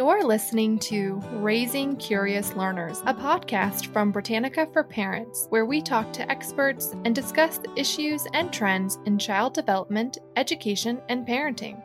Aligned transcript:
You're 0.00 0.24
listening 0.24 0.78
to 0.78 1.22
Raising 1.30 1.94
Curious 1.94 2.54
Learners, 2.56 3.02
a 3.04 3.12
podcast 3.12 3.92
from 3.92 4.12
Britannica 4.12 4.66
for 4.72 4.82
Parents, 4.82 5.46
where 5.50 5.66
we 5.66 5.82
talk 5.82 6.10
to 6.14 6.30
experts 6.30 6.94
and 7.04 7.14
discuss 7.14 7.58
the 7.58 7.70
issues 7.78 8.26
and 8.32 8.50
trends 8.50 8.98
in 9.04 9.18
child 9.18 9.52
development, 9.52 10.16
education, 10.36 11.02
and 11.10 11.26
parenting. 11.26 11.82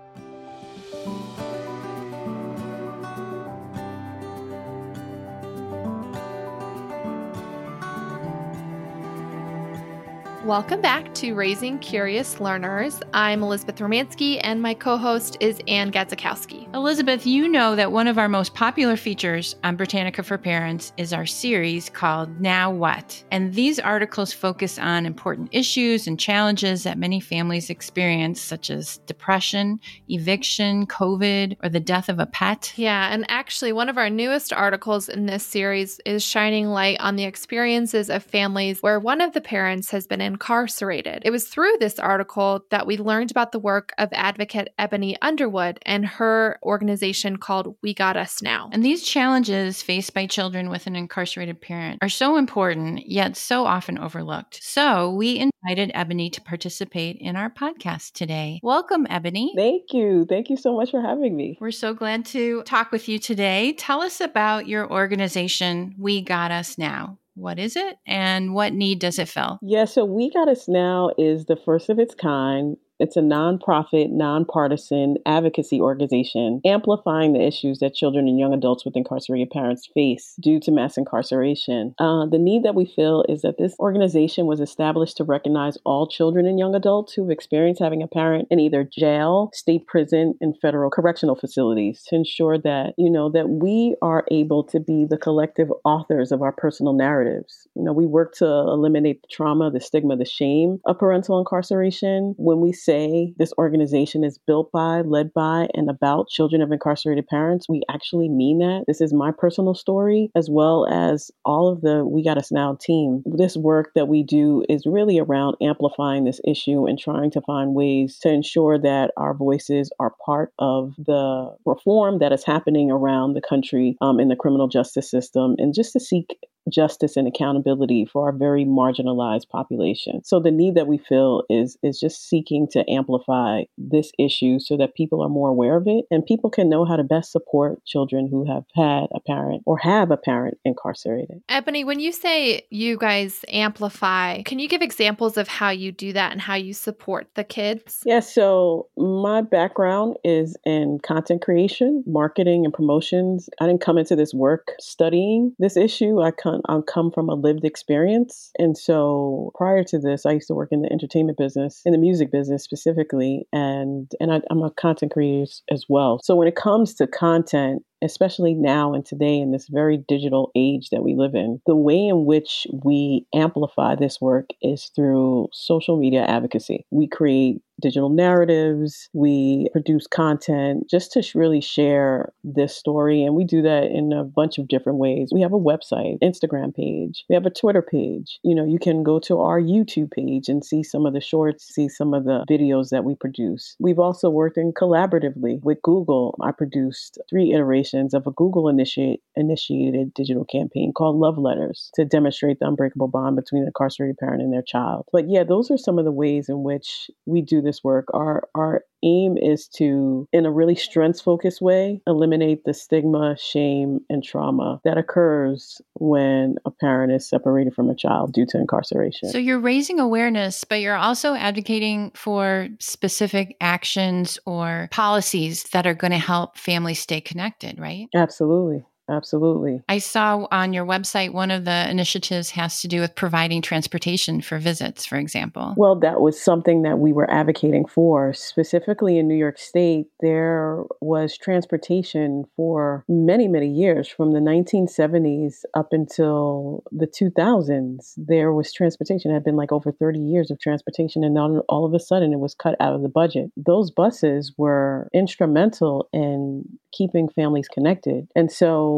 Welcome 10.46 10.80
back 10.80 11.14
to 11.16 11.34
Raising 11.34 11.80
Curious 11.80 12.40
Learners. 12.40 13.02
I'm 13.14 13.44
Elizabeth 13.44 13.76
Romansky, 13.80 14.40
and 14.42 14.62
my 14.62 14.74
co 14.74 14.96
host 14.96 15.36
is 15.42 15.60
Ann 15.68 15.92
Gadzikowski. 15.92 16.65
Elizabeth, 16.76 17.26
you 17.26 17.48
know 17.48 17.74
that 17.74 17.94
one 17.94 18.06
of 18.06 18.18
our 18.18 18.28
most 18.28 18.54
popular 18.54 18.98
features 18.98 19.56
on 19.64 19.78
Britannica 19.78 20.22
for 20.22 20.38
Parents 20.38 20.92
is 20.98 21.14
our 21.14 21.26
series 21.26 21.90
called 21.90 22.42
Now 22.42 22.70
What? 22.70 23.24
And 23.32 23.54
these 23.54 23.80
articles 23.80 24.34
focus 24.34 24.78
on 24.78 25.06
important 25.06 25.48
issues 25.54 26.06
and 26.06 26.20
challenges 26.20 26.84
that 26.84 26.98
many 26.98 27.22
families 27.22 27.70
experience, 27.70 28.42
such 28.42 28.70
as 28.70 28.98
depression, 29.06 29.80
eviction, 30.10 30.86
COVID, 30.86 31.56
or 31.64 31.70
the 31.70 31.80
death 31.80 32.10
of 32.10 32.20
a 32.20 32.26
pet. 32.26 32.74
Yeah, 32.76 33.08
and 33.10 33.26
actually, 33.30 33.72
one 33.72 33.88
of 33.88 33.98
our 33.98 34.10
newest 34.10 34.52
articles 34.52 35.08
in 35.08 35.28
this 35.28 35.46
series 35.46 36.02
is 36.06 36.26
shining 36.26 36.68
light 36.68 37.00
on 37.00 37.16
the 37.16 37.24
experiences 37.24 38.10
of 38.10 38.22
families 38.22 38.84
where 38.84 39.00
one 39.00 39.22
of 39.22 39.32
the 39.32 39.40
parents 39.40 39.92
has 39.92 40.08
been 40.08 40.20
incarcerated. 40.20 41.22
It 41.24 41.32
was 41.32 41.48
through 41.48 41.78
this 41.80 42.00
article 42.00 42.66
that 42.70 42.86
we 42.86 42.98
learned 42.98 43.32
about 43.32 43.54
the 43.54 43.60
work 43.60 43.94
of 43.98 44.10
advocate 44.12 44.74
Ebony 44.78 45.16
Underwood 45.22 45.80
and 45.86 46.06
her 46.06 46.60
organization 46.66 47.38
called 47.38 47.76
We 47.82 47.94
Got 47.94 48.18
Us 48.18 48.42
Now. 48.42 48.70
And 48.74 48.84
these 48.84 49.04
challenges 49.04 49.82
faced 49.82 50.14
by 50.14 50.26
children 50.28 50.70
with 50.70 50.88
an 50.88 50.96
incarcerated 50.96 51.62
parent 51.62 52.00
are 52.02 52.10
so 52.10 52.36
important, 52.38 53.08
yet 53.08 53.38
so 53.38 53.66
often 53.66 53.98
overlooked. 53.98 54.62
So 54.62 55.12
we 55.12 55.40
invited 55.40 55.92
Ebony 55.94 56.30
to 56.32 56.42
participate 56.42 57.18
in 57.20 57.36
our 57.36 57.50
podcast 57.50 58.14
today. 58.14 58.60
Welcome, 58.64 59.08
Ebony. 59.10 59.54
Thank 59.56 59.94
you. 59.94 60.26
Thank 60.28 60.50
you 60.50 60.58
so 60.58 60.76
much 60.76 60.92
for 60.92 61.02
having 61.02 61.36
me. 61.36 61.58
We're 61.62 61.72
so 61.72 61.94
glad 61.94 62.26
to 62.28 62.64
talk 62.64 62.92
with 62.92 63.08
you 63.08 63.20
today. 63.20 63.74
Tell 63.74 64.02
us 64.02 64.20
about 64.20 64.68
your 64.68 64.92
organization, 64.92 65.96
We 65.98 66.22
Got 66.22 66.52
Us 66.52 66.78
Now. 66.78 67.20
What 67.36 67.60
is 67.60 67.76
it 67.76 67.98
and 68.08 68.54
what 68.54 68.72
need 68.74 69.00
does 69.00 69.20
it 69.20 69.28
fill? 69.28 69.60
Yeah, 69.62 69.84
so 69.84 70.06
We 70.06 70.32
Got 70.32 70.48
Us 70.48 70.70
Now 70.70 71.12
is 71.18 71.46
the 71.46 71.58
first 71.58 71.90
of 71.90 72.00
its 72.00 72.16
kind 72.16 72.78
it's 73.00 73.18
a 73.18 73.22
nonprofit, 73.22 74.12
nonpartisan 74.12 75.18
advocacy 75.26 75.82
organization 75.82 76.62
amplifying 76.66 77.34
the 77.34 77.42
issues 77.42 77.80
that 77.80 77.94
children 77.94 78.28
and 78.28 78.40
young 78.40 78.54
adults 78.54 78.86
with 78.86 78.96
incarcerated 78.96 79.50
parents 79.50 79.90
face 79.94 80.36
due 80.42 80.60
to 80.62 80.72
mass 80.72 80.98
incarceration. 80.98 81.94
Uh, 82.00 82.26
the 82.26 82.40
need 82.40 82.64
that 82.64 82.76
we 82.76 82.86
feel 82.86 83.26
is 83.28 83.42
that 83.42 83.58
this 83.58 83.76
organization 83.80 84.46
was 84.46 84.60
established 84.60 85.18
to 85.18 85.24
recognize 85.24 85.78
all 85.86 86.08
children 86.08 86.46
and 86.46 86.60
young 86.60 86.76
adults 86.76 87.14
who've 87.14 87.30
experienced 87.30 87.82
having 87.82 88.02
a 88.02 88.08
parent 88.08 88.48
in 88.50 88.60
either 88.60 88.84
jail, 88.84 89.50
state 89.54 89.86
prison, 89.88 90.36
and 90.42 90.56
federal 90.62 90.90
correctional 90.90 91.36
facilities 91.36 92.04
to 92.08 92.16
ensure 92.16 92.58
that, 92.58 92.94
you 92.98 93.10
know, 93.10 93.30
that 93.30 93.50
we 93.50 93.96
are 94.02 94.26
able 94.32 94.64
to 94.64 94.80
be 94.80 95.06
the 95.10 95.18
collective 95.18 95.70
authors 95.84 96.32
of 96.32 96.42
our 96.42 96.52
personal 96.52 96.94
narratives. 96.94 97.68
You 97.76 97.84
know, 97.84 97.94
we 97.94 98.06
work 98.06 98.34
to 98.36 98.46
eliminate 98.46 99.22
the 99.22 99.28
trauma, 99.30 99.70
the 99.70 99.82
stigma, 99.82 100.16
the 100.16 100.26
shame 100.26 100.80
of 100.86 100.98
parental 100.98 101.40
incarceration. 101.40 102.34
When 102.38 102.60
we 102.60 102.72
say 102.86 103.34
this 103.38 103.54
organization 103.58 104.24
is 104.24 104.38
built 104.38 104.72
by, 104.72 105.02
led 105.02 105.34
by, 105.34 105.68
and 105.74 105.90
about 105.90 106.30
children 106.30 106.62
of 106.62 106.72
incarcerated 106.72 107.28
parents, 107.28 107.68
we 107.68 107.82
actually 107.90 108.30
mean 108.30 108.60
that. 108.60 108.86
This 108.88 109.02
is 109.02 109.14
my 109.14 109.32
personal 109.32 109.74
story, 109.74 110.32
as 110.36 110.50
well 110.50 110.86
as 110.90 111.32
all 111.44 111.68
of 111.72 111.82
the 111.82 112.06
We 112.06 112.24
Got 112.24 112.38
Us 112.38 112.52
Now 112.52 112.78
team. 112.80 113.24
This 113.26 113.58
work 113.58 113.92
that 113.96 114.08
we 114.08 114.24
do 114.24 114.64
is 114.70 114.86
really 114.86 115.20
around 115.20 115.58
amplifying 115.62 116.24
this 116.24 116.40
issue 116.46 116.86
and 116.88 116.98
trying 116.98 117.32
to 117.32 117.42
find 117.42 117.74
ways 117.74 118.20
to 118.20 118.30
ensure 118.30 118.80
that 118.80 119.12
our 119.18 119.34
voices 119.34 119.92
are 120.00 120.14
part 120.26 120.54
of 120.60 120.94
the 120.98 121.56
reform 121.66 122.20
that 122.20 122.32
is 122.32 122.44
happening 122.44 122.92
around 122.92 123.34
the 123.34 123.42
country 123.42 123.98
um, 124.02 124.20
in 124.20 124.28
the 124.28 124.36
criminal 124.36 124.68
justice 124.68 125.10
system 125.10 125.56
and 125.58 125.74
just 125.74 125.94
to 125.94 126.00
seek 126.00 126.38
justice 126.70 127.18
and 127.18 127.28
accountability 127.28 128.06
for 128.06 128.26
our 128.26 128.32
very 128.32 128.66
marginalized 128.66 129.50
population. 129.50 130.24
So 130.24 130.40
the 130.40 130.52
need 130.52 130.76
that 130.76 130.88
we 130.88 130.98
feel 130.98 131.44
is 131.50 131.78
is 131.84 132.00
just 132.00 132.28
seeking 132.28 132.68
to 132.72 132.90
amplify 132.90 133.64
this 133.78 134.12
issue 134.18 134.60
so 134.60 134.78
that 134.78 134.96
people 134.96 135.22
are 135.22 135.30
more 135.30 135.50
aware 135.50 135.78
of 135.78 135.88
it 135.88 136.06
and 136.12 136.26
people 136.26 136.50
can 136.50 136.70
know 136.70 136.86
how 136.86 136.96
to 136.96 137.04
best 137.04 137.32
support 137.32 137.84
children 137.86 138.28
who 138.28 138.46
have 138.46 138.64
had 138.76 139.08
a 139.14 139.20
parent 139.20 139.64
or 139.66 139.78
have 139.78 140.12
a 140.12 140.18
parent 140.18 140.58
incarcerated. 140.66 141.42
Ebony, 141.50 141.84
when 141.84 142.00
you 142.00 142.12
say 142.12 142.66
you 142.70 142.98
guys 142.98 143.44
amplify, 143.50 144.42
can 144.44 144.60
you 144.60 144.68
give 144.68 144.82
examples 144.82 145.38
of 145.38 145.48
how 145.48 145.70
you 145.70 145.92
do 145.92 146.14
that 146.14 146.32
and 146.32 146.42
how 146.42 146.56
you 146.56 146.74
support 146.74 147.28
the 147.36 147.44
kids? 147.44 148.02
Yeah, 148.06 148.20
so 148.20 148.88
my 148.98 149.42
background 149.42 150.18
is 150.24 150.58
in 150.66 151.00
content 151.00 151.42
creation, 151.42 152.04
marketing 152.08 152.66
and 152.66 152.74
promotions. 152.74 153.50
I 153.60 153.68
didn't 153.68 153.82
come 153.82 153.98
into 153.98 154.16
this 154.16 154.34
work 154.34 154.72
studying 154.80 155.56
this 155.60 155.78
issue. 155.78 156.22
I 156.22 156.32
come 156.32 156.55
I 156.68 156.80
come 156.88 157.12
from 157.12 157.30
a 157.30 157.36
lived 157.36 157.66
experience. 157.66 158.52
And 158.58 158.78
so 158.78 159.52
prior 159.56 159.84
to 159.86 160.00
this, 160.00 160.26
I 160.26 160.34
used 160.34 160.48
to 160.48 160.54
work 160.54 160.70
in 160.72 160.82
the 160.82 160.92
entertainment 160.92 161.38
business, 161.38 161.82
in 161.86 161.92
the 161.92 161.98
music 161.98 162.32
business 162.32 162.64
specifically, 162.64 163.48
and 163.52 164.12
and 164.20 164.34
I, 164.34 164.42
I'm 164.50 164.64
a 164.64 164.72
content 164.72 165.12
creator 165.12 165.52
as 165.72 165.86
well. 165.90 166.20
So 166.24 166.36
when 166.36 166.48
it 166.48 166.56
comes 166.56 166.94
to 166.96 167.08
content, 167.08 167.84
especially 168.06 168.54
now 168.54 168.94
and 168.94 169.06
today 169.06 169.38
in 169.40 169.52
this 169.52 169.68
very 169.68 169.98
digital 170.08 170.52
age 170.56 170.90
that 170.92 171.04
we 171.04 171.16
live 171.16 171.36
in, 171.36 171.62
the 171.66 171.76
way 171.76 172.08
in 172.08 172.26
which 172.26 172.68
we 172.84 173.26
amplify 173.34 173.96
this 173.96 174.22
work 174.22 174.50
is 174.62 174.92
through 174.96 175.48
social 175.52 175.98
media 175.98 176.24
advocacy. 176.24 176.86
We 176.92 177.08
create 177.08 177.62
digital 177.82 178.10
narratives, 178.10 179.10
we 179.14 179.68
produce 179.72 180.08
content 180.08 180.90
just 180.90 181.12
to 181.12 181.24
really 181.36 181.62
share 181.62 182.32
this 182.44 182.76
story. 182.76 183.24
And 183.24 183.36
we 183.36 183.44
do 183.44 183.62
that 183.64 183.86
in 183.86 184.14
a 184.14 184.24
bunch 184.24 184.58
of 184.58 184.68
different 184.68 185.00
ways. 185.00 185.30
We 185.34 185.42
have 185.42 185.54
a 185.54 185.60
website, 185.60 186.20
Instagram 186.24 186.74
page, 186.74 187.26
we 187.30 187.36
have 187.36 187.46
a 187.46 187.50
Twitter 187.50 187.82
page. 187.82 188.40
You 188.44 188.56
know, 188.56 188.66
you 188.66 188.80
can 188.80 189.04
go 189.04 189.20
to 189.20 189.40
our 189.40 189.60
YouTube 189.60 190.12
page 190.12 190.48
and 190.48 190.64
see 190.64 190.84
some 190.84 191.06
of 191.06 191.14
the 191.14 191.22
shorts, 191.22 191.66
see 191.66 191.90
some 191.90 192.14
of 192.14 192.24
the 192.24 192.46
videos 192.50 192.90
that 192.90 193.04
we 193.04 193.16
produce. 193.16 193.76
We've 193.80 194.00
also 194.00 194.30
worked 194.30 194.58
in 194.58 194.72
collaboratively 194.74 195.62
with 195.64 195.82
Google. 195.82 196.38
I 196.42 196.52
produced 196.52 197.20
three 197.30 197.54
iterations 197.54 197.95
of 198.14 198.28
a 198.28 198.32
Google 198.32 198.70
initiate, 198.70 199.22
initiated 199.36 200.14
digital 200.14 200.46
campaign 200.46 200.92
called 200.96 201.18
Love 201.18 201.38
Letters 201.38 201.90
to 201.96 202.06
demonstrate 202.06 202.60
the 202.60 202.68
unbreakable 202.68 203.08
bond 203.08 203.36
between 203.36 203.64
an 203.64 203.68
incarcerated 203.68 204.18
parent 204.18 204.42
and 204.42 204.54
their 204.54 204.62
child. 204.62 205.06
But 205.12 205.30
yeah, 205.30 205.44
those 205.44 205.72
are 205.72 205.78
some 205.78 206.00
of 206.00 206.06
the 206.06 206.12
ways 206.12 206.50
in 206.50 206.64
which 206.64 207.10
we 207.26 207.42
do 207.42 207.62
this 207.62 207.84
work. 207.84 208.08
Our 208.14 208.48
our 208.56 208.84
aim 209.06 209.38
is 209.38 209.68
to, 209.68 210.28
in 210.34 210.46
a 210.46 210.52
really 210.52 210.76
strengths 210.76 211.22
focused 211.22 211.62
way, 211.62 212.02
eliminate 212.08 212.66
the 212.66 212.74
stigma, 212.74 213.38
shame, 213.38 214.00
and 214.10 214.24
trauma 214.24 214.82
that 214.84 214.98
occurs 214.98 215.82
when 215.94 216.56
a 216.66 216.72
parent 216.72 217.14
is 217.14 217.28
separated 217.28 217.74
from 217.74 217.90
a 217.90 217.96
child 217.96 218.34
due 218.34 218.46
to 218.48 218.58
incarceration. 218.58 219.30
So 219.30 219.38
you're 219.38 219.60
raising 219.60 220.00
awareness, 220.00 220.64
but 220.64 220.82
you're 220.82 220.96
also 220.96 221.36
advocating 221.36 222.12
for 222.16 222.68
specific 222.80 223.56
actions 223.62 224.40
or 224.46 224.90
policies 224.92 225.64
that 225.72 225.86
are 225.86 225.94
going 225.94 226.12
to 226.12 226.18
help 226.18 226.58
families 226.58 227.00
stay 227.00 227.22
connected, 227.22 227.80
right? 227.80 228.08
Absolutely. 228.16 228.84
Absolutely. 229.10 229.82
I 229.88 230.00
saw 230.00 230.48
on 230.52 230.74
your 230.74 230.86
website 230.86 231.32
one 231.32 231.52
of 231.52 231.66
the 231.66 231.90
initiatives 231.90 232.52
has 232.52 232.82
to 232.82 232.88
do 232.88 233.02
with 233.02 233.16
providing 233.16 233.62
transportation 233.62 234.42
for 234.42 234.58
visits, 234.58 235.06
for 235.06 235.18
example. 235.18 235.74
Well, 235.78 235.96
that 236.00 236.22
was 236.22 236.42
something 236.42 236.82
that 236.84 237.00
we 237.00 237.14
were 237.14 237.30
advocating 237.30 237.86
for. 237.86 238.34
Specifically 238.34 239.18
in 239.18 239.28
New 239.28 239.36
York 239.36 239.60
State, 239.60 240.08
there 240.22 240.84
was 241.02 241.38
transportation 241.38 242.46
for 242.56 243.06
many, 243.08 243.48
many 243.48 243.70
years 243.70 244.08
from 244.08 244.32
the 244.32 244.40
1970s 244.40 245.64
up 245.76 245.90
until 245.92 246.84
the 246.92 247.08
2000s. 247.08 248.14
There 248.18 248.54
was 248.54 248.74
transportation, 248.74 249.32
it 249.32 249.36
had 249.36 249.44
been 249.44 249.56
like 249.56 249.72
over 249.72 249.92
30 249.92 250.20
years 250.20 250.50
of 250.50 250.60
transportation, 250.60 251.24
and 251.24 251.36
then 251.36 251.62
all 251.70 251.86
of 251.86 251.94
a 251.94 252.00
sudden 252.00 252.34
it 252.34 252.40
was 252.40 252.56
cut 252.56 252.76
out 252.80 252.94
of 252.94 253.02
the 253.04 253.10
budget. 253.10 253.52
Those 253.56 253.92
buses 253.92 254.54
were 254.58 255.10
instrumental 255.14 256.10
in 256.12 256.64
keeping 256.92 257.28
families 257.30 257.68
connected. 257.68 258.28
And 258.36 258.52
so 258.52 258.95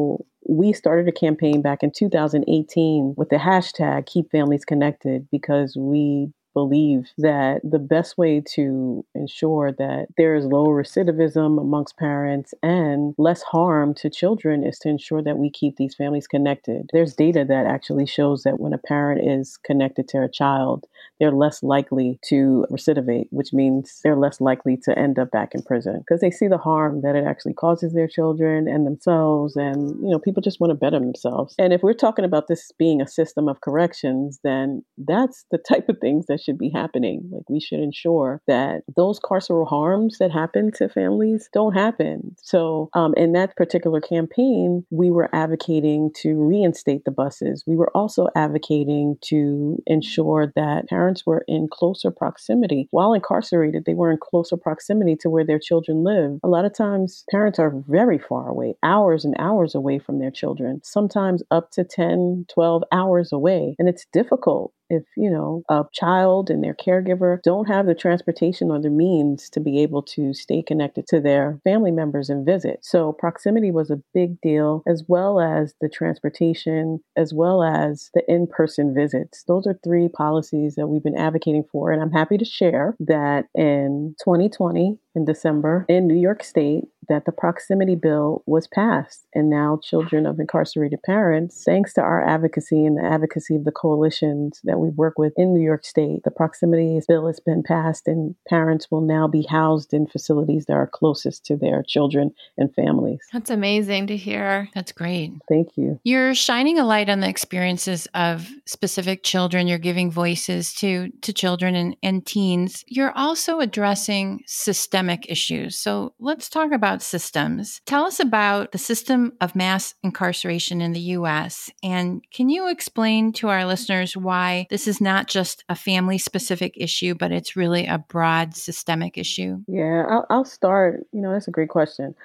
we 0.47 0.73
started 0.73 1.07
a 1.07 1.11
campaign 1.11 1.61
back 1.61 1.83
in 1.83 1.91
2018 1.91 3.15
with 3.17 3.29
the 3.29 3.35
hashtag 3.35 4.05
Keep 4.05 4.31
Families 4.31 4.65
Connected 4.65 5.27
because 5.31 5.75
we 5.77 6.31
believe 6.57 7.11
that 7.19 7.61
the 7.63 7.77
best 7.77 8.17
way 8.17 8.41
to 8.55 9.05
ensure 9.13 9.71
that 9.71 10.07
there 10.17 10.35
is 10.35 10.43
low 10.43 10.65
recidivism 10.65 11.61
amongst 11.61 11.97
parents 11.97 12.51
and 12.63 13.13
less 13.19 13.43
harm 13.43 13.93
to 13.93 14.09
children 14.09 14.65
is 14.65 14.79
to 14.79 14.89
ensure 14.89 15.21
that 15.21 15.37
we 15.37 15.51
keep 15.51 15.75
these 15.75 15.93
families 15.93 16.25
connected. 16.25 16.89
There's 16.91 17.13
data 17.13 17.45
that 17.47 17.67
actually 17.67 18.07
shows 18.07 18.41
that 18.41 18.59
when 18.59 18.73
a 18.73 18.79
parent 18.79 19.21
is 19.23 19.59
connected 19.63 20.07
to 20.07 20.23
a 20.23 20.31
child, 20.31 20.87
they're 21.19 21.31
less 21.31 21.61
likely 21.61 22.17
to 22.29 22.65
recidivate, 22.71 23.27
which 23.29 23.53
means 23.53 23.99
they're 24.03 24.15
less 24.15 24.41
likely 24.41 24.77
to 24.85 24.97
end 24.97 25.19
up 25.19 25.29
back 25.29 25.53
in 25.53 25.61
prison 25.61 25.99
because 25.99 26.21
they 26.21 26.31
see 26.31 26.47
the 26.47 26.57
harm 26.57 27.01
that 27.01 27.15
it 27.15 27.23
actually 27.23 27.53
causes 27.53 27.93
their 27.93 28.07
children 28.07 28.67
and 28.67 28.87
themselves. 28.87 29.55
And, 29.55 29.91
you 30.01 30.09
know, 30.09 30.17
people 30.17 30.41
just 30.41 30.59
want 30.59 30.71
to 30.71 30.75
better 30.75 30.99
themselves. 30.99 31.53
And 31.59 31.71
if 31.71 31.83
we're 31.83 31.93
talking 31.93 32.25
about 32.25 32.47
this 32.47 32.71
being 32.79 32.99
a 32.99 33.07
system 33.07 33.47
of 33.47 33.61
corrections, 33.61 34.39
then 34.43 34.83
that's 34.97 35.45
the 35.51 35.59
type 35.59 35.87
of 35.89 35.99
things 35.99 36.25
that 36.25 36.46
should 36.47 36.57
be 36.57 36.69
happening. 36.69 37.29
Like 37.31 37.49
we 37.49 37.59
should 37.59 37.79
ensure 37.79 38.41
that 38.47 38.83
those 38.95 39.19
carceral 39.19 39.67
harms 39.67 40.17
that 40.19 40.31
happen 40.31 40.71
to 40.77 40.87
families 40.87 41.49
don't 41.53 41.73
happen. 41.73 42.35
So, 42.41 42.89
um, 42.93 43.13
in 43.17 43.33
that 43.33 43.55
particular 43.57 43.99
campaign, 43.99 44.85
we 44.89 45.11
were 45.11 45.29
advocating 45.33 46.11
to 46.21 46.35
reinstate 46.35 47.03
the 47.03 47.11
buses. 47.11 47.65
We 47.67 47.75
were 47.75 47.91
also 47.93 48.27
advocating 48.35 49.17
to 49.25 49.77
ensure 49.85 50.53
that 50.55 50.87
parents 50.87 51.25
were 51.25 51.43
in 51.47 51.67
closer 51.69 52.11
proximity. 52.11 52.87
While 52.91 53.13
incarcerated, 53.13 53.83
they 53.85 53.93
were 53.93 54.11
in 54.11 54.17
closer 54.21 54.55
proximity 54.55 55.17
to 55.17 55.29
where 55.29 55.45
their 55.45 55.59
children 55.59 56.03
live. 56.03 56.39
A 56.43 56.47
lot 56.47 56.65
of 56.65 56.73
times, 56.73 57.25
parents 57.29 57.59
are 57.59 57.73
very 57.87 58.19
far 58.19 58.47
away, 58.47 58.75
hours 58.83 59.25
and 59.25 59.35
hours 59.37 59.75
away 59.75 59.99
from 59.99 60.19
their 60.19 60.31
children, 60.31 60.79
sometimes 60.83 61.43
up 61.51 61.71
to 61.71 61.83
10, 61.83 62.45
12 62.47 62.83
hours 62.93 63.33
away. 63.33 63.75
And 63.79 63.89
it's 63.89 64.05
difficult 64.13 64.71
if 64.89 65.03
you 65.15 65.29
know 65.29 65.63
a 65.69 65.83
child 65.93 66.49
and 66.49 66.63
their 66.63 66.75
caregiver 66.75 67.41
don't 67.43 67.67
have 67.67 67.85
the 67.85 67.95
transportation 67.95 68.71
or 68.71 68.79
the 68.79 68.89
means 68.89 69.49
to 69.49 69.59
be 69.59 69.81
able 69.81 70.01
to 70.01 70.33
stay 70.33 70.61
connected 70.61 71.05
to 71.07 71.19
their 71.19 71.59
family 71.63 71.91
members 71.91 72.29
and 72.29 72.45
visit 72.45 72.79
so 72.81 73.11
proximity 73.13 73.71
was 73.71 73.89
a 73.89 74.01
big 74.13 74.39
deal 74.41 74.83
as 74.87 75.03
well 75.07 75.39
as 75.39 75.73
the 75.81 75.89
transportation 75.89 76.99
as 77.15 77.33
well 77.33 77.63
as 77.63 78.09
the 78.13 78.23
in-person 78.27 78.93
visits 78.93 79.43
those 79.47 79.67
are 79.67 79.79
three 79.83 80.07
policies 80.07 80.75
that 80.75 80.87
we've 80.87 81.03
been 81.03 81.17
advocating 81.17 81.63
for 81.71 81.91
and 81.91 82.01
i'm 82.01 82.11
happy 82.11 82.37
to 82.37 82.45
share 82.45 82.95
that 82.99 83.45
in 83.55 84.15
2020 84.23 84.97
in 85.17 85.25
December 85.25 85.85
in 85.89 86.07
New 86.07 86.15
York 86.15 86.43
State 86.43 86.85
that 87.09 87.25
the 87.25 87.31
proximity 87.31 87.95
bill 87.95 88.43
was 88.45 88.67
passed. 88.67 89.27
And 89.33 89.49
now, 89.49 89.79
children 89.81 90.25
of 90.25 90.39
incarcerated 90.39 91.01
parents, 91.03 91.63
thanks 91.65 91.93
to 91.93 92.01
our 92.01 92.23
advocacy 92.23 92.85
and 92.85 92.97
the 92.97 93.03
advocacy 93.03 93.55
of 93.55 93.65
the 93.65 93.71
coalitions 93.71 94.61
that 94.63 94.76
we 94.79 94.89
work 94.89 95.17
with 95.17 95.33
in 95.37 95.53
New 95.53 95.63
York 95.63 95.85
State, 95.85 96.23
the 96.23 96.31
proximity 96.31 96.99
bill 97.07 97.27
has 97.27 97.39
been 97.39 97.63
passed, 97.63 98.07
and 98.07 98.35
parents 98.47 98.89
will 98.91 99.01
now 99.01 99.27
be 99.27 99.45
housed 99.49 99.93
in 99.93 100.07
facilities 100.07 100.65
that 100.65 100.73
are 100.73 100.87
closest 100.87 101.45
to 101.45 101.55
their 101.55 101.83
children 101.83 102.31
and 102.57 102.73
families. 102.73 103.19
That's 103.31 103.49
amazing 103.49 104.07
to 104.07 104.17
hear. 104.17 104.69
That's 104.73 104.91
great. 104.91 105.33
Thank 105.49 105.77
you. 105.77 105.99
You're 106.03 106.33
shining 106.33 106.79
a 106.79 106.85
light 106.85 107.09
on 107.09 107.19
the 107.19 107.29
experiences 107.29 108.07
of 108.13 108.49
specific 108.65 109.23
children. 109.23 109.67
You're 109.67 109.77
giving 109.77 110.11
voices 110.11 110.73
to, 110.75 111.09
to 111.21 111.33
children 111.33 111.75
and, 111.75 111.95
and 112.03 112.25
teens. 112.25 112.83
You're 112.87 113.15
also 113.15 113.59
addressing 113.59 114.43
systemic 114.45 114.97
systemic 115.07 115.29
issues. 115.29 115.77
So 115.77 116.13
let's 116.19 116.49
talk 116.49 116.71
about 116.71 117.01
systems. 117.01 117.81
Tell 117.85 118.05
us 118.05 118.19
about 118.19 118.71
the 118.71 118.77
system 118.77 119.33
of 119.41 119.55
mass 119.55 119.93
incarceration 120.03 120.81
in 120.81 120.93
the 120.93 120.99
US. 121.17 121.69
And 121.83 122.23
can 122.31 122.49
you 122.49 122.69
explain 122.69 123.31
to 123.33 123.47
our 123.49 123.65
listeners 123.65 124.17
why 124.17 124.66
this 124.69 124.87
is 124.87 125.01
not 125.01 125.27
just 125.27 125.63
a 125.69 125.75
family 125.75 126.17
specific 126.17 126.73
issue, 126.75 127.15
but 127.15 127.31
it's 127.31 127.55
really 127.55 127.85
a 127.85 127.97
broad 127.97 128.55
systemic 128.55 129.17
issue? 129.17 129.59
Yeah, 129.67 130.05
I'll, 130.09 130.25
I'll 130.29 130.45
start. 130.45 131.05
You 131.11 131.21
know, 131.21 131.31
that's 131.31 131.47
a 131.47 131.51
great 131.51 131.69
question. 131.69 132.15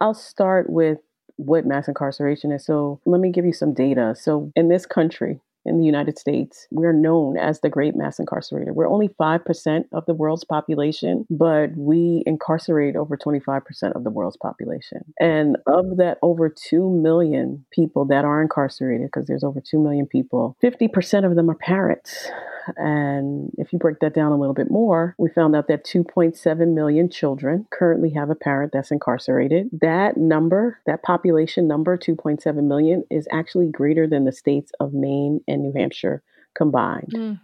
I'll 0.00 0.14
start 0.14 0.70
with 0.70 0.98
what 1.36 1.66
mass 1.66 1.88
incarceration 1.88 2.52
is. 2.52 2.64
So 2.64 3.00
let 3.04 3.20
me 3.20 3.30
give 3.30 3.44
you 3.44 3.52
some 3.52 3.72
data. 3.72 4.14
So 4.18 4.52
in 4.54 4.68
this 4.68 4.86
country, 4.86 5.40
in 5.64 5.78
the 5.78 5.84
United 5.84 6.18
States, 6.18 6.66
we're 6.70 6.92
known 6.92 7.36
as 7.36 7.60
the 7.60 7.68
great 7.68 7.94
mass 7.94 8.18
incarcerator. 8.18 8.72
We're 8.72 8.88
only 8.88 9.08
5% 9.08 9.84
of 9.92 10.06
the 10.06 10.14
world's 10.14 10.44
population, 10.44 11.26
but 11.30 11.70
we 11.76 12.22
incarcerate 12.26 12.96
over 12.96 13.16
25% 13.16 13.62
of 13.94 14.04
the 14.04 14.10
world's 14.10 14.36
population. 14.36 15.04
And 15.20 15.56
of 15.66 15.96
that 15.98 16.18
over 16.22 16.48
2 16.48 16.90
million 16.90 17.64
people 17.70 18.04
that 18.06 18.24
are 18.24 18.42
incarcerated, 18.42 19.06
because 19.06 19.26
there's 19.26 19.44
over 19.44 19.60
2 19.60 19.78
million 19.78 20.06
people, 20.06 20.56
50% 20.62 21.24
of 21.24 21.36
them 21.36 21.50
are 21.50 21.54
parents. 21.54 22.28
And 22.76 23.50
if 23.58 23.72
you 23.72 23.78
break 23.78 24.00
that 24.00 24.14
down 24.14 24.32
a 24.32 24.38
little 24.38 24.54
bit 24.54 24.70
more, 24.70 25.14
we 25.18 25.30
found 25.30 25.56
out 25.56 25.68
that 25.68 25.84
2.7 25.84 26.74
million 26.74 27.08
children 27.10 27.66
currently 27.70 28.10
have 28.10 28.30
a 28.30 28.34
parent 28.34 28.72
that's 28.72 28.90
incarcerated. 28.90 29.68
That 29.80 30.16
number, 30.16 30.78
that 30.86 31.02
population 31.02 31.66
number, 31.68 31.96
2.7 31.96 32.64
million, 32.64 33.04
is 33.10 33.26
actually 33.32 33.68
greater 33.68 34.06
than 34.06 34.24
the 34.24 34.32
states 34.32 34.72
of 34.80 34.92
Maine 34.92 35.40
and 35.46 35.62
New 35.62 35.72
Hampshire 35.74 36.22
combined. 36.54 37.12
Mm. 37.12 37.40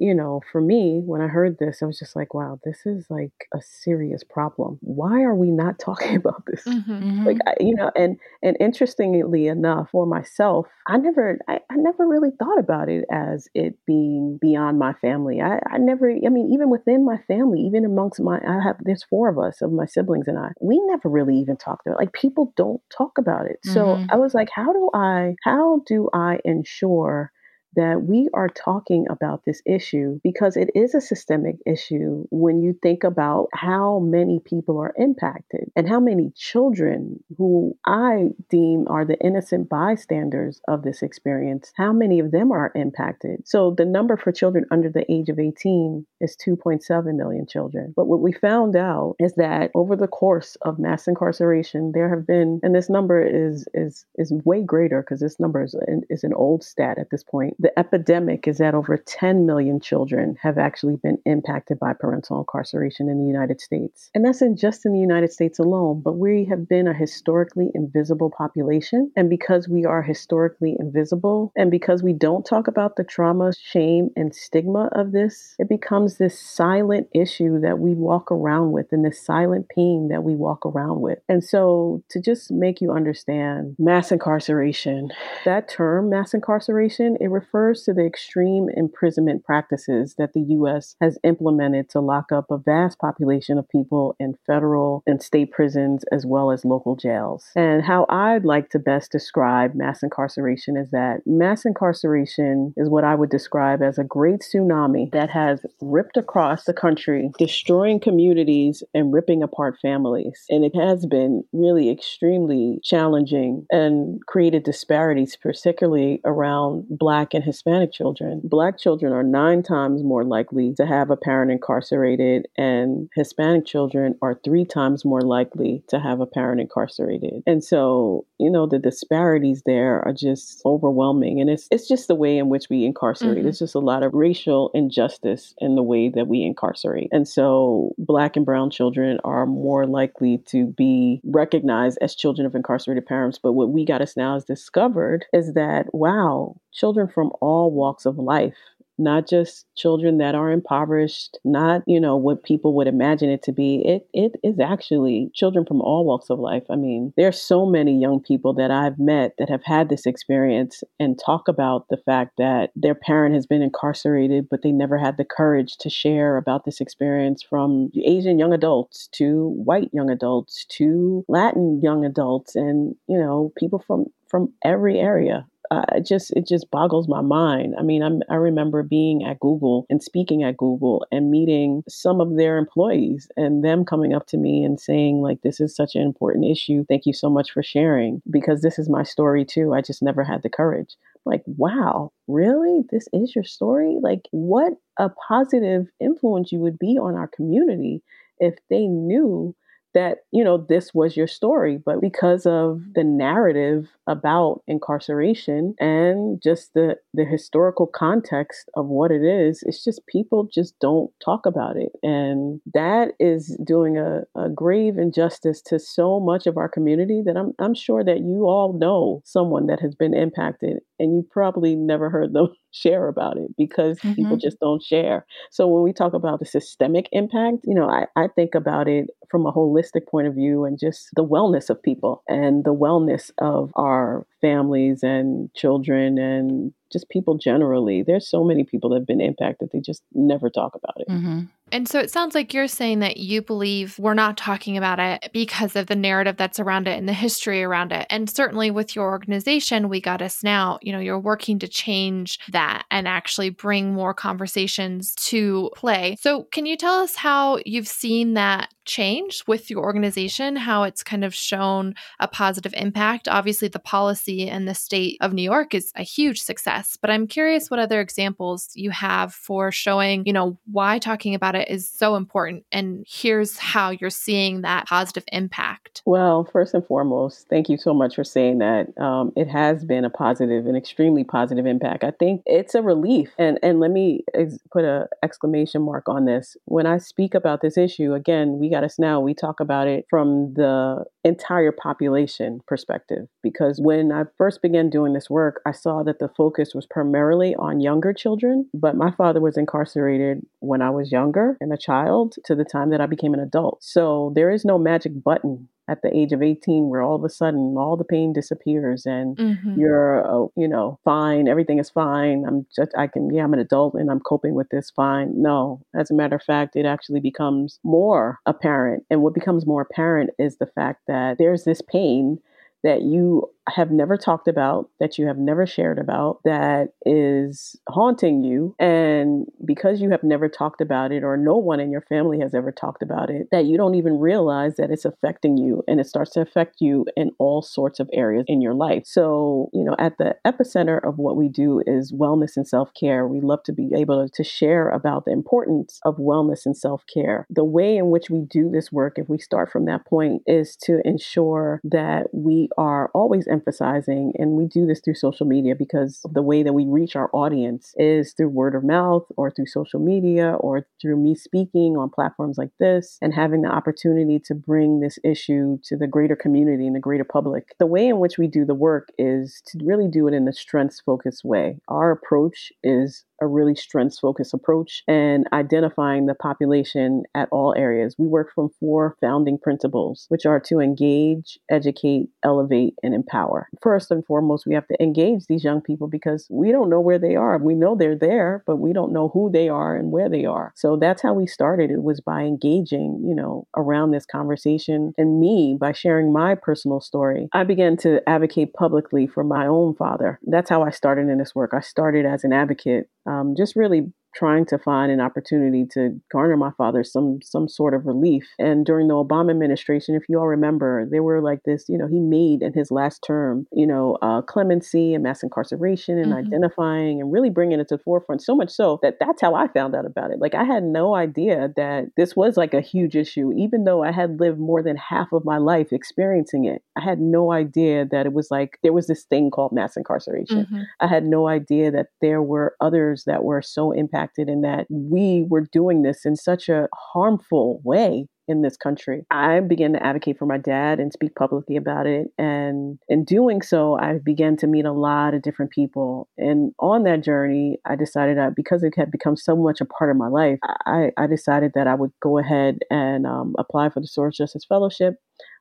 You 0.00 0.14
know, 0.14 0.40
for 0.52 0.60
me, 0.60 1.02
when 1.04 1.20
I 1.20 1.28
heard 1.28 1.58
this, 1.58 1.82
I 1.82 1.86
was 1.86 1.98
just 1.98 2.14
like, 2.16 2.34
wow, 2.34 2.60
this 2.64 2.86
is 2.86 3.06
like 3.10 3.48
a 3.54 3.60
serious 3.60 4.22
problem. 4.24 4.78
Why 4.80 5.22
are 5.22 5.34
we 5.34 5.50
not 5.50 5.78
talking 5.84 6.16
about 6.16 6.44
this? 6.46 6.64
Mm-hmm. 6.64 6.92
mm-hmm. 6.92 7.26
Like, 7.26 7.38
I, 7.46 7.54
you 7.60 7.74
know, 7.74 7.90
and 7.96 8.18
and 8.42 8.56
interestingly 8.60 9.46
enough, 9.46 9.88
for 9.98 10.06
myself, 10.06 10.66
I 10.86 10.96
never, 10.96 11.38
I, 11.48 11.60
I, 11.70 11.76
never 11.76 12.06
really 12.06 12.30
thought 12.38 12.58
about 12.58 12.88
it 12.88 13.04
as 13.10 13.48
it 13.54 13.74
being 13.86 14.38
beyond 14.40 14.78
my 14.78 14.92
family. 14.94 15.40
I, 15.40 15.58
I 15.70 15.78
never, 15.78 16.10
I 16.10 16.28
mean, 16.28 16.50
even 16.52 16.70
within 16.70 17.04
my 17.04 17.18
family, 17.28 17.60
even 17.60 17.84
amongst 17.84 18.20
my, 18.20 18.38
I 18.46 18.62
have, 18.62 18.76
there's 18.80 19.02
four 19.02 19.28
of 19.28 19.38
us 19.38 19.60
of 19.60 19.72
my 19.72 19.86
siblings 19.86 20.28
and 20.28 20.38
I, 20.38 20.52
we 20.60 20.80
never 20.86 21.08
really 21.08 21.36
even 21.36 21.56
talked 21.56 21.86
about 21.86 21.96
it. 21.96 22.00
Like, 22.00 22.12
people 22.12 22.52
don't 22.56 22.80
talk 22.96 23.18
about 23.18 23.46
it. 23.46 23.58
So 23.64 23.86
mm-hmm. 23.86 24.06
I 24.10 24.16
was 24.16 24.34
like, 24.34 24.48
how 24.54 24.72
do 24.72 24.90
I, 24.94 25.34
how 25.44 25.82
do 25.86 26.08
I 26.12 26.38
ensure 26.44 27.32
that 27.76 28.02
we 28.02 28.28
are 28.34 28.48
talking 28.48 29.06
about 29.10 29.44
this 29.44 29.62
issue 29.66 30.20
because 30.22 30.56
it 30.56 30.70
is 30.74 30.94
a 30.94 31.00
systemic 31.00 31.56
issue 31.66 32.26
when 32.30 32.60
you 32.60 32.76
think 32.82 33.04
about 33.04 33.48
how 33.52 33.98
many 33.98 34.40
people 34.40 34.78
are 34.78 34.94
impacted 34.96 35.70
and 35.76 35.88
how 35.88 36.00
many 36.00 36.32
children 36.36 37.22
who 37.36 37.76
I 37.86 38.28
deem 38.48 38.86
are 38.88 39.04
the 39.04 39.18
innocent 39.20 39.68
bystanders 39.68 40.60
of 40.66 40.82
this 40.82 41.02
experience, 41.02 41.72
how 41.76 41.92
many 41.92 42.18
of 42.20 42.30
them 42.30 42.52
are 42.52 42.72
impacted. 42.74 43.46
So 43.46 43.74
the 43.76 43.84
number 43.84 44.16
for 44.16 44.32
children 44.32 44.64
under 44.70 44.88
the 44.88 45.10
age 45.10 45.28
of 45.28 45.38
18 45.38 46.06
is 46.20 46.36
2.7 46.36 47.14
million 47.16 47.46
children. 47.46 47.92
But 47.96 48.06
what 48.06 48.20
we 48.20 48.32
found 48.32 48.76
out 48.76 49.16
is 49.18 49.34
that 49.34 49.70
over 49.74 49.96
the 49.96 50.08
course 50.08 50.56
of 50.62 50.78
mass 50.78 51.06
incarceration, 51.06 51.92
there 51.92 52.08
have 52.08 52.26
been, 52.26 52.60
and 52.62 52.74
this 52.74 52.88
number 52.88 53.24
is 53.24 53.66
is 53.74 54.06
is 54.16 54.32
way 54.44 54.62
greater 54.62 55.02
because 55.02 55.20
this 55.20 55.38
number 55.38 55.62
is, 55.62 55.74
is 56.08 56.24
an 56.24 56.32
old 56.34 56.62
stat 56.62 56.98
at 56.98 57.10
this 57.10 57.22
point 57.22 57.54
the 57.68 57.78
epidemic 57.78 58.48
is 58.48 58.58
that 58.58 58.74
over 58.74 58.96
10 58.96 59.44
million 59.44 59.78
children 59.78 60.36
have 60.40 60.56
actually 60.56 60.96
been 60.96 61.18
impacted 61.26 61.78
by 61.78 61.92
parental 61.92 62.38
incarceration 62.38 63.08
in 63.10 63.18
the 63.18 63.26
United 63.26 63.60
States. 63.60 64.10
And 64.14 64.24
that's 64.24 64.40
in 64.40 64.56
just 64.56 64.86
in 64.86 64.92
the 64.92 64.98
United 64.98 65.32
States 65.32 65.58
alone, 65.58 66.00
but 66.02 66.14
we 66.14 66.46
have 66.46 66.66
been 66.66 66.88
a 66.88 66.94
historically 66.94 67.68
invisible 67.74 68.30
population. 68.30 69.12
And 69.16 69.28
because 69.28 69.68
we 69.68 69.84
are 69.84 70.02
historically 70.02 70.76
invisible, 70.78 71.52
and 71.56 71.70
because 71.70 72.02
we 72.02 72.14
don't 72.14 72.46
talk 72.46 72.68
about 72.68 72.96
the 72.96 73.04
trauma, 73.04 73.52
shame, 73.52 74.08
and 74.16 74.34
stigma 74.34 74.88
of 74.92 75.12
this, 75.12 75.54
it 75.58 75.68
becomes 75.68 76.16
this 76.16 76.40
silent 76.40 77.08
issue 77.14 77.60
that 77.60 77.78
we 77.80 77.92
walk 77.92 78.32
around 78.32 78.72
with 78.72 78.86
and 78.92 79.04
this 79.04 79.22
silent 79.22 79.68
pain 79.68 80.08
that 80.10 80.22
we 80.24 80.34
walk 80.34 80.64
around 80.64 81.02
with. 81.02 81.18
And 81.28 81.44
so, 81.44 82.02
to 82.10 82.20
just 82.20 82.50
make 82.50 82.80
you 82.80 82.92
understand, 82.92 83.76
mass 83.78 84.10
incarceration, 84.10 85.10
that 85.44 85.68
term, 85.68 86.08
mass 86.08 86.32
incarceration, 86.32 87.18
it 87.20 87.28
refers 87.28 87.47
refers 87.48 87.82
to 87.84 87.94
the 87.94 88.04
extreme 88.04 88.68
imprisonment 88.76 89.44
practices 89.44 90.14
that 90.18 90.32
the 90.34 90.40
U.S. 90.50 90.96
has 91.00 91.18
implemented 91.24 91.88
to 91.90 92.00
lock 92.00 92.30
up 92.30 92.50
a 92.50 92.58
vast 92.58 92.98
population 92.98 93.58
of 93.58 93.68
people 93.68 94.16
in 94.20 94.34
federal 94.46 95.02
and 95.06 95.22
state 95.22 95.50
prisons 95.50 96.04
as 96.12 96.26
well 96.26 96.50
as 96.50 96.64
local 96.64 96.94
jails. 96.94 97.46
And 97.56 97.82
how 97.82 98.04
I'd 98.10 98.44
like 98.44 98.70
to 98.70 98.78
best 98.78 99.10
describe 99.10 99.74
mass 99.74 100.02
incarceration 100.02 100.76
is 100.76 100.90
that 100.90 101.20
mass 101.26 101.64
incarceration 101.64 102.74
is 102.76 102.90
what 102.90 103.04
I 103.04 103.14
would 103.14 103.30
describe 103.30 103.82
as 103.82 103.98
a 103.98 104.04
great 104.04 104.40
tsunami 104.40 105.10
that 105.12 105.30
has 105.30 105.64
ripped 105.80 106.16
across 106.16 106.64
the 106.64 106.74
country, 106.74 107.30
destroying 107.38 107.98
communities 107.98 108.82
and 108.92 109.12
ripping 109.12 109.42
apart 109.42 109.78
families. 109.80 110.44
And 110.50 110.64
it 110.64 110.76
has 110.76 111.06
been 111.06 111.44
really 111.52 111.90
extremely 111.90 112.78
challenging 112.82 113.66
and 113.70 114.20
created 114.26 114.64
disparities, 114.64 115.36
particularly 115.36 116.20
around 116.24 116.86
Black 116.90 117.34
and 117.38 117.44
Hispanic 117.44 117.92
children. 117.92 118.40
Black 118.42 118.78
children 118.78 119.12
are 119.12 119.22
nine 119.22 119.62
times 119.62 120.02
more 120.02 120.24
likely 120.24 120.74
to 120.74 120.84
have 120.84 121.08
a 121.08 121.16
parent 121.16 121.52
incarcerated, 121.52 122.48
and 122.56 123.08
Hispanic 123.14 123.64
children 123.64 124.16
are 124.22 124.40
three 124.44 124.64
times 124.64 125.04
more 125.04 125.20
likely 125.20 125.84
to 125.86 126.00
have 126.00 126.20
a 126.20 126.26
parent 126.26 126.60
incarcerated. 126.60 127.44
And 127.46 127.62
so, 127.62 128.26
you 128.40 128.50
know, 128.50 128.66
the 128.66 128.80
disparities 128.80 129.62
there 129.66 130.04
are 130.04 130.12
just 130.12 130.62
overwhelming. 130.66 131.40
And 131.40 131.48
it's 131.48 131.68
it's 131.70 131.86
just 131.86 132.08
the 132.08 132.16
way 132.16 132.38
in 132.38 132.48
which 132.48 132.66
we 132.68 132.84
incarcerate. 132.84 133.38
Mm-hmm. 133.38 133.48
It's 133.48 133.60
just 133.60 133.76
a 133.76 133.78
lot 133.78 134.02
of 134.02 134.14
racial 134.14 134.72
injustice 134.74 135.54
in 135.58 135.76
the 135.76 135.82
way 135.82 136.08
that 136.08 136.26
we 136.26 136.42
incarcerate. 136.42 137.08
And 137.12 137.28
so 137.28 137.94
black 137.98 138.34
and 138.34 138.44
brown 138.44 138.70
children 138.70 139.20
are 139.22 139.46
more 139.46 139.86
likely 139.86 140.38
to 140.48 140.66
be 140.66 141.20
recognized 141.22 141.98
as 142.00 142.16
children 142.16 142.46
of 142.46 142.56
incarcerated 142.56 143.06
parents. 143.06 143.38
But 143.40 143.52
what 143.52 143.70
we 143.70 143.84
got 143.84 144.02
us 144.02 144.16
now 144.16 144.34
is 144.34 144.44
discovered 144.44 145.26
is 145.32 145.54
that 145.54 145.94
wow, 145.94 146.56
children 146.72 147.08
from 147.08 147.27
all 147.40 147.70
walks 147.70 148.06
of 148.06 148.18
life 148.18 148.56
not 148.98 149.28
just 149.28 149.64
children 149.76 150.18
that 150.18 150.34
are 150.34 150.50
impoverished, 150.50 151.38
not, 151.44 151.82
you 151.86 152.00
know, 152.00 152.16
what 152.16 152.42
people 152.42 152.74
would 152.74 152.88
imagine 152.88 153.30
it 153.30 153.42
to 153.44 153.52
be. 153.52 153.82
It 153.84 154.08
it 154.12 154.32
is 154.42 154.58
actually 154.58 155.30
children 155.34 155.64
from 155.64 155.80
all 155.80 156.04
walks 156.04 156.30
of 156.30 156.38
life. 156.40 156.64
I 156.68 156.76
mean, 156.76 157.12
there 157.16 157.28
are 157.28 157.32
so 157.32 157.64
many 157.64 157.98
young 157.98 158.20
people 158.20 158.52
that 158.54 158.70
I've 158.70 158.98
met 158.98 159.34
that 159.38 159.48
have 159.48 159.62
had 159.64 159.88
this 159.88 160.04
experience 160.04 160.82
and 160.98 161.18
talk 161.18 161.46
about 161.48 161.88
the 161.88 161.96
fact 161.96 162.36
that 162.38 162.70
their 162.74 162.94
parent 162.94 163.34
has 163.34 163.46
been 163.46 163.62
incarcerated, 163.62 164.48
but 164.50 164.62
they 164.62 164.72
never 164.72 164.98
had 164.98 165.16
the 165.16 165.24
courage 165.24 165.76
to 165.78 165.90
share 165.90 166.36
about 166.36 166.64
this 166.64 166.80
experience 166.80 167.42
from 167.42 167.90
Asian 168.04 168.38
young 168.38 168.52
adults 168.52 169.08
to 169.12 169.50
white 169.50 169.90
young 169.92 170.10
adults 170.10 170.64
to 170.70 171.24
Latin 171.28 171.80
young 171.80 172.04
adults 172.04 172.56
and, 172.56 172.96
you 173.06 173.18
know, 173.18 173.52
people 173.56 173.78
from 173.86 174.06
from 174.28 174.52
every 174.62 174.98
area 174.98 175.46
uh, 175.70 175.84
it 175.94 176.06
just 176.06 176.30
it 176.32 176.46
just 176.46 176.70
boggles 176.70 177.08
my 177.08 177.20
mind. 177.20 177.74
I 177.78 177.82
mean, 177.82 178.02
I'm, 178.02 178.22
I 178.30 178.36
remember 178.36 178.82
being 178.82 179.24
at 179.24 179.40
Google 179.40 179.86
and 179.90 180.02
speaking 180.02 180.42
at 180.42 180.56
Google 180.56 181.06
and 181.12 181.30
meeting 181.30 181.82
some 181.88 182.20
of 182.20 182.36
their 182.36 182.58
employees 182.58 183.28
and 183.36 183.64
them 183.64 183.84
coming 183.84 184.14
up 184.14 184.26
to 184.28 184.38
me 184.38 184.64
and 184.64 184.80
saying 184.80 185.20
like, 185.20 185.42
"This 185.42 185.60
is 185.60 185.74
such 185.76 185.94
an 185.94 186.02
important 186.02 186.46
issue. 186.46 186.84
Thank 186.88 187.06
you 187.06 187.12
so 187.12 187.28
much 187.30 187.50
for 187.50 187.62
sharing 187.62 188.22
because 188.30 188.62
this 188.62 188.78
is 188.78 188.88
my 188.88 189.02
story 189.02 189.44
too. 189.44 189.74
I 189.74 189.82
just 189.82 190.02
never 190.02 190.24
had 190.24 190.42
the 190.42 190.50
courage." 190.50 190.96
Like, 191.24 191.42
wow, 191.46 192.12
really? 192.26 192.84
This 192.90 193.06
is 193.12 193.34
your 193.34 193.44
story? 193.44 193.98
Like, 194.00 194.22
what 194.30 194.72
a 194.98 195.10
positive 195.10 195.86
influence 196.00 196.52
you 196.52 196.60
would 196.60 196.78
be 196.78 196.98
on 196.98 197.14
our 197.14 197.28
community 197.28 198.02
if 198.38 198.54
they 198.70 198.86
knew 198.86 199.54
that 199.94 200.18
you 200.32 200.44
know 200.44 200.64
this 200.68 200.92
was 200.94 201.16
your 201.16 201.26
story 201.26 201.78
but 201.84 202.00
because 202.00 202.46
of 202.46 202.80
the 202.94 203.04
narrative 203.04 203.88
about 204.06 204.62
incarceration 204.66 205.74
and 205.78 206.40
just 206.42 206.74
the 206.74 206.96
the 207.14 207.24
historical 207.24 207.86
context 207.86 208.68
of 208.74 208.86
what 208.86 209.10
it 209.10 209.22
is 209.22 209.62
it's 209.66 209.84
just 209.84 210.06
people 210.06 210.48
just 210.52 210.78
don't 210.80 211.10
talk 211.24 211.46
about 211.46 211.76
it 211.76 211.92
and 212.02 212.60
that 212.74 213.12
is 213.18 213.56
doing 213.64 213.98
a, 213.98 214.22
a 214.36 214.48
grave 214.48 214.98
injustice 214.98 215.60
to 215.62 215.78
so 215.78 216.20
much 216.20 216.46
of 216.46 216.56
our 216.56 216.68
community 216.68 217.22
that 217.24 217.36
I'm, 217.36 217.52
I'm 217.58 217.74
sure 217.74 218.04
that 218.04 218.18
you 218.18 218.46
all 218.46 218.72
know 218.78 219.22
someone 219.24 219.66
that 219.66 219.80
has 219.80 219.94
been 219.94 220.14
impacted 220.14 220.78
and 220.98 221.12
you 221.14 221.26
probably 221.30 221.74
never 221.74 222.10
heard 222.10 222.32
them 222.32 222.48
share 222.70 223.08
about 223.08 223.36
it 223.36 223.50
because 223.56 223.98
mm-hmm. 223.98 224.14
people 224.14 224.36
just 224.36 224.58
don't 224.60 224.82
share. 224.82 225.24
So 225.50 225.66
when 225.66 225.82
we 225.82 225.92
talk 225.92 226.12
about 226.12 226.40
the 226.40 226.46
systemic 226.46 227.08
impact, 227.12 227.58
you 227.64 227.74
know, 227.74 227.88
I, 227.88 228.06
I 228.16 228.28
think 228.34 228.54
about 228.54 228.88
it 228.88 229.08
from 229.30 229.46
a 229.46 229.52
holistic 229.52 230.06
point 230.08 230.26
of 230.26 230.34
view 230.34 230.64
and 230.64 230.78
just 230.78 231.08
the 231.14 231.24
wellness 231.24 231.70
of 231.70 231.82
people 231.82 232.22
and 232.28 232.64
the 232.64 232.74
wellness 232.74 233.30
of 233.38 233.72
our 233.74 234.26
families 234.40 235.02
and 235.02 235.52
children 235.54 236.18
and 236.18 236.72
just 236.90 237.08
people 237.10 237.36
generally. 237.36 238.02
There's 238.02 238.28
so 238.28 238.44
many 238.44 238.64
people 238.64 238.90
that 238.90 238.96
have 238.96 239.06
been 239.06 239.20
impacted, 239.20 239.70
they 239.72 239.80
just 239.80 240.02
never 240.14 240.48
talk 240.50 240.74
about 240.74 240.94
it. 240.96 241.08
Mm-hmm. 241.08 241.40
And 241.70 241.86
so 241.86 241.98
it 241.98 242.10
sounds 242.10 242.34
like 242.34 242.54
you're 242.54 242.66
saying 242.66 243.00
that 243.00 243.18
you 243.18 243.42
believe 243.42 243.98
we're 243.98 244.14
not 244.14 244.38
talking 244.38 244.78
about 244.78 244.98
it 244.98 245.30
because 245.34 245.76
of 245.76 245.86
the 245.86 245.96
narrative 245.96 246.38
that's 246.38 246.58
around 246.58 246.88
it 246.88 246.96
and 246.96 247.06
the 247.06 247.12
history 247.12 247.62
around 247.62 247.92
it. 247.92 248.06
And 248.08 248.30
certainly 248.30 248.70
with 248.70 248.96
your 248.96 249.10
organization, 249.10 249.90
We 249.90 250.00
Got 250.00 250.22
Us 250.22 250.42
Now, 250.42 250.78
you 250.80 250.92
know, 250.92 250.98
you're 250.98 251.18
working 251.18 251.58
to 251.58 251.68
change 251.68 252.38
that 252.48 252.84
and 252.90 253.06
actually 253.06 253.50
bring 253.50 253.92
more 253.92 254.14
conversations 254.14 255.14
to 255.16 255.70
play. 255.76 256.16
So 256.20 256.44
can 256.44 256.64
you 256.64 256.76
tell 256.76 257.00
us 257.00 257.16
how 257.16 257.58
you've 257.66 257.88
seen 257.88 258.32
that 258.34 258.72
change 258.86 259.42
with 259.46 259.68
your 259.68 259.82
organization, 259.82 260.56
how 260.56 260.84
it's 260.84 261.02
kind 261.02 261.22
of 261.22 261.34
shown 261.34 261.94
a 262.18 262.28
positive 262.28 262.72
impact? 262.78 263.28
Obviously, 263.28 263.68
the 263.68 263.78
policy 263.78 264.27
in 264.28 264.66
the 264.66 264.74
state 264.74 265.16
of 265.20 265.32
New 265.32 265.42
York 265.42 265.74
is 265.74 265.92
a 265.96 266.02
huge 266.02 266.40
success, 266.40 266.98
but 267.00 267.10
I'm 267.10 267.26
curious 267.26 267.70
what 267.70 267.80
other 267.80 268.00
examples 268.00 268.70
you 268.74 268.90
have 268.90 269.32
for 269.32 269.72
showing, 269.72 270.24
you 270.26 270.32
know, 270.32 270.58
why 270.70 270.98
talking 270.98 271.34
about 271.34 271.54
it 271.54 271.68
is 271.68 271.88
so 271.88 272.16
important. 272.16 272.64
And 272.70 273.04
here's 273.08 273.58
how 273.58 273.90
you're 273.90 274.10
seeing 274.10 274.62
that 274.62 274.86
positive 274.86 275.24
impact. 275.32 276.02
Well, 276.04 276.48
first 276.52 276.74
and 276.74 276.86
foremost, 276.86 277.46
thank 277.48 277.68
you 277.68 277.76
so 277.78 277.94
much 277.94 278.14
for 278.14 278.24
saying 278.24 278.58
that. 278.58 278.96
Um, 279.00 279.32
it 279.36 279.48
has 279.48 279.84
been 279.84 280.04
a 280.04 280.10
positive, 280.10 280.66
an 280.66 280.76
extremely 280.76 281.24
positive 281.24 281.66
impact. 281.66 282.04
I 282.04 282.10
think 282.10 282.42
it's 282.46 282.74
a 282.74 282.82
relief. 282.82 283.30
And, 283.38 283.58
and 283.62 283.80
let 283.80 283.90
me 283.90 284.24
ex- 284.34 284.58
put 284.72 284.84
an 284.84 285.06
exclamation 285.22 285.82
mark 285.82 286.08
on 286.08 286.24
this. 286.24 286.56
When 286.66 286.86
I 286.86 286.98
speak 286.98 287.34
about 287.34 287.62
this 287.62 287.76
issue, 287.76 288.14
again, 288.14 288.58
we 288.58 288.70
got 288.70 288.84
us 288.84 288.98
now, 288.98 289.20
we 289.20 289.34
talk 289.34 289.60
about 289.60 289.86
it 289.88 290.06
from 290.10 290.54
the 290.54 291.04
entire 291.24 291.72
population 291.72 292.60
perspective. 292.66 293.28
Because 293.42 293.80
when 293.80 294.12
I 294.12 294.17
first 294.36 294.62
began 294.62 294.90
doing 294.90 295.12
this 295.12 295.30
work, 295.30 295.60
I 295.66 295.72
saw 295.72 296.02
that 296.02 296.18
the 296.18 296.28
focus 296.28 296.74
was 296.74 296.86
primarily 296.86 297.54
on 297.56 297.80
younger 297.80 298.12
children. 298.12 298.68
But 298.74 298.96
my 298.96 299.10
father 299.10 299.40
was 299.40 299.56
incarcerated 299.56 300.44
when 300.60 300.82
I 300.82 300.90
was 300.90 301.12
younger 301.12 301.56
and 301.60 301.72
a 301.72 301.78
child 301.78 302.34
to 302.44 302.54
the 302.54 302.64
time 302.64 302.90
that 302.90 303.00
I 303.00 303.06
became 303.06 303.34
an 303.34 303.40
adult. 303.40 303.82
So 303.82 304.32
there 304.34 304.50
is 304.50 304.64
no 304.64 304.78
magic 304.78 305.22
button 305.22 305.68
at 305.88 306.02
the 306.02 306.14
age 306.16 306.32
of 306.32 306.42
18 306.42 306.88
where 306.88 307.02
all 307.02 307.16
of 307.16 307.24
a 307.24 307.30
sudden 307.30 307.74
all 307.78 307.96
the 307.96 308.04
pain 308.04 308.32
disappears 308.32 309.06
and 309.06 309.36
mm-hmm. 309.36 309.80
you're 309.80 310.22
uh, 310.24 310.46
you 310.54 310.68
know 310.68 310.98
fine 311.02 311.48
everything 311.48 311.78
is 311.78 311.88
fine 311.88 312.44
i'm 312.46 312.66
just 312.76 312.92
i 312.96 313.06
can 313.06 313.32
yeah 313.32 313.42
i'm 313.42 313.54
an 313.54 313.58
adult 313.58 313.94
and 313.94 314.10
i'm 314.10 314.20
coping 314.20 314.54
with 314.54 314.68
this 314.68 314.90
fine 314.90 315.32
no 315.34 315.80
as 315.96 316.10
a 316.10 316.14
matter 316.14 316.36
of 316.36 316.42
fact 316.42 316.76
it 316.76 316.84
actually 316.84 317.20
becomes 317.20 317.80
more 317.82 318.38
apparent 318.46 319.02
and 319.10 319.22
what 319.22 319.34
becomes 319.34 319.66
more 319.66 319.82
apparent 319.82 320.30
is 320.38 320.58
the 320.58 320.66
fact 320.66 321.00
that 321.08 321.38
there's 321.38 321.64
this 321.64 321.80
pain 321.80 322.38
that 322.84 323.02
you 323.02 323.50
have 323.74 323.90
never 323.90 324.16
talked 324.16 324.48
about, 324.48 324.90
that 325.00 325.18
you 325.18 325.26
have 325.26 325.38
never 325.38 325.66
shared 325.66 325.98
about, 325.98 326.40
that 326.44 326.88
is 327.04 327.76
haunting 327.88 328.42
you. 328.42 328.74
And 328.78 329.46
because 329.64 330.00
you 330.00 330.10
have 330.10 330.22
never 330.22 330.48
talked 330.48 330.80
about 330.80 331.12
it, 331.12 331.22
or 331.24 331.36
no 331.36 331.56
one 331.56 331.80
in 331.80 331.90
your 331.90 332.02
family 332.02 332.38
has 332.40 332.54
ever 332.54 332.72
talked 332.72 333.02
about 333.02 333.30
it, 333.30 333.48
that 333.50 333.66
you 333.66 333.76
don't 333.76 333.94
even 333.94 334.18
realize 334.18 334.76
that 334.76 334.90
it's 334.90 335.04
affecting 335.04 335.56
you 335.56 335.82
and 335.88 336.00
it 336.00 336.06
starts 336.06 336.32
to 336.32 336.40
affect 336.40 336.76
you 336.80 337.06
in 337.16 337.30
all 337.38 337.62
sorts 337.62 338.00
of 338.00 338.08
areas 338.12 338.44
in 338.48 338.60
your 338.60 338.74
life. 338.74 339.02
So, 339.06 339.70
you 339.72 339.84
know, 339.84 339.96
at 339.98 340.18
the 340.18 340.36
epicenter 340.46 341.06
of 341.06 341.18
what 341.18 341.36
we 341.36 341.48
do 341.48 341.82
is 341.86 342.12
wellness 342.12 342.56
and 342.56 342.66
self 342.66 342.90
care. 342.98 343.26
We 343.26 343.40
love 343.40 343.62
to 343.64 343.72
be 343.72 343.90
able 343.96 344.28
to 344.28 344.44
share 344.44 344.88
about 344.88 345.24
the 345.24 345.32
importance 345.32 346.00
of 346.04 346.16
wellness 346.16 346.66
and 346.66 346.76
self 346.76 347.04
care. 347.12 347.46
The 347.50 347.64
way 347.64 347.96
in 347.96 348.10
which 348.10 348.30
we 348.30 348.42
do 348.42 348.70
this 348.70 348.92
work, 348.92 349.14
if 349.16 349.28
we 349.28 349.38
start 349.38 349.70
from 349.70 349.86
that 349.86 350.06
point, 350.06 350.42
is 350.46 350.76
to 350.84 351.00
ensure 351.04 351.80
that 351.84 352.28
we 352.32 352.68
are 352.76 353.10
always 353.14 353.46
emphasizing, 353.58 354.32
and 354.38 354.52
we 354.52 354.66
do 354.66 354.86
this 354.86 355.00
through 355.00 355.14
social 355.14 355.46
media 355.46 355.74
because 355.74 356.20
the 356.32 356.42
way 356.42 356.62
that 356.62 356.72
we 356.72 356.84
reach 356.86 357.16
our 357.16 357.28
audience 357.32 357.92
is 357.96 358.32
through 358.32 358.48
word 358.48 358.74
of 358.74 358.84
mouth 358.84 359.26
or 359.36 359.50
through 359.50 359.66
social 359.66 360.00
media 360.00 360.54
or 360.60 360.86
through 361.00 361.16
me 361.16 361.34
speaking 361.34 361.96
on 361.96 362.08
platforms 362.08 362.56
like 362.56 362.70
this 362.78 363.18
and 363.20 363.34
having 363.34 363.62
the 363.62 363.68
opportunity 363.68 364.38
to 364.38 364.54
bring 364.54 365.00
this 365.00 365.18
issue 365.24 365.78
to 365.82 365.96
the 365.96 366.06
greater 366.06 366.36
community 366.36 366.86
and 366.86 366.94
the 366.94 367.00
greater 367.00 367.24
public. 367.24 367.74
The 367.78 367.86
way 367.86 368.06
in 368.06 368.20
which 368.20 368.38
we 368.38 368.46
do 368.46 368.64
the 368.64 368.74
work 368.74 369.08
is 369.18 369.60
to 369.68 369.78
really 369.84 370.08
do 370.08 370.28
it 370.28 370.34
in 370.34 370.46
a 370.46 370.52
strengths 370.52 371.00
focused 371.00 371.44
way. 371.44 371.78
Our 371.88 372.12
approach 372.12 372.72
is 372.82 373.24
a 373.40 373.46
really 373.46 373.74
strengths 373.74 374.18
focused 374.18 374.54
approach 374.54 375.02
and 375.06 375.46
identifying 375.52 376.26
the 376.26 376.34
population 376.34 377.22
at 377.34 377.48
all 377.50 377.74
areas. 377.76 378.14
We 378.18 378.26
work 378.26 378.52
from 378.54 378.70
four 378.80 379.16
founding 379.20 379.58
principles, 379.58 380.26
which 380.28 380.46
are 380.46 380.60
to 380.60 380.80
engage, 380.80 381.58
educate, 381.70 382.28
elevate, 382.44 382.94
and 383.02 383.14
empower. 383.14 383.68
First 383.82 384.10
and 384.10 384.24
foremost, 384.24 384.66
we 384.66 384.74
have 384.74 384.88
to 384.88 385.02
engage 385.02 385.46
these 385.46 385.64
young 385.64 385.80
people 385.80 386.08
because 386.08 386.46
we 386.50 386.72
don't 386.72 386.90
know 386.90 387.00
where 387.00 387.18
they 387.18 387.36
are. 387.36 387.58
We 387.58 387.74
know 387.74 387.94
they're 387.94 388.16
there, 388.16 388.62
but 388.66 388.76
we 388.76 388.92
don't 388.92 389.12
know 389.12 389.28
who 389.28 389.50
they 389.50 389.68
are 389.68 389.96
and 389.96 390.10
where 390.10 390.28
they 390.28 390.44
are. 390.44 390.72
So 390.76 390.96
that's 390.96 391.22
how 391.22 391.34
we 391.34 391.46
started. 391.46 391.90
It 391.90 392.02
was 392.02 392.20
by 392.20 392.42
engaging, 392.42 393.22
you 393.26 393.34
know, 393.34 393.66
around 393.76 394.10
this 394.10 394.26
conversation 394.26 395.12
and 395.16 395.40
me 395.40 395.76
by 395.78 395.92
sharing 395.92 396.32
my 396.32 396.54
personal 396.54 397.00
story. 397.00 397.48
I 397.52 397.64
began 397.64 397.96
to 397.98 398.20
advocate 398.28 398.72
publicly 398.74 399.26
for 399.26 399.44
my 399.44 399.66
own 399.66 399.94
father. 399.94 400.38
That's 400.44 400.70
how 400.70 400.82
I 400.82 400.90
started 400.90 401.28
in 401.28 401.38
this 401.38 401.54
work. 401.54 401.72
I 401.74 401.80
started 401.80 402.26
as 402.26 402.44
an 402.44 402.52
advocate 402.52 403.08
um, 403.28 403.54
just 403.56 403.76
really 403.76 404.02
trying 404.38 404.64
to 404.64 404.78
find 404.78 405.10
an 405.10 405.20
opportunity 405.20 405.84
to 405.84 406.20
garner 406.30 406.56
my 406.56 406.70
father 406.78 407.02
some 407.02 407.40
some 407.42 407.68
sort 407.68 407.92
of 407.92 408.06
relief. 408.06 408.44
And 408.58 408.86
during 408.86 409.08
the 409.08 409.14
Obama 409.14 409.50
administration, 409.50 410.14
if 410.14 410.22
you 410.28 410.38
all 410.38 410.46
remember, 410.46 411.06
there 411.10 411.24
were 411.24 411.40
like 411.40 411.64
this, 411.64 411.86
you 411.88 411.98
know, 411.98 412.06
he 412.06 412.20
made 412.20 412.62
in 412.62 412.72
his 412.72 412.90
last 412.92 413.24
term, 413.26 413.66
you 413.72 413.86
know, 413.86 414.16
uh, 414.22 414.42
clemency 414.42 415.14
and 415.14 415.24
mass 415.24 415.42
incarceration 415.42 416.18
and 416.18 416.32
mm-hmm. 416.32 416.46
identifying 416.46 417.20
and 417.20 417.32
really 417.32 417.50
bringing 417.50 417.80
it 417.80 417.88
to 417.88 417.96
the 417.96 418.02
forefront. 418.02 418.42
So 418.42 418.54
much 418.54 418.70
so 418.70 419.00
that 419.02 419.16
that's 419.18 419.40
how 419.40 419.54
I 419.54 419.66
found 419.68 419.96
out 419.96 420.06
about 420.06 420.30
it. 420.30 420.38
Like 420.40 420.54
I 420.54 420.64
had 420.64 420.84
no 420.84 421.16
idea 421.16 421.72
that 421.76 422.06
this 422.16 422.36
was 422.36 422.56
like 422.56 422.74
a 422.74 422.80
huge 422.80 423.16
issue, 423.16 423.52
even 423.56 423.84
though 423.84 424.04
I 424.04 424.12
had 424.12 424.38
lived 424.38 424.60
more 424.60 424.82
than 424.82 424.96
half 424.96 425.32
of 425.32 425.44
my 425.44 425.58
life 425.58 425.92
experiencing 425.92 426.64
it. 426.64 426.82
I 426.96 427.02
had 427.02 427.20
no 427.20 427.50
idea 427.52 428.06
that 428.12 428.26
it 428.26 428.32
was 428.32 428.50
like 428.50 428.78
there 428.84 428.92
was 428.92 429.08
this 429.08 429.24
thing 429.24 429.50
called 429.50 429.72
mass 429.72 429.96
incarceration. 429.96 430.66
Mm-hmm. 430.66 430.82
I 431.00 431.08
had 431.08 431.24
no 431.24 431.48
idea 431.48 431.90
that 431.90 432.08
there 432.20 432.42
were 432.42 432.76
others 432.80 433.24
that 433.26 433.42
were 433.42 433.62
so 433.62 433.90
impacted 433.90 434.27
and 434.36 434.64
that 434.64 434.86
we 434.90 435.46
were 435.48 435.66
doing 435.72 436.02
this 436.02 436.24
in 436.24 436.36
such 436.36 436.68
a 436.68 436.88
harmful 436.94 437.80
way 437.84 438.26
in 438.48 438.62
this 438.62 438.76
country. 438.76 439.26
I 439.30 439.60
began 439.60 439.92
to 439.92 440.02
advocate 440.02 440.38
for 440.38 440.46
my 440.46 440.56
dad 440.56 440.98
and 440.98 441.12
speak 441.12 441.34
publicly 441.36 441.76
about 441.76 442.06
it. 442.06 442.28
And 442.38 442.98
in 443.08 443.24
doing 443.24 443.60
so, 443.60 443.98
I 443.98 444.18
began 444.24 444.56
to 444.58 444.66
meet 444.66 444.86
a 444.86 444.92
lot 444.92 445.34
of 445.34 445.42
different 445.42 445.70
people. 445.70 446.28
And 446.38 446.72
on 446.80 447.04
that 447.04 447.22
journey, 447.22 447.78
I 447.84 447.94
decided 447.94 448.38
that 448.38 448.56
because 448.56 448.82
it 448.82 448.94
had 448.96 449.10
become 449.10 449.36
so 449.36 449.54
much 449.54 449.80
a 449.80 449.84
part 449.84 450.10
of 450.10 450.16
my 450.16 450.28
life, 450.28 450.58
I, 450.86 451.10
I 451.18 451.26
decided 451.26 451.72
that 451.74 451.86
I 451.86 451.94
would 451.94 452.12
go 452.22 452.38
ahead 452.38 452.78
and 452.90 453.26
um, 453.26 453.54
apply 453.58 453.90
for 453.90 454.00
the 454.00 454.08
Soros 454.08 454.34
Justice 454.34 454.64
Fellowship. 454.66 455.16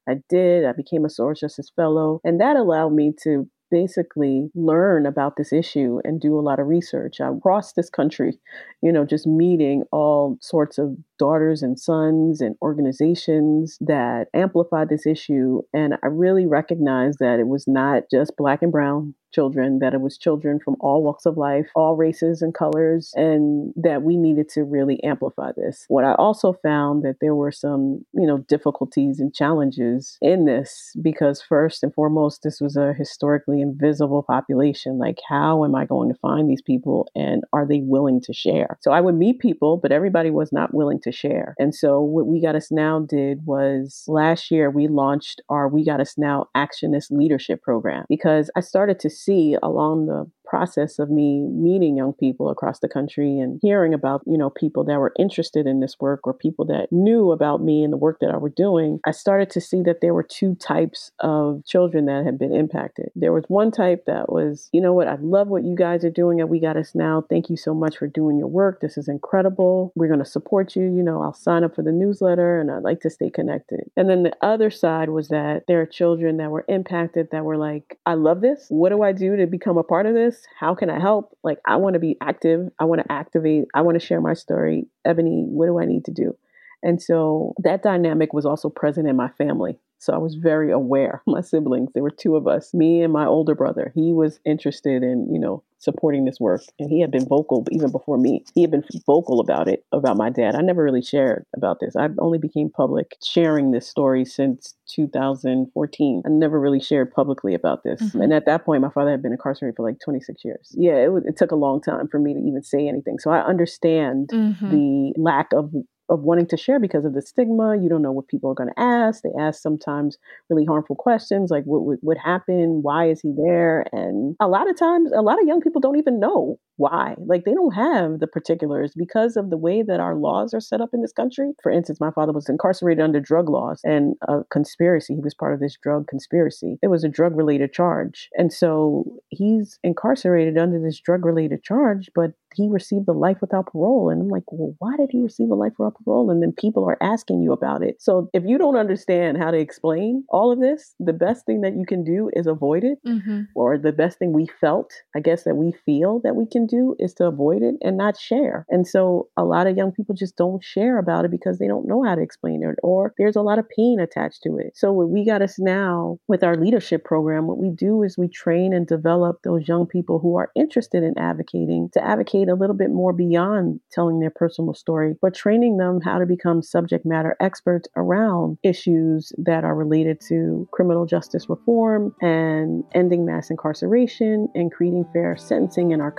I 0.09 0.15
did. 0.29 0.65
I 0.65 0.71
became 0.71 1.03
a 1.03 1.09
Soros 1.09 1.39
Justice 1.39 1.69
Fellow. 1.75 2.21
And 2.24 2.39
that 2.39 2.55
allowed 2.55 2.93
me 2.93 3.13
to 3.24 3.50
basically 3.69 4.50
learn 4.55 5.05
about 5.05 5.36
this 5.38 5.51
issue 5.53 6.00
and 6.03 6.19
do 6.19 6.38
a 6.38 6.41
lot 6.41 6.59
of 6.59 6.67
research. 6.67 7.19
across 7.19 7.74
this 7.74 7.89
country, 7.89 8.38
you 8.81 8.91
know, 8.91 9.05
just 9.05 9.27
meeting 9.27 9.83
all 9.91 10.38
sorts 10.41 10.77
of 10.77 10.95
daughters 11.17 11.63
and 11.63 11.79
sons 11.79 12.41
and 12.41 12.55
organizations 12.62 13.77
that 13.81 14.27
amplified 14.33 14.89
this 14.89 15.05
issue. 15.05 15.62
And 15.74 15.95
I 16.03 16.07
really 16.07 16.45
recognized 16.45 17.19
that 17.19 17.39
it 17.39 17.47
was 17.47 17.67
not 17.67 18.03
just 18.12 18.38
black 18.38 18.62
and 18.62 18.71
brown 18.71 19.15
children, 19.31 19.79
that 19.79 19.93
it 19.93 20.01
was 20.01 20.17
children 20.17 20.60
from 20.63 20.75
all 20.79 21.03
walks 21.03 21.25
of 21.25 21.38
life, 21.38 21.67
all 21.75 21.96
races 21.96 22.41
and 22.41 22.53
colors, 22.53 23.12
and 23.15 23.74
that 23.75 24.03
we 24.03 24.17
needed 24.17 24.50
to 24.50 24.63
really 24.63 25.01
amplify 25.03 25.51
this. 25.55 25.86
What 25.88 26.03
I 26.03 26.13
also 26.15 26.53
found 26.63 27.03
that 27.03 27.17
there 27.22 27.36
were 27.36 27.51
some, 27.51 28.05
you 28.13 28.27
know, 28.27 28.39
difficulties 28.39 29.19
and 29.19 29.34
challenges 29.34 30.17
in 30.22 30.46
this 30.46 30.93
because 31.01 31.41
first 31.41 31.84
and 31.84 31.93
foremost, 31.93 32.41
this 32.43 32.62
was 32.62 32.75
a 32.75 32.93
historically 32.93 33.62
invisible 33.62 34.24
population. 34.24 34.98
Like, 34.98 35.19
how 35.27 35.63
am 35.65 35.75
I 35.75 35.86
going 35.86 36.10
to 36.10 36.19
find 36.19 36.50
these 36.50 36.62
people 36.62 37.07
and 37.15 37.43
are 37.53 37.67
they 37.67 37.81
willing 37.81 38.22
to 38.22 38.34
share? 38.34 38.77
So 38.81 38.91
I 38.91 39.01
would 39.01 39.15
meet 39.15 39.39
people, 39.39 39.77
but 39.77 39.91
everybody 39.91 40.29
was 40.29 40.51
not 40.51 40.74
willing 40.74 41.00
to 41.01 41.12
share. 41.12 41.55
And 41.60 41.74
so 41.74 42.01
what 42.01 42.27
We 42.27 42.41
Got 42.41 42.55
Us 42.55 42.72
Now 42.72 43.00
did 43.00 43.46
was 43.46 44.03
last 44.07 44.51
year 44.51 44.69
we 44.69 44.88
launched 44.88 45.41
our 45.50 45.67
We 45.67 45.86
Got 45.86 46.01
Us 46.01 46.17
Now 46.17 46.48
Actionist 46.55 47.12
Leadership 47.12 47.62
Program 47.62 48.05
because 48.10 48.50
I 48.55 48.62
started 48.62 49.00
to 49.00 49.10
see 49.10 49.26
along 49.62 50.05
the 50.07 50.29
process 50.47 50.99
of 50.99 51.09
me 51.09 51.47
meeting 51.51 51.97
young 51.97 52.13
people 52.13 52.49
across 52.49 52.79
the 52.79 52.87
country 52.87 53.39
and 53.39 53.59
hearing 53.61 53.93
about, 53.93 54.21
you 54.25 54.37
know, 54.37 54.49
people 54.49 54.83
that 54.85 54.99
were 54.99 55.13
interested 55.19 55.67
in 55.67 55.79
this 55.79 55.97
work 55.99 56.25
or 56.25 56.33
people 56.33 56.65
that 56.65 56.87
knew 56.91 57.31
about 57.31 57.61
me 57.61 57.83
and 57.83 57.91
the 57.91 57.97
work 57.97 58.19
that 58.21 58.31
I 58.31 58.37
were 58.37 58.49
doing, 58.49 58.99
I 59.05 59.11
started 59.11 59.49
to 59.51 59.61
see 59.61 59.81
that 59.83 60.01
there 60.01 60.13
were 60.13 60.23
two 60.23 60.55
types 60.55 61.11
of 61.19 61.63
children 61.65 62.05
that 62.05 62.25
had 62.25 62.39
been 62.39 62.53
impacted. 62.53 63.11
There 63.15 63.33
was 63.33 63.43
one 63.47 63.71
type 63.71 64.05
that 64.05 64.31
was, 64.31 64.69
you 64.71 64.81
know 64.81 64.93
what, 64.93 65.07
I 65.07 65.15
love 65.19 65.47
what 65.47 65.63
you 65.63 65.75
guys 65.75 66.03
are 66.05 66.09
doing 66.09 66.39
at 66.39 66.49
We 66.49 66.59
Got 66.59 66.77
Us 66.77 66.95
Now. 66.95 67.25
Thank 67.29 67.49
you 67.49 67.57
so 67.57 67.73
much 67.73 67.97
for 67.97 68.07
doing 68.07 68.37
your 68.37 68.47
work. 68.47 68.81
This 68.81 68.97
is 68.97 69.07
incredible. 69.07 69.91
We're 69.95 70.07
going 70.07 70.19
to 70.19 70.25
support 70.25 70.75
you. 70.75 70.83
You 70.83 71.03
know, 71.03 71.21
I'll 71.21 71.33
sign 71.33 71.63
up 71.63 71.75
for 71.75 71.83
the 71.83 71.91
newsletter 71.91 72.59
and 72.59 72.71
I'd 72.71 72.83
like 72.83 73.01
to 73.01 73.09
stay 73.09 73.29
connected. 73.29 73.89
And 73.95 74.09
then 74.09 74.23
the 74.23 74.35
other 74.41 74.69
side 74.71 75.09
was 75.09 75.27
that 75.29 75.63
there 75.67 75.81
are 75.81 75.85
children 75.85 76.37
that 76.37 76.51
were 76.51 76.65
impacted 76.67 77.29
that 77.31 77.45
were 77.45 77.57
like, 77.57 77.99
I 78.05 78.13
love 78.13 78.41
this. 78.41 78.67
What 78.69 78.89
do 78.89 79.03
I 79.03 79.11
do 79.11 79.35
to 79.35 79.47
become 79.47 79.77
a 79.77 79.83
part 79.83 80.05
of 80.05 80.13
this? 80.13 80.37
How 80.60 80.75
can 80.75 80.89
I 80.89 81.00
help? 81.00 81.38
Like, 81.44 81.60
I 81.65 81.77
want 81.77 81.94
to 81.94 82.00
be 82.00 82.17
active. 82.22 82.70
I 82.79 82.86
want 82.86 83.01
to 83.01 83.12
activate. 83.12 83.65
I 83.74 83.82
want 83.82 84.00
to 84.00 84.06
share 84.06 84.22
my 84.22 84.34
story. 84.34 84.88
Ebony, 85.06 85.46
what 85.48 85.67
do 85.67 85.79
I 85.79 85.86
need 85.86 86.06
to 86.06 86.12
do? 86.12 86.38
And 86.84 87.01
so 87.01 87.53
that 87.63 87.84
dynamic 87.84 88.34
was 88.34 88.46
also 88.46 88.70
present 88.70 89.08
in 89.08 89.15
my 89.15 89.29
family. 89.29 89.79
So 89.99 90.13
I 90.13 90.17
was 90.17 90.35
very 90.35 90.71
aware. 90.71 91.21
My 91.27 91.41
siblings, 91.41 91.91
there 91.93 92.03
were 92.03 92.11
two 92.11 92.35
of 92.35 92.47
us, 92.47 92.73
me 92.73 93.01
and 93.01 93.13
my 93.13 93.25
older 93.25 93.55
brother. 93.55 93.91
He 93.95 94.13
was 94.13 94.39
interested 94.45 95.03
in, 95.03 95.27
you 95.31 95.39
know, 95.39 95.63
supporting 95.79 96.25
this 96.25 96.39
work. 96.39 96.61
And 96.79 96.89
he 96.89 97.01
had 97.01 97.11
been 97.11 97.27
vocal 97.27 97.65
even 97.71 97.91
before 97.91 98.17
me. 98.17 98.43
He 98.55 98.61
had 98.61 98.71
been 98.71 98.83
vocal 99.05 99.39
about 99.39 99.67
it, 99.67 99.85
about 99.91 100.17
my 100.17 100.29
dad. 100.29 100.55
I 100.55 100.61
never 100.61 100.83
really 100.83 101.01
shared 101.01 101.45
about 101.55 101.79
this. 101.79 101.95
I 101.95 102.09
only 102.19 102.37
became 102.37 102.69
public 102.69 103.15
sharing 103.23 103.71
this 103.71 103.87
story 103.87 104.25
since 104.25 104.75
2014. 104.89 106.23
I 106.25 106.29
never 106.29 106.59
really 106.59 106.79
shared 106.79 107.11
publicly 107.11 107.53
about 107.53 107.83
this. 107.83 108.01
Mm-hmm. 108.01 108.21
And 108.21 108.33
at 108.33 108.45
that 108.45 108.65
point, 108.65 108.81
my 108.81 108.89
father 108.89 109.11
had 109.11 109.21
been 109.21 109.31
incarcerated 109.31 109.75
for 109.75 109.83
like 109.83 109.99
26 110.03 110.43
years. 110.43 110.71
Yeah, 110.75 110.95
it, 110.95 111.11
it 111.25 111.37
took 111.37 111.51
a 111.51 111.55
long 111.55 111.81
time 111.81 112.07
for 112.07 112.19
me 112.19 112.33
to 112.33 112.39
even 112.39 112.63
say 112.63 112.87
anything. 112.87 113.19
So 113.19 113.31
I 113.31 113.41
understand 113.41 114.29
mm-hmm. 114.33 114.69
the 114.69 115.13
lack 115.17 115.53
of 115.53 115.71
of 116.10 116.22
wanting 116.22 116.48
to 116.48 116.58
share 116.58 116.80
because 116.80 117.06
of 117.06 117.13
the 117.13 117.22
stigma. 117.22 117.78
You 117.78 117.89
don't 117.89 118.02
know 118.02 118.12
what 118.12 118.28
people 118.28 118.50
are 118.50 118.56
going 118.56 118.70
to 118.70 118.80
ask. 118.80 119.24
They 119.24 119.32
ask 119.39 119.62
sometimes 119.62 120.17
really 120.50 120.65
harmful 120.65 120.96
questions 120.96 121.52
like 121.52 121.63
what 121.65 121.84
would 121.84 122.00
what 122.02 122.17
happened? 122.17 122.84
Why 122.84 123.10
is 123.10 123.22
he 123.22 123.34
there? 123.36 123.86
And 123.91 124.36
a 124.39 124.48
lot 124.48 124.70
of 124.70 124.78
times, 124.78 125.12
a 125.13 125.22
lot 125.22 125.41
of 125.41 125.48
young 125.48 125.62
people 125.62 125.82
don't 125.82 125.98
even 125.98 126.20
know 126.20 126.60
why. 126.77 127.15
Like 127.17 127.43
they 127.45 127.53
don't 127.53 127.73
have 127.73 128.19
the 128.19 128.27
particulars 128.27 128.93
because 128.95 129.35
of 129.35 129.49
the 129.49 129.57
way 129.57 129.83
that 129.83 129.99
our 129.99 130.15
laws 130.15 130.53
are 130.53 130.61
set 130.61 130.81
up 130.81 130.89
in 130.93 131.01
this 131.01 131.11
country. 131.11 131.51
For 131.61 131.71
instance, 131.71 131.99
my 131.99 132.11
father 132.11 132.31
was 132.31 132.49
incarcerated 132.49 133.03
under 133.03 133.19
drug 133.19 133.49
laws 133.49 133.81
and 133.83 134.15
a 134.27 134.43
conspiracy. 134.51 135.15
He 135.15 135.21
was 135.21 135.33
part 135.33 135.53
of 135.53 135.59
this 135.59 135.77
drug 135.81 136.07
conspiracy. 136.07 136.77
It 136.81 136.87
was 136.87 137.03
a 137.03 137.09
drug 137.09 137.35
related 137.35 137.73
charge. 137.73 138.29
And 138.37 138.53
so 138.53 139.03
he's 139.29 139.79
incarcerated 139.83 140.57
under 140.57 140.79
this 140.79 140.99
drug 140.99 141.25
related 141.25 141.63
charge, 141.63 142.09
but 142.15 142.31
he 142.55 142.69
received 142.69 143.07
a 143.07 143.13
life 143.13 143.37
without 143.41 143.67
parole. 143.67 144.09
And 144.09 144.21
I'm 144.21 144.29
like, 144.29 144.43
well, 144.51 144.73
why 144.79 144.95
did 144.97 145.09
he 145.11 145.21
receive 145.21 145.49
a 145.49 145.55
life 145.55 145.73
without 145.77 145.95
parole? 146.03 146.31
And 146.31 146.41
then 146.41 146.53
people 146.53 146.85
are 146.85 146.97
asking 147.01 147.41
you 147.41 147.51
about 147.51 147.83
it. 147.83 148.01
So 148.01 148.29
if 148.33 148.43
you 148.45 148.57
don't 148.57 148.77
understand 148.77 149.37
how 149.37 149.51
to 149.51 149.57
explain 149.57 150.23
all 150.29 150.51
of 150.51 150.59
this, 150.59 150.95
the 150.99 151.13
best 151.13 151.45
thing 151.45 151.61
that 151.61 151.75
you 151.75 151.85
can 151.85 152.03
do 152.03 152.29
is 152.33 152.47
avoid 152.47 152.83
it. 152.83 152.99
Mm-hmm. 153.05 153.41
Or 153.55 153.77
the 153.77 153.91
best 153.91 154.19
thing 154.19 154.33
we 154.33 154.47
felt, 154.59 154.91
I 155.15 155.19
guess, 155.19 155.43
that 155.43 155.55
we 155.55 155.73
feel 155.85 156.21
that 156.23 156.35
we 156.35 156.45
can 156.45 156.66
do 156.67 156.95
is 156.99 157.13
to 157.15 157.25
avoid 157.25 157.62
it 157.62 157.75
and 157.82 157.97
not 157.97 158.19
share. 158.19 158.65
And 158.69 158.88
so 158.88 159.30
a 159.38 159.43
lot 159.43 159.67
of 159.67 159.77
young 159.77 159.91
people 159.91 160.15
just 160.15 160.36
don't 160.36 160.63
share 160.63 160.99
about 160.99 161.25
it 161.25 161.32
because 161.32 161.60
they 161.60 161.67
don't 161.67 161.88
know 161.88 162.03
how 162.03 162.15
to 162.15 162.21
explain 162.21 162.63
it 162.63 162.75
or 162.84 163.13
there's 163.17 163.36
a 163.36 163.41
lot 163.41 163.60
of 163.60 163.69
pain 163.69 163.99
attached 163.99 164.43
to 164.43 164.58
it. 164.58 164.73
So 164.75 164.91
what 164.91 165.10
we 165.10 165.25
got 165.25 165.41
us 165.41 165.58
now 165.58 166.19
with 166.27 166.43
our 166.43 166.56
leadership 166.56 167.03
program, 167.03 167.47
what 167.47 167.58
we 167.58 167.69
do 167.69 168.03
is 168.03 168.17
we 168.17 168.27
train 168.27 168.73
and 168.73 168.86
develop 168.86 169.39
those 169.43 169.67
young 169.67 169.88
people 169.88 170.19
who 170.19 170.38
are 170.38 170.51
interested 170.56 171.03
in 171.03 171.17
advocating 171.17 171.89
to 171.93 172.03
advocate 172.03 172.49
a 172.49 172.56
little 172.56 172.75
bit 172.75 172.91
more 172.91 173.13
beyond 173.13 173.80
telling 173.91 174.19
their 174.19 174.30
personal 174.30 174.73
story, 174.73 175.15
but 175.21 175.34
training 175.34 175.77
them 175.77 175.99
how 176.01 176.19
to 176.19 176.25
become 176.25 176.62
subject 176.62 177.06
matter 177.06 177.36
experts 177.39 177.88
around 177.95 178.58
issues 178.63 179.32
that 179.38 179.63
are 179.63 179.75
related 179.75 180.19
to 180.27 180.67
criminal 180.71 181.06
justice 181.06 181.49
reform 181.49 182.13
and 182.21 182.84
ending 182.93 183.25
mass 183.25 183.49
incarceration 183.49 184.47
and 184.56 184.71
creating 184.71 185.06
fair 185.13 185.36
sentencing 185.38 185.91
in 185.91 186.01
our 186.01 186.12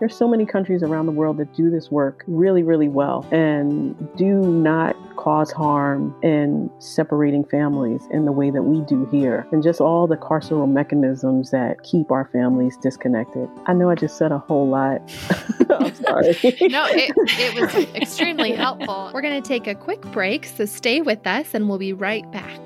There's 0.00 0.16
so 0.16 0.28
many 0.28 0.46
countries 0.46 0.82
around 0.82 1.06
the 1.06 1.12
world 1.12 1.38
that 1.38 1.52
do 1.54 1.70
this 1.70 1.90
work 1.90 2.22
really, 2.28 2.62
really 2.62 2.88
well 2.88 3.26
and 3.32 3.96
do 4.16 4.34
not 4.42 4.94
cause 5.16 5.50
harm 5.50 6.14
in 6.22 6.70
separating 6.78 7.44
families 7.44 8.06
in 8.12 8.24
the 8.24 8.30
way 8.30 8.50
that 8.50 8.62
we 8.62 8.80
do 8.86 9.06
here, 9.06 9.46
and 9.50 9.62
just 9.62 9.80
all 9.80 10.06
the 10.06 10.16
carceral 10.16 10.70
mechanisms 10.70 11.50
that 11.50 11.82
keep 11.82 12.12
our 12.12 12.30
families 12.32 12.76
disconnected. 12.76 13.48
I 13.66 13.72
know 13.72 13.90
I 13.90 13.96
just 13.96 14.16
said 14.16 14.30
a 14.30 14.38
whole 14.38 14.68
lot. 14.68 15.00
I'm 15.70 15.94
sorry. 15.96 16.28
no, 16.68 16.86
it, 16.86 17.12
it 17.16 17.60
was 17.60 17.74
extremely 17.96 18.52
helpful. 18.52 19.10
We're 19.12 19.22
going 19.22 19.42
to 19.42 19.46
take 19.46 19.66
a 19.66 19.74
quick 19.74 20.00
break, 20.12 20.44
so 20.44 20.64
stay 20.64 21.00
with 21.00 21.26
us 21.26 21.54
and 21.54 21.68
we'll 21.68 21.78
be 21.78 21.92
right 21.92 22.30
back. 22.30 22.60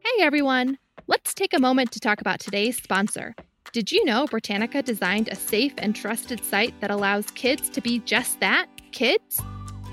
Hey 0.00 0.24
everyone! 0.24 0.76
Let's 1.10 1.34
take 1.34 1.54
a 1.54 1.58
moment 1.58 1.90
to 1.90 1.98
talk 1.98 2.20
about 2.20 2.38
today's 2.38 2.80
sponsor. 2.80 3.34
Did 3.72 3.90
you 3.90 4.04
know 4.04 4.26
Britannica 4.26 4.80
designed 4.80 5.26
a 5.26 5.34
safe 5.34 5.74
and 5.78 5.96
trusted 5.96 6.44
site 6.44 6.80
that 6.80 6.92
allows 6.92 7.32
kids 7.32 7.68
to 7.70 7.80
be 7.80 7.98
just 7.98 8.38
that 8.38 8.68
kids? 8.92 9.40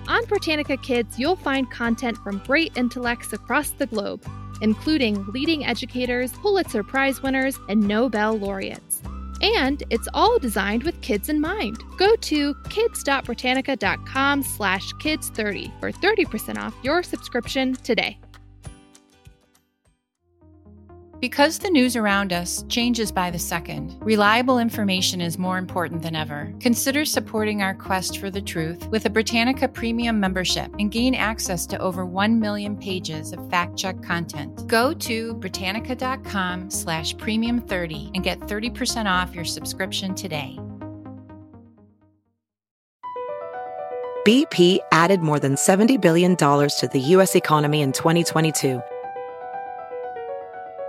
On 0.07 0.23
Britannica 0.25 0.77
Kids, 0.77 1.17
you'll 1.17 1.35
find 1.35 1.71
content 1.71 2.17
from 2.17 2.43
great 2.45 2.71
intellects 2.77 3.33
across 3.33 3.71
the 3.71 3.87
globe, 3.87 4.23
including 4.61 5.25
leading 5.31 5.65
educators, 5.65 6.31
Pulitzer 6.33 6.83
Prize 6.83 7.23
winners, 7.23 7.57
and 7.67 7.87
Nobel 7.87 8.37
laureates. 8.37 9.01
And 9.41 9.81
it's 9.89 10.07
all 10.13 10.37
designed 10.37 10.83
with 10.83 11.01
kids 11.01 11.29
in 11.29 11.41
mind. 11.41 11.81
Go 11.97 12.15
to 12.15 12.53
kids.britannica.com 12.69 14.43
slash 14.43 14.93
kids30 14.93 15.79
for 15.79 15.91
30% 15.91 16.57
off 16.59 16.75
your 16.83 17.01
subscription 17.01 17.73
today. 17.73 18.19
Because 21.19 21.57
the 21.57 21.69
news 21.71 21.95
around 21.95 22.31
us 22.31 22.63
changes 22.69 23.11
by 23.11 23.31
the 23.31 23.39
second, 23.39 23.97
reliable 24.01 24.59
information 24.59 25.19
is 25.19 25.39
more 25.39 25.57
important 25.57 26.03
than 26.03 26.15
ever. 26.15 26.53
Consider 26.59 27.05
supporting 27.05 27.63
our 27.63 27.73
quest 27.73 28.19
for 28.19 28.29
the 28.29 28.41
truth 28.41 28.87
with 28.89 29.07
a 29.07 29.09
Britannica 29.09 29.67
Premium 29.67 30.19
membership 30.19 30.71
and 30.77 30.91
gain 30.91 31.15
access 31.15 31.65
to 31.67 31.79
over 31.79 32.05
1 32.05 32.39
million 32.39 32.77
pages 32.77 33.33
of 33.33 33.49
fact-check 33.49 34.03
content. 34.03 34.67
Go 34.67 34.93
to 34.93 35.33
Britannica.com 35.35 36.69
slash 36.69 37.15
premium30 37.15 38.11
and 38.13 38.23
get 38.23 38.39
30% 38.41 39.05
off 39.07 39.33
your 39.33 39.45
subscription 39.45 40.13
today. 40.13 40.59
BP 44.23 44.79
added 44.91 45.21
more 45.21 45.39
than 45.39 45.55
$70 45.55 45.99
billion 45.99 46.35
to 46.35 46.89
the 46.93 46.99
U.S. 46.99 47.33
economy 47.33 47.81
in 47.81 47.91
2022 47.91 48.83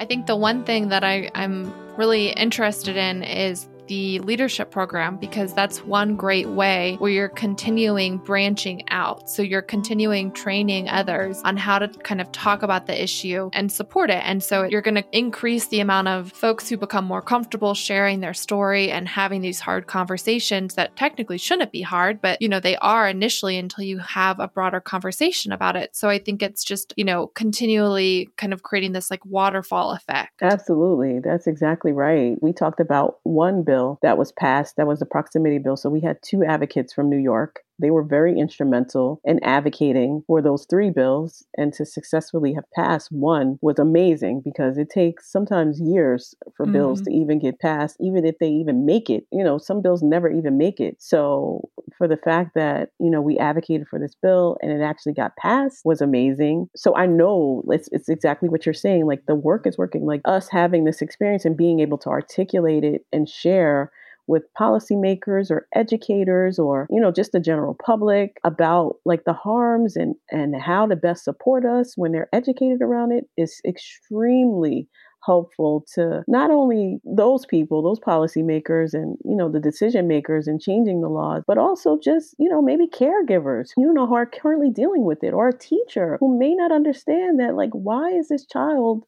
I 0.00 0.06
think 0.06 0.26
the 0.26 0.34
one 0.34 0.64
thing 0.64 0.88
that 0.88 1.04
I, 1.04 1.30
I'm 1.34 1.70
really 1.98 2.30
interested 2.30 2.96
in 2.96 3.22
is 3.22 3.68
the 3.90 4.20
leadership 4.20 4.70
program 4.70 5.16
because 5.16 5.52
that's 5.52 5.84
one 5.84 6.14
great 6.14 6.48
way 6.48 6.94
where 7.00 7.10
you're 7.10 7.28
continuing 7.28 8.18
branching 8.18 8.88
out. 8.90 9.28
So 9.28 9.42
you're 9.42 9.62
continuing 9.62 10.30
training 10.30 10.88
others 10.88 11.42
on 11.44 11.56
how 11.56 11.80
to 11.80 11.88
kind 11.88 12.20
of 12.20 12.30
talk 12.30 12.62
about 12.62 12.86
the 12.86 13.02
issue 13.02 13.50
and 13.52 13.70
support 13.70 14.08
it. 14.08 14.22
And 14.24 14.44
so 14.44 14.62
you're 14.62 14.80
going 14.80 14.94
to 14.94 15.04
increase 15.10 15.66
the 15.66 15.80
amount 15.80 16.06
of 16.06 16.30
folks 16.30 16.68
who 16.68 16.76
become 16.76 17.04
more 17.04 17.20
comfortable 17.20 17.74
sharing 17.74 18.20
their 18.20 18.32
story 18.32 18.92
and 18.92 19.08
having 19.08 19.40
these 19.40 19.58
hard 19.58 19.88
conversations 19.88 20.76
that 20.76 20.94
technically 20.94 21.36
shouldn't 21.36 21.72
be 21.72 21.82
hard, 21.82 22.22
but 22.22 22.40
you 22.40 22.48
know, 22.48 22.60
they 22.60 22.76
are 22.76 23.08
initially 23.08 23.58
until 23.58 23.82
you 23.82 23.98
have 23.98 24.38
a 24.38 24.46
broader 24.46 24.80
conversation 24.80 25.50
about 25.50 25.74
it. 25.74 25.96
So 25.96 26.08
I 26.08 26.20
think 26.20 26.44
it's 26.44 26.62
just, 26.62 26.94
you 26.96 27.04
know, 27.04 27.26
continually 27.26 28.28
kind 28.36 28.52
of 28.52 28.62
creating 28.62 28.92
this 28.92 29.10
like 29.10 29.26
waterfall 29.26 29.90
effect. 29.90 30.42
Absolutely. 30.42 31.18
That's 31.18 31.48
exactly 31.48 31.90
right. 31.90 32.40
We 32.40 32.52
talked 32.52 32.78
about 32.78 33.18
one 33.24 33.64
bill 33.64 33.79
bill 33.80 33.98
that 34.02 34.18
was 34.18 34.32
passed. 34.32 34.76
That 34.76 34.86
was 34.86 34.98
the 34.98 35.06
proximity 35.06 35.58
bill. 35.58 35.76
So 35.76 35.88
we 35.88 36.00
had 36.00 36.18
two 36.22 36.44
advocates 36.44 36.92
from 36.92 37.08
New 37.08 37.18
York 37.18 37.60
they 37.80 37.90
were 37.90 38.02
very 38.02 38.38
instrumental 38.38 39.20
in 39.24 39.40
advocating 39.42 40.22
for 40.26 40.42
those 40.42 40.66
three 40.68 40.90
bills, 40.90 41.44
and 41.56 41.72
to 41.74 41.84
successfully 41.84 42.52
have 42.54 42.64
passed 42.74 43.10
one 43.10 43.58
was 43.60 43.78
amazing 43.78 44.42
because 44.44 44.78
it 44.78 44.90
takes 44.90 45.30
sometimes 45.30 45.80
years 45.80 46.34
for 46.56 46.64
mm-hmm. 46.64 46.72
bills 46.72 47.02
to 47.02 47.10
even 47.12 47.38
get 47.38 47.60
passed, 47.60 47.96
even 48.00 48.24
if 48.24 48.38
they 48.38 48.48
even 48.48 48.86
make 48.86 49.10
it. 49.10 49.24
You 49.32 49.44
know, 49.44 49.58
some 49.58 49.82
bills 49.82 50.02
never 50.02 50.30
even 50.30 50.58
make 50.58 50.80
it. 50.80 50.96
So, 50.98 51.68
for 51.96 52.08
the 52.08 52.16
fact 52.16 52.54
that, 52.54 52.90
you 52.98 53.10
know, 53.10 53.20
we 53.20 53.38
advocated 53.38 53.88
for 53.88 53.98
this 53.98 54.14
bill 54.22 54.56
and 54.62 54.72
it 54.72 54.82
actually 54.82 55.12
got 55.12 55.36
passed 55.36 55.82
was 55.84 56.00
amazing. 56.00 56.68
So, 56.76 56.94
I 56.96 57.06
know 57.06 57.62
it's, 57.68 57.88
it's 57.92 58.08
exactly 58.08 58.48
what 58.48 58.66
you're 58.66 58.72
saying. 58.72 59.06
Like, 59.06 59.26
the 59.26 59.34
work 59.34 59.66
is 59.66 59.78
working. 59.78 60.06
Like, 60.06 60.22
us 60.24 60.48
having 60.48 60.84
this 60.84 61.02
experience 61.02 61.44
and 61.44 61.56
being 61.56 61.80
able 61.80 61.98
to 61.98 62.08
articulate 62.08 62.84
it 62.84 63.04
and 63.12 63.28
share 63.28 63.90
with 64.30 64.44
policymakers 64.58 65.50
or 65.50 65.66
educators 65.74 66.58
or 66.58 66.86
you 66.90 67.00
know 67.00 67.10
just 67.10 67.32
the 67.32 67.40
general 67.40 67.76
public 67.84 68.36
about 68.44 68.96
like 69.04 69.24
the 69.24 69.32
harms 69.32 69.96
and 69.96 70.14
and 70.30 70.54
how 70.60 70.86
to 70.86 70.96
best 70.96 71.24
support 71.24 71.64
us 71.66 71.94
when 71.96 72.12
they're 72.12 72.28
educated 72.32 72.80
around 72.80 73.12
it 73.12 73.24
is 73.36 73.60
extremely 73.66 74.88
helpful 75.24 75.84
to 75.94 76.22
not 76.26 76.50
only 76.50 76.98
those 77.04 77.44
people, 77.46 77.82
those 77.82 78.00
policymakers 78.00 78.94
and, 78.94 79.18
you 79.24 79.36
know, 79.36 79.50
the 79.50 79.60
decision 79.60 80.08
makers 80.08 80.46
and 80.46 80.60
changing 80.60 81.00
the 81.00 81.08
laws, 81.08 81.42
but 81.46 81.58
also 81.58 81.98
just, 82.02 82.34
you 82.38 82.48
know, 82.48 82.62
maybe 82.62 82.86
caregivers, 82.86 83.68
you 83.76 83.92
know, 83.92 84.06
who 84.06 84.14
are 84.14 84.26
currently 84.26 84.70
dealing 84.70 85.04
with 85.04 85.22
it 85.22 85.34
or 85.34 85.48
a 85.48 85.58
teacher 85.58 86.16
who 86.20 86.38
may 86.38 86.54
not 86.54 86.72
understand 86.72 87.38
that, 87.38 87.54
like, 87.54 87.70
why 87.72 88.10
is 88.10 88.28
this 88.28 88.46
child 88.46 89.04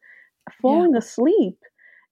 falling 0.60 0.92
yeah. 0.92 0.98
asleep 0.98 1.58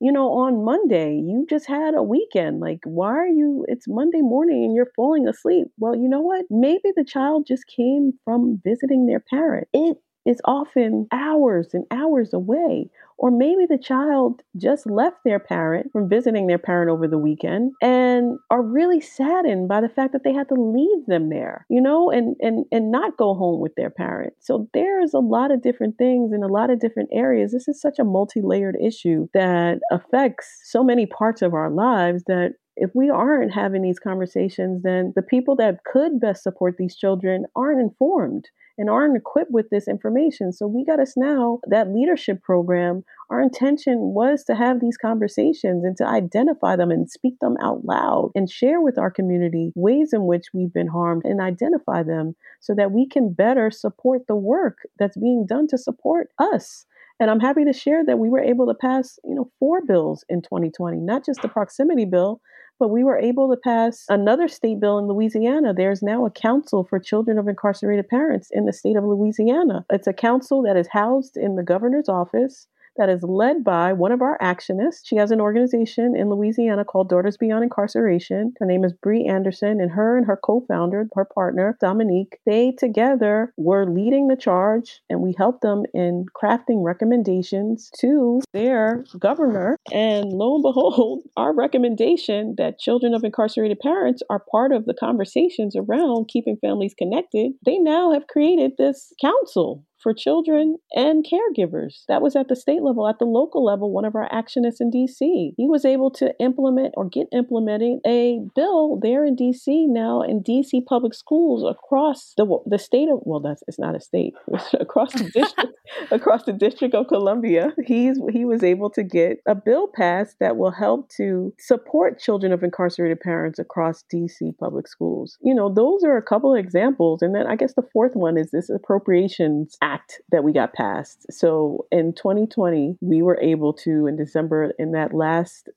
you 0.00 0.12
know, 0.12 0.32
on 0.32 0.64
Monday, 0.64 1.14
you 1.16 1.46
just 1.48 1.66
had 1.66 1.94
a 1.94 2.02
weekend. 2.02 2.60
Like, 2.60 2.80
why 2.84 3.10
are 3.10 3.26
you, 3.28 3.64
it's 3.68 3.86
Monday 3.88 4.22
morning 4.22 4.64
and 4.64 4.74
you're 4.74 4.90
falling 4.96 5.28
asleep? 5.28 5.68
Well, 5.78 5.94
you 5.96 6.08
know 6.08 6.22
what? 6.22 6.46
Maybe 6.50 6.92
the 6.96 7.04
child 7.04 7.46
just 7.46 7.66
came 7.66 8.12
from 8.24 8.60
visiting 8.64 9.06
their 9.06 9.20
parent. 9.20 9.68
It 9.72 9.98
is 10.26 10.40
often 10.44 11.06
hours 11.12 11.68
and 11.72 11.84
hours 11.90 12.32
away. 12.32 12.90
Or 13.18 13.30
maybe 13.30 13.66
the 13.66 13.78
child 13.78 14.42
just 14.56 14.88
left 14.88 15.18
their 15.24 15.38
parent 15.38 15.92
from 15.92 16.08
visiting 16.08 16.46
their 16.46 16.58
parent 16.58 16.90
over 16.90 17.06
the 17.06 17.18
weekend 17.18 17.72
and 17.82 18.38
are 18.50 18.62
really 18.62 19.00
saddened 19.00 19.68
by 19.68 19.82
the 19.82 19.90
fact 19.90 20.14
that 20.14 20.24
they 20.24 20.32
had 20.32 20.48
to 20.48 20.54
leave 20.54 21.04
them 21.06 21.28
there, 21.28 21.66
you 21.68 21.82
know, 21.82 22.10
and 22.10 22.36
and 22.40 22.64
and 22.72 22.90
not 22.90 23.18
go 23.18 23.34
home 23.34 23.60
with 23.60 23.74
their 23.74 23.90
parent. 23.90 24.32
So 24.40 24.70
there's 24.72 25.12
a 25.12 25.18
lot 25.18 25.50
of 25.50 25.62
different 25.62 25.98
things 25.98 26.32
in 26.32 26.42
a 26.42 26.48
lot 26.48 26.70
of 26.70 26.80
different 26.80 27.10
areas. 27.12 27.52
This 27.52 27.68
is 27.68 27.78
such 27.78 27.98
a 27.98 28.04
multi-layered 28.04 28.76
issue 28.82 29.28
that 29.34 29.80
affects 29.92 30.62
so 30.64 30.82
many 30.82 31.04
parts 31.04 31.42
of 31.42 31.52
our 31.52 31.70
lives 31.70 32.24
that 32.26 32.54
if 32.76 32.90
we 32.94 33.10
aren't 33.10 33.52
having 33.52 33.82
these 33.82 33.98
conversations, 33.98 34.82
then 34.82 35.12
the 35.14 35.22
people 35.22 35.54
that 35.56 35.84
could 35.84 36.18
best 36.18 36.42
support 36.42 36.76
these 36.78 36.96
children 36.96 37.44
aren't 37.54 37.80
informed 37.80 38.48
and 38.78 38.88
aren't 38.88 39.16
equipped 39.16 39.50
with 39.50 39.70
this 39.70 39.88
information. 39.88 40.52
So 40.52 40.66
we 40.66 40.84
got 40.84 41.00
us 41.00 41.14
now 41.16 41.60
that 41.68 41.92
leadership 41.92 42.42
program. 42.42 43.04
Our 43.30 43.40
intention 43.40 44.14
was 44.14 44.44
to 44.44 44.54
have 44.54 44.80
these 44.80 44.96
conversations 44.96 45.84
and 45.84 45.96
to 45.98 46.06
identify 46.06 46.76
them 46.76 46.90
and 46.90 47.10
speak 47.10 47.38
them 47.40 47.56
out 47.62 47.84
loud 47.84 48.30
and 48.34 48.50
share 48.50 48.80
with 48.80 48.98
our 48.98 49.10
community 49.10 49.72
ways 49.74 50.12
in 50.12 50.26
which 50.26 50.46
we've 50.52 50.72
been 50.72 50.88
harmed 50.88 51.22
and 51.24 51.40
identify 51.40 52.02
them 52.02 52.34
so 52.60 52.74
that 52.74 52.92
we 52.92 53.06
can 53.06 53.32
better 53.32 53.70
support 53.70 54.22
the 54.26 54.36
work 54.36 54.78
that's 54.98 55.16
being 55.16 55.46
done 55.46 55.66
to 55.68 55.78
support 55.78 56.28
us. 56.38 56.86
And 57.20 57.30
I'm 57.30 57.40
happy 57.40 57.64
to 57.66 57.72
share 57.72 58.04
that 58.06 58.18
we 58.18 58.30
were 58.30 58.40
able 58.40 58.66
to 58.66 58.74
pass, 58.74 59.18
you 59.24 59.34
know, 59.34 59.50
four 59.58 59.84
bills 59.84 60.24
in 60.30 60.40
2020, 60.40 60.98
not 60.98 61.24
just 61.24 61.42
the 61.42 61.48
proximity 61.48 62.06
bill, 62.06 62.40
but 62.80 62.88
we 62.88 63.04
were 63.04 63.18
able 63.18 63.50
to 63.50 63.60
pass 63.60 64.06
another 64.08 64.48
state 64.48 64.80
bill 64.80 64.98
in 64.98 65.06
Louisiana. 65.06 65.74
There's 65.74 66.02
now 66.02 66.24
a 66.24 66.30
council 66.30 66.82
for 66.82 66.98
children 66.98 67.38
of 67.38 67.46
incarcerated 67.46 68.08
parents 68.08 68.48
in 68.50 68.64
the 68.64 68.72
state 68.72 68.96
of 68.96 69.04
Louisiana. 69.04 69.84
It's 69.90 70.08
a 70.08 70.14
council 70.14 70.62
that 70.62 70.78
is 70.78 70.88
housed 70.88 71.36
in 71.36 71.56
the 71.56 71.62
governor's 71.62 72.08
office 72.08 72.66
that 73.00 73.08
is 73.08 73.22
led 73.22 73.64
by 73.64 73.94
one 73.94 74.12
of 74.12 74.20
our 74.20 74.36
actionists. 74.42 75.00
She 75.04 75.16
has 75.16 75.30
an 75.30 75.40
organization 75.40 76.14
in 76.14 76.28
Louisiana 76.28 76.84
called 76.84 77.08
Daughters 77.08 77.38
Beyond 77.38 77.64
Incarceration. 77.64 78.52
Her 78.60 78.66
name 78.66 78.84
is 78.84 78.92
Bree 78.92 79.24
Anderson, 79.24 79.80
and 79.80 79.90
her 79.90 80.18
and 80.18 80.26
her 80.26 80.36
co-founder, 80.36 81.08
her 81.14 81.24
partner 81.24 81.78
Dominique, 81.80 82.38
they 82.44 82.72
together 82.72 83.54
were 83.56 83.90
leading 83.90 84.28
the 84.28 84.36
charge, 84.36 85.00
and 85.08 85.22
we 85.22 85.34
helped 85.38 85.62
them 85.62 85.84
in 85.94 86.26
crafting 86.40 86.84
recommendations 86.84 87.90
to 88.00 88.42
their 88.52 89.02
governor. 89.18 89.78
And 89.90 90.30
lo 90.34 90.56
and 90.56 90.62
behold, 90.62 91.22
our 91.38 91.54
recommendation 91.54 92.54
that 92.58 92.78
children 92.78 93.14
of 93.14 93.24
incarcerated 93.24 93.80
parents 93.80 94.22
are 94.28 94.44
part 94.52 94.72
of 94.72 94.84
the 94.84 94.94
conversations 94.94 95.74
around 95.74 96.28
keeping 96.28 96.58
families 96.58 96.92
connected, 96.92 97.52
they 97.64 97.78
now 97.78 98.12
have 98.12 98.26
created 98.26 98.72
this 98.76 99.14
council 99.22 99.86
for 100.02 100.14
children 100.14 100.76
and 100.92 101.24
caregivers. 101.24 102.04
That 102.08 102.22
was 102.22 102.36
at 102.36 102.48
the 102.48 102.56
state 102.56 102.82
level. 102.82 103.08
At 103.08 103.18
the 103.18 103.24
local 103.24 103.64
level, 103.64 103.92
one 103.92 104.04
of 104.04 104.14
our 104.14 104.28
actionists 104.30 104.80
in 104.80 104.90
DC, 104.90 105.52
he 105.56 105.66
was 105.66 105.84
able 105.84 106.10
to 106.12 106.32
implement 106.40 106.94
or 106.96 107.08
get 107.08 107.28
implementing 107.32 108.00
a 108.06 108.40
bill 108.54 108.98
there 109.00 109.24
in 109.24 109.36
DC 109.36 109.86
now 109.88 110.22
in 110.22 110.42
DC 110.42 110.84
public 110.86 111.14
schools 111.14 111.64
across 111.68 112.32
the 112.36 112.46
the 112.66 112.78
state 112.78 113.08
of 113.08 113.20
well, 113.22 113.40
that's 113.40 113.62
it's 113.68 113.78
not 113.78 113.94
a 113.94 114.00
state 114.00 114.34
across 114.80 115.12
the 115.12 115.30
district 115.30 115.74
across 116.10 116.44
the 116.44 116.52
District 116.52 116.94
of 116.94 117.08
Columbia. 117.08 117.72
He's 117.84 118.18
he 118.32 118.44
was 118.44 118.62
able 118.62 118.90
to 118.90 119.02
get 119.02 119.38
a 119.46 119.54
bill 119.54 119.88
passed 119.88 120.36
that 120.40 120.56
will 120.56 120.70
help 120.70 121.08
to 121.16 121.52
support 121.58 122.18
children 122.18 122.52
of 122.52 122.62
incarcerated 122.62 123.20
parents 123.20 123.58
across 123.58 124.04
DC 124.12 124.56
public 124.58 124.88
schools. 124.88 125.38
You 125.42 125.54
know, 125.54 125.72
those 125.72 126.04
are 126.04 126.16
a 126.16 126.22
couple 126.22 126.54
of 126.54 126.58
examples, 126.58 127.22
and 127.22 127.34
then 127.34 127.46
I 127.46 127.56
guess 127.56 127.74
the 127.74 127.86
fourth 127.92 128.14
one 128.14 128.36
is 128.36 128.50
this 128.50 128.70
appropriations 128.70 129.76
act 129.82 129.89
that 130.30 130.44
we 130.44 130.52
got 130.52 130.72
passed. 130.72 131.26
So 131.30 131.86
in 131.90 132.12
2020, 132.14 132.98
we 133.00 133.22
were 133.22 133.38
able 133.40 133.72
to, 133.74 134.06
in 134.06 134.16
December, 134.16 134.72
in 134.78 134.92
that 134.92 135.14
last 135.14 135.68